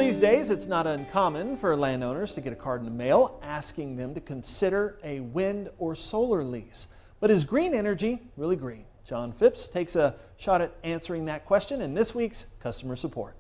days, 0.02 0.50
it's 0.50 0.66
not 0.66 0.86
uncommon 0.86 1.56
for 1.56 1.76
landowners 1.76 2.34
to 2.34 2.40
get 2.40 2.52
a 2.52 2.56
card 2.56 2.80
in 2.80 2.84
the 2.84 2.90
mail 2.90 3.38
asking 3.40 3.96
them 3.96 4.14
to 4.14 4.20
consider 4.20 4.98
a 5.04 5.20
wind 5.20 5.70
or 5.78 5.94
solar 5.94 6.42
lease. 6.42 6.88
But 7.20 7.30
is 7.30 7.44
green 7.44 7.72
energy 7.72 8.20
really 8.36 8.56
green? 8.56 8.84
John 9.04 9.30
Phipps 9.32 9.68
takes 9.68 9.94
a 9.94 10.16
shot 10.38 10.60
at 10.60 10.74
answering 10.82 11.24
that 11.26 11.44
question 11.44 11.80
in 11.80 11.94
this 11.94 12.16
week's 12.16 12.46
Customer 12.58 12.96
Support. 12.96 13.36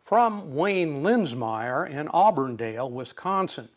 From 0.00 0.54
Wayne 0.54 1.02
Linsmeyer 1.02 1.90
in 1.90 2.08
Auburndale, 2.08 2.90
Wisconsin. 2.90 3.68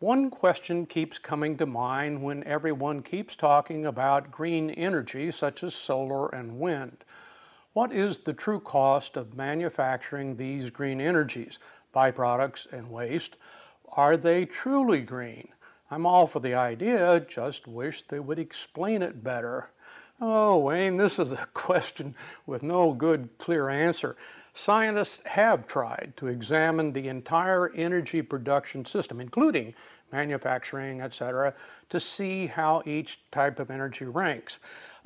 One 0.00 0.30
question 0.30 0.84
keeps 0.84 1.18
coming 1.18 1.56
to 1.58 1.66
mind 1.66 2.20
when 2.20 2.42
everyone 2.44 3.02
keeps 3.02 3.36
talking 3.36 3.86
about 3.86 4.32
green 4.32 4.70
energy 4.70 5.30
such 5.30 5.62
as 5.62 5.76
solar 5.76 6.28
and 6.34 6.58
wind. 6.58 7.04
What 7.78 7.92
is 7.92 8.18
the 8.18 8.32
true 8.32 8.58
cost 8.58 9.16
of 9.16 9.36
manufacturing 9.36 10.34
these 10.34 10.68
green 10.68 11.00
energies, 11.00 11.60
byproducts 11.94 12.66
and 12.72 12.90
waste? 12.90 13.36
Are 13.92 14.16
they 14.16 14.46
truly 14.46 15.00
green? 15.00 15.50
I'm 15.88 16.04
all 16.04 16.26
for 16.26 16.40
the 16.40 16.54
idea, 16.54 17.20
just 17.20 17.68
wish 17.68 18.02
they 18.02 18.18
would 18.18 18.40
explain 18.40 19.00
it 19.00 19.22
better. 19.22 19.70
Oh, 20.20 20.58
Wayne, 20.58 20.96
this 20.96 21.20
is 21.20 21.30
a 21.30 21.36
question 21.54 22.16
with 22.46 22.64
no 22.64 22.92
good, 22.92 23.28
clear 23.38 23.68
answer. 23.68 24.16
Scientists 24.54 25.22
have 25.24 25.68
tried 25.68 26.14
to 26.16 26.26
examine 26.26 26.92
the 26.92 27.06
entire 27.06 27.72
energy 27.76 28.22
production 28.22 28.84
system, 28.84 29.20
including 29.20 29.72
manufacturing, 30.10 31.00
etc., 31.00 31.54
to 31.90 32.00
see 32.00 32.48
how 32.48 32.82
each 32.84 33.20
type 33.30 33.60
of 33.60 33.70
energy 33.70 34.04
ranks. 34.04 34.58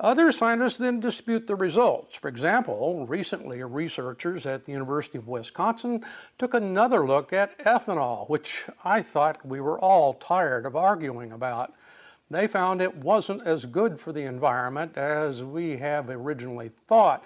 Other 0.03 0.33
scientists 0.33 0.77
then 0.77 0.99
dispute 0.99 1.47
the 1.47 1.55
results. 1.55 2.17
For 2.17 2.27
example, 2.27 3.07
recently 3.07 3.63
researchers 3.63 4.45
at 4.45 4.65
the 4.65 4.73
University 4.73 5.17
of 5.17 5.29
Wisconsin 5.29 6.03
took 6.37 6.53
another 6.53 7.07
look 7.07 7.31
at 7.31 7.57
ethanol, 7.59 8.29
which 8.29 8.65
I 8.83 9.01
thought 9.01 9.45
we 9.45 9.61
were 9.61 9.79
all 9.79 10.15
tired 10.15 10.65
of 10.65 10.75
arguing 10.75 11.31
about. 11.31 11.73
They 12.29 12.49
found 12.49 12.81
it 12.81 12.97
wasn't 12.97 13.47
as 13.47 13.65
good 13.65 13.97
for 13.97 14.11
the 14.11 14.23
environment 14.23 14.97
as 14.97 15.41
we 15.41 15.77
have 15.77 16.09
originally 16.09 16.71
thought. 16.85 17.23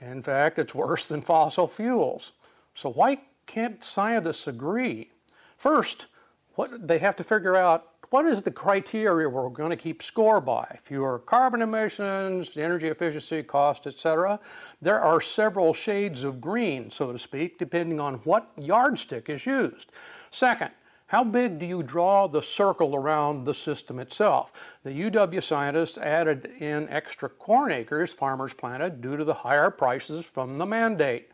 In 0.00 0.22
fact, 0.22 0.60
it's 0.60 0.74
worse 0.74 1.06
than 1.06 1.20
fossil 1.20 1.66
fuels. 1.66 2.30
So 2.76 2.92
why 2.92 3.22
can't 3.46 3.82
scientists 3.82 4.46
agree? 4.46 5.10
First, 5.56 6.06
what 6.54 6.86
they 6.86 6.98
have 6.98 7.16
to 7.16 7.24
figure 7.24 7.56
out 7.56 7.93
what 8.10 8.26
is 8.26 8.42
the 8.42 8.50
criteria 8.50 9.28
we're 9.28 9.48
going 9.48 9.70
to 9.70 9.76
keep 9.76 10.02
score 10.02 10.40
by? 10.40 10.78
Fewer 10.82 11.20
carbon 11.20 11.62
emissions, 11.62 12.56
energy 12.56 12.88
efficiency, 12.88 13.42
cost, 13.42 13.86
etc. 13.86 14.38
There 14.82 15.00
are 15.00 15.20
several 15.20 15.72
shades 15.72 16.24
of 16.24 16.40
green, 16.40 16.90
so 16.90 17.12
to 17.12 17.18
speak, 17.18 17.58
depending 17.58 18.00
on 18.00 18.14
what 18.24 18.50
yardstick 18.60 19.28
is 19.28 19.46
used. 19.46 19.92
Second, 20.30 20.70
how 21.06 21.22
big 21.22 21.58
do 21.58 21.66
you 21.66 21.82
draw 21.82 22.26
the 22.26 22.42
circle 22.42 22.96
around 22.96 23.44
the 23.44 23.54
system 23.54 23.98
itself? 23.98 24.52
The 24.82 24.90
UW 24.90 25.42
scientists 25.42 25.98
added 25.98 26.46
in 26.58 26.88
extra 26.88 27.28
corn 27.28 27.72
acres 27.72 28.14
farmers 28.14 28.54
planted 28.54 29.00
due 29.00 29.16
to 29.16 29.24
the 29.24 29.34
higher 29.34 29.70
prices 29.70 30.24
from 30.24 30.56
the 30.56 30.66
mandate. 30.66 31.30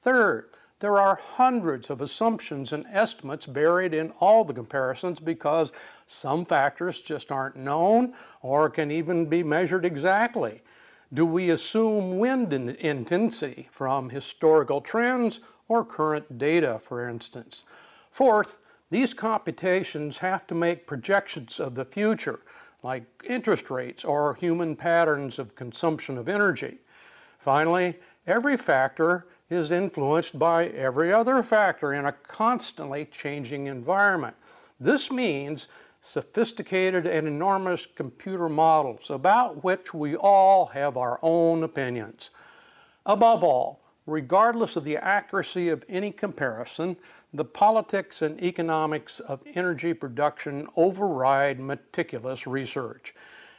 Third, 0.00 0.50
there 0.80 0.98
are 0.98 1.16
hundreds 1.16 1.90
of 1.90 2.00
assumptions 2.00 2.72
and 2.72 2.86
estimates 2.92 3.46
buried 3.46 3.94
in 3.94 4.10
all 4.20 4.44
the 4.44 4.54
comparisons 4.54 5.18
because 5.18 5.72
some 6.06 6.44
factors 6.44 7.02
just 7.02 7.32
aren't 7.32 7.56
known 7.56 8.14
or 8.42 8.70
can 8.70 8.90
even 8.90 9.26
be 9.26 9.42
measured 9.42 9.84
exactly. 9.84 10.60
Do 11.12 11.24
we 11.26 11.50
assume 11.50 12.18
wind 12.18 12.52
in 12.52 12.70
intensity 12.70 13.68
from 13.72 14.10
historical 14.10 14.80
trends 14.80 15.40
or 15.66 15.84
current 15.84 16.38
data, 16.38 16.78
for 16.82 17.08
instance? 17.08 17.64
Fourth, 18.10 18.58
these 18.90 19.14
computations 19.14 20.18
have 20.18 20.46
to 20.46 20.54
make 20.54 20.86
projections 20.86 21.58
of 21.60 21.74
the 21.74 21.84
future, 21.84 22.40
like 22.82 23.04
interest 23.24 23.70
rates 23.70 24.04
or 24.04 24.34
human 24.34 24.76
patterns 24.76 25.38
of 25.38 25.54
consumption 25.54 26.16
of 26.16 26.28
energy. 26.28 26.78
Finally, 27.38 27.96
every 28.26 28.56
factor 28.56 29.26
is 29.50 29.70
influenced 29.70 30.38
by 30.38 30.66
every 30.68 31.12
other 31.12 31.42
factor 31.42 31.92
in 31.92 32.04
a 32.04 32.12
constantly 32.12 33.04
changing 33.06 33.66
environment. 33.66 34.36
This 34.78 35.10
means 35.10 35.68
sophisticated 36.00 37.06
and 37.06 37.26
enormous 37.26 37.86
computer 37.86 38.48
models 38.48 39.10
about 39.10 39.64
which 39.64 39.92
we 39.92 40.14
all 40.16 40.66
have 40.66 40.96
our 40.96 41.18
own 41.22 41.62
opinions. 41.62 42.30
Above 43.06 43.42
all, 43.42 43.80
regardless 44.06 44.76
of 44.76 44.84
the 44.84 44.96
accuracy 44.96 45.68
of 45.68 45.84
any 45.88 46.10
comparison, 46.10 46.96
the 47.34 47.44
politics 47.44 48.22
and 48.22 48.42
economics 48.42 49.20
of 49.20 49.42
energy 49.54 49.92
production 49.92 50.66
override 50.76 51.58
meticulous 51.58 52.46
research. 52.46 53.14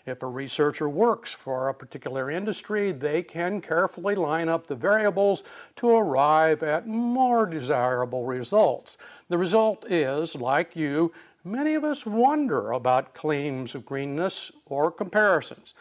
If 0.09 0.23
a 0.23 0.27
researcher 0.27 0.89
works 0.89 1.33
for 1.33 1.69
a 1.69 1.73
particular 1.73 2.31
industry, 2.31 2.91
they 2.91 3.21
can 3.21 3.61
carefully 3.61 4.15
line 4.15 4.49
up 4.49 4.65
the 4.65 4.75
variables 4.75 5.43
to 5.77 5.89
arrive 5.89 6.63
at 6.63 6.87
more 6.87 7.45
desirable 7.45 8.25
results. 8.25 8.97
The 9.27 9.37
result 9.37 9.85
is, 9.89 10.35
like 10.35 10.75
you, 10.75 11.13
many 11.43 11.75
of 11.75 11.83
us 11.83 12.05
wonder 12.05 12.71
about 12.71 13.13
claims 13.13 13.75
of 13.75 13.85
greenness 13.85 14.51
or 14.65 14.91
comparisons. 14.91 15.75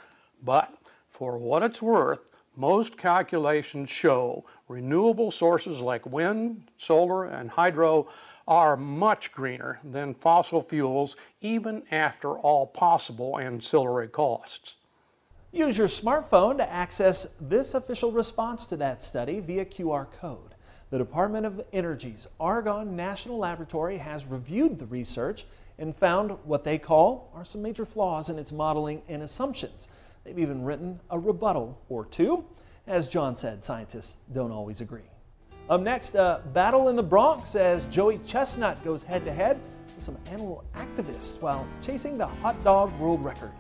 But 0.45 0.75
for 1.09 1.39
what 1.39 1.63
it's 1.63 1.81
worth, 1.81 2.31
most 2.55 2.99
calculations 2.99 3.89
show 3.89 4.45
renewable 4.69 5.31
sources 5.31 5.81
like 5.81 6.05
wind, 6.05 6.65
solar, 6.77 7.25
and 7.25 7.49
hydro 7.49 8.09
are 8.49 8.79
much 8.79 9.31
greener 9.31 9.79
than 9.85 10.15
fossil 10.15 10.63
fuels 10.63 11.17
even 11.43 11.83
after 11.91 12.39
all 12.39 12.67
possible 12.67 13.39
ancillary 13.39 14.09
costs. 14.09 14.77
Use 15.53 15.77
your 15.77 15.87
smartphone 15.87 16.57
to 16.57 16.73
access 16.73 17.27
this 17.41 17.75
official 17.75 18.11
response 18.11 18.65
to 18.67 18.77
that 18.79 19.03
study 19.03 19.41
via 19.41 19.67
QR 19.67 20.11
code. 20.11 20.55
The 20.91 20.99
Department 20.99 21.45
of 21.45 21.61
Energy's 21.75 22.27
Argonne 22.41 22.97
National 22.97 23.37
Laboratory 23.37 23.99
has 23.99 24.25
reviewed 24.25 24.79
the 24.79 24.87
research 24.87 25.45
and 25.79 25.95
found 25.95 26.33
what 26.45 26.65
they 26.65 26.79
call 26.79 27.31
are 27.35 27.45
some 27.45 27.61
major 27.61 27.85
flaws 27.85 28.31
in 28.31 28.39
its 28.39 28.51
modeling 28.51 29.03
and 29.09 29.23
assumptions. 29.23 29.89
They've 30.25 30.39
even 30.39 30.65
written 30.65 31.01
a 31.11 31.19
rebuttal 31.19 31.79
or 31.91 32.07
two. 32.07 32.47
As 32.87 33.09
John 33.09 33.37
said, 33.37 33.63
scientists 33.63 34.17
don't 34.33 34.53
always 34.53 34.81
agree. 34.81 35.11
Up 35.69 35.83
next, 35.83 36.15
a 36.15 36.41
battle 36.55 36.89
in 36.89 36.97
the 36.97 37.03
Bronx 37.03 37.55
as 37.55 37.85
Joey 37.89 38.21
Chestnut 38.25 38.83
goes 38.83 39.03
head 39.03 39.27
to 39.27 39.33
head 39.33 39.61
with 39.95 40.03
some 40.03 40.17
animal 40.31 40.65
activists 40.73 41.39
while 41.43 41.69
chasing 41.83 42.17
the 42.17 42.27
hot 42.27 42.63
dog 42.65 42.91
world 42.99 43.23
record. 43.23 43.53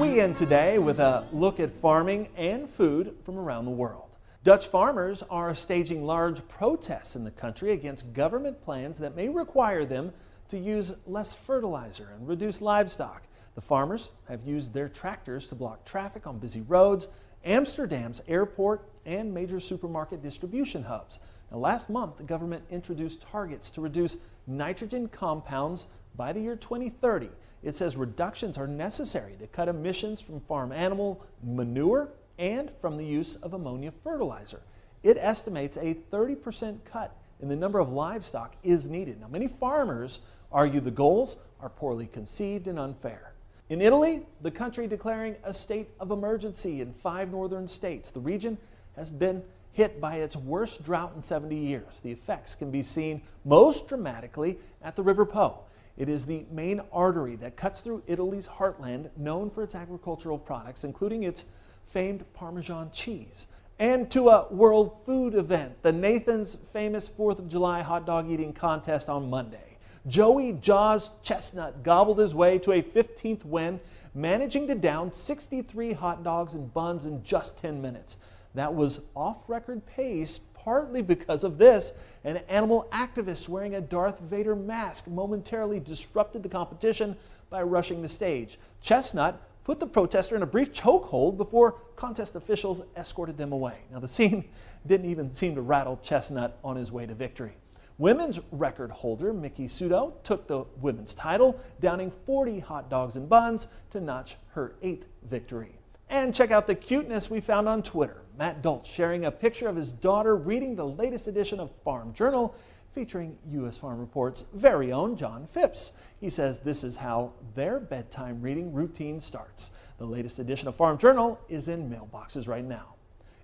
We 0.00 0.20
end 0.20 0.36
today 0.36 0.78
with 0.78 1.00
a 1.00 1.26
look 1.32 1.58
at 1.58 1.72
farming 1.72 2.28
and 2.36 2.70
food 2.70 3.16
from 3.24 3.36
around 3.36 3.64
the 3.64 3.72
world. 3.72 4.16
Dutch 4.44 4.68
farmers 4.68 5.24
are 5.28 5.56
staging 5.56 6.04
large 6.04 6.46
protests 6.46 7.16
in 7.16 7.24
the 7.24 7.32
country 7.32 7.72
against 7.72 8.12
government 8.12 8.62
plans 8.62 8.98
that 9.00 9.16
may 9.16 9.28
require 9.28 9.84
them 9.84 10.12
to 10.46 10.56
use 10.56 10.94
less 11.04 11.34
fertilizer 11.34 12.10
and 12.16 12.28
reduce 12.28 12.62
livestock. 12.62 13.24
The 13.56 13.62
farmers 13.62 14.10
have 14.28 14.44
used 14.44 14.74
their 14.74 14.88
tractors 14.88 15.48
to 15.48 15.54
block 15.54 15.86
traffic 15.86 16.26
on 16.26 16.38
busy 16.38 16.60
roads, 16.60 17.08
Amsterdam's 17.42 18.20
airport, 18.28 18.86
and 19.06 19.32
major 19.32 19.58
supermarket 19.58 20.20
distribution 20.22 20.82
hubs. 20.82 21.20
Now, 21.50 21.56
last 21.58 21.88
month, 21.88 22.18
the 22.18 22.22
government 22.22 22.64
introduced 22.70 23.22
targets 23.22 23.70
to 23.70 23.80
reduce 23.80 24.18
nitrogen 24.46 25.08
compounds 25.08 25.86
by 26.16 26.34
the 26.34 26.40
year 26.40 26.54
2030. 26.54 27.30
It 27.62 27.74
says 27.74 27.96
reductions 27.96 28.58
are 28.58 28.66
necessary 28.66 29.36
to 29.40 29.46
cut 29.46 29.68
emissions 29.68 30.20
from 30.20 30.40
farm 30.40 30.70
animal 30.70 31.24
manure 31.42 32.10
and 32.38 32.70
from 32.70 32.98
the 32.98 33.06
use 33.06 33.36
of 33.36 33.54
ammonia 33.54 33.90
fertilizer. 34.04 34.60
It 35.02 35.16
estimates 35.18 35.78
a 35.78 35.94
30% 36.12 36.84
cut 36.84 37.16
in 37.40 37.48
the 37.48 37.56
number 37.56 37.78
of 37.78 37.90
livestock 37.90 38.54
is 38.62 38.90
needed. 38.90 39.18
Now, 39.18 39.28
many 39.28 39.48
farmers 39.48 40.20
argue 40.52 40.80
the 40.80 40.90
goals 40.90 41.38
are 41.58 41.70
poorly 41.70 42.06
conceived 42.06 42.68
and 42.68 42.78
unfair. 42.78 43.32
In 43.68 43.82
Italy, 43.82 44.24
the 44.42 44.50
country 44.50 44.86
declaring 44.86 45.34
a 45.42 45.52
state 45.52 45.88
of 45.98 46.12
emergency 46.12 46.80
in 46.80 46.92
five 46.92 47.32
northern 47.32 47.66
states. 47.66 48.10
The 48.10 48.20
region 48.20 48.58
has 48.94 49.10
been 49.10 49.42
hit 49.72 50.00
by 50.00 50.16
its 50.16 50.36
worst 50.36 50.84
drought 50.84 51.12
in 51.16 51.22
70 51.22 51.56
years. 51.56 51.98
The 51.98 52.12
effects 52.12 52.54
can 52.54 52.70
be 52.70 52.82
seen 52.82 53.22
most 53.44 53.88
dramatically 53.88 54.58
at 54.82 54.94
the 54.94 55.02
River 55.02 55.26
Po. 55.26 55.58
It 55.96 56.08
is 56.08 56.26
the 56.26 56.46
main 56.50 56.80
artery 56.92 57.34
that 57.36 57.56
cuts 57.56 57.80
through 57.80 58.04
Italy's 58.06 58.46
heartland, 58.46 59.10
known 59.16 59.50
for 59.50 59.64
its 59.64 59.74
agricultural 59.74 60.38
products, 60.38 60.84
including 60.84 61.24
its 61.24 61.46
famed 61.86 62.24
Parmesan 62.34 62.90
cheese. 62.92 63.48
And 63.78 64.08
to 64.12 64.28
a 64.28 64.46
world 64.52 64.96
food 65.04 65.34
event, 65.34 65.82
the 65.82 65.92
Nathan's 65.92 66.54
famous 66.72 67.08
4th 67.08 67.40
of 67.40 67.48
July 67.48 67.82
hot 67.82 68.06
dog 68.06 68.30
eating 68.30 68.52
contest 68.52 69.08
on 69.08 69.28
Monday. 69.28 69.75
Joey 70.08 70.52
Jaws 70.52 71.10
Chestnut 71.22 71.82
gobbled 71.82 72.20
his 72.20 72.34
way 72.34 72.58
to 72.60 72.72
a 72.72 72.82
15th 72.82 73.44
win, 73.44 73.80
managing 74.14 74.68
to 74.68 74.74
down 74.76 75.12
63 75.12 75.94
hot 75.94 76.22
dogs 76.22 76.54
and 76.54 76.72
buns 76.72 77.06
in 77.06 77.24
just 77.24 77.58
10 77.58 77.82
minutes. 77.82 78.16
That 78.54 78.72
was 78.72 79.00
off 79.16 79.48
record 79.48 79.84
pace, 79.84 80.38
partly 80.38 81.02
because 81.02 81.42
of 81.42 81.58
this. 81.58 81.92
An 82.24 82.38
animal 82.48 82.88
activist 82.92 83.48
wearing 83.48 83.74
a 83.74 83.80
Darth 83.80 84.20
Vader 84.20 84.54
mask 84.54 85.08
momentarily 85.08 85.80
disrupted 85.80 86.42
the 86.42 86.48
competition 86.48 87.16
by 87.50 87.62
rushing 87.62 88.00
the 88.00 88.08
stage. 88.08 88.58
Chestnut 88.80 89.42
put 89.64 89.80
the 89.80 89.86
protester 89.86 90.36
in 90.36 90.42
a 90.42 90.46
brief 90.46 90.72
chokehold 90.72 91.36
before 91.36 91.72
contest 91.96 92.36
officials 92.36 92.80
escorted 92.96 93.36
them 93.36 93.52
away. 93.52 93.78
Now, 93.90 93.98
the 93.98 94.08
scene 94.08 94.44
didn't 94.86 95.10
even 95.10 95.32
seem 95.32 95.56
to 95.56 95.62
rattle 95.62 95.98
Chestnut 96.02 96.58
on 96.62 96.76
his 96.76 96.92
way 96.92 97.06
to 97.06 97.14
victory. 97.14 97.56
Women's 97.98 98.40
record 98.52 98.90
holder 98.90 99.32
Miki 99.32 99.66
Sudo 99.66 100.22
took 100.22 100.46
the 100.46 100.64
women's 100.82 101.14
title, 101.14 101.58
downing 101.80 102.12
40 102.26 102.60
hot 102.60 102.90
dogs 102.90 103.16
and 103.16 103.26
buns 103.26 103.68
to 103.90 104.00
notch 104.00 104.36
her 104.52 104.74
eighth 104.82 105.06
victory. 105.22 105.78
And 106.10 106.34
check 106.34 106.50
out 106.50 106.66
the 106.66 106.74
cuteness 106.74 107.30
we 107.30 107.40
found 107.40 107.68
on 107.68 107.82
Twitter. 107.82 108.22
Matt 108.38 108.60
Dultz 108.60 108.90
sharing 108.90 109.24
a 109.24 109.30
picture 109.30 109.66
of 109.66 109.76
his 109.76 109.90
daughter 109.90 110.36
reading 110.36 110.76
the 110.76 110.86
latest 110.86 111.26
edition 111.26 111.58
of 111.58 111.70
Farm 111.84 112.12
Journal 112.12 112.54
featuring 112.92 113.38
U.S. 113.52 113.78
Farm 113.78 113.98
Report's 113.98 114.44
very 114.52 114.92
own 114.92 115.16
John 115.16 115.46
Phipps. 115.46 115.92
He 116.20 116.28
says 116.28 116.60
this 116.60 116.84
is 116.84 116.96
how 116.96 117.32
their 117.54 117.80
bedtime 117.80 118.42
reading 118.42 118.74
routine 118.74 119.18
starts. 119.20 119.70
The 119.96 120.04
latest 120.04 120.38
edition 120.38 120.68
of 120.68 120.76
Farm 120.76 120.98
Journal 120.98 121.40
is 121.48 121.68
in 121.68 121.88
mailboxes 121.88 122.46
right 122.46 122.64
now. 122.64 122.95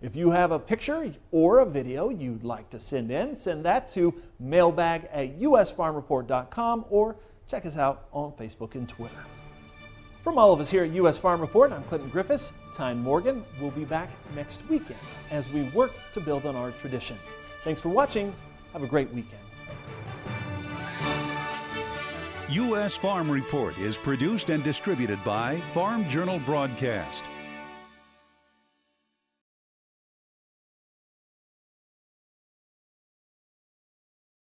If 0.03 0.17
you 0.17 0.33
have 0.33 0.51
a 0.51 0.59
picture 0.59 1.15
or 1.31 1.61
a 1.61 1.65
video 1.65 2.09
you'd 2.09 2.43
like 2.43 2.69
to 2.71 2.81
send 2.81 3.13
in, 3.13 3.37
send 3.37 3.65
that 3.65 3.87
to 3.89 4.13
mailbag 4.41 5.09
at 5.13 5.39
usfarmreport.com 5.39 6.87
or 6.91 7.15
check 7.47 7.67
us 7.67 7.77
out 7.77 8.09
on 8.13 8.33
Facebook 8.33 8.75
and 8.75 8.89
Twitter. 8.89 9.25
From 10.25 10.39
all 10.39 10.53
of 10.53 10.59
us 10.59 10.69
here 10.69 10.83
at 10.83 10.91
U.S. 10.91 11.19
Farm 11.19 11.41
Report, 11.41 11.73
I'm 11.73 11.85
Clinton 11.85 12.11
Griffiths. 12.11 12.53
Tyne 12.73 12.99
Morgan 12.99 13.45
will 13.61 13.71
be 13.71 13.85
back 13.85 14.11
next 14.35 14.69
weekend 14.69 14.99
as 15.31 15.49
we 15.51 15.63
work 15.71 15.93
to 16.15 16.21
build 16.21 16.47
on 16.47 16.57
our 16.57 16.73
tradition. 16.73 17.17
Thanks 17.63 17.81
for 17.81 17.89
watching. 17.89 18.35
Have 18.73 18.83
a 18.83 18.89
great 18.89 19.13
weekend. 19.13 19.41
U.S. 22.51 22.97
Farm 22.97 23.31
Report 23.31 23.79
is 23.79 23.97
produced 23.97 24.49
and 24.49 24.65
distributed 24.65 25.23
by 25.25 25.61
Farm 25.73 26.09
Journal 26.09 26.41
Broadcast. 26.41 27.23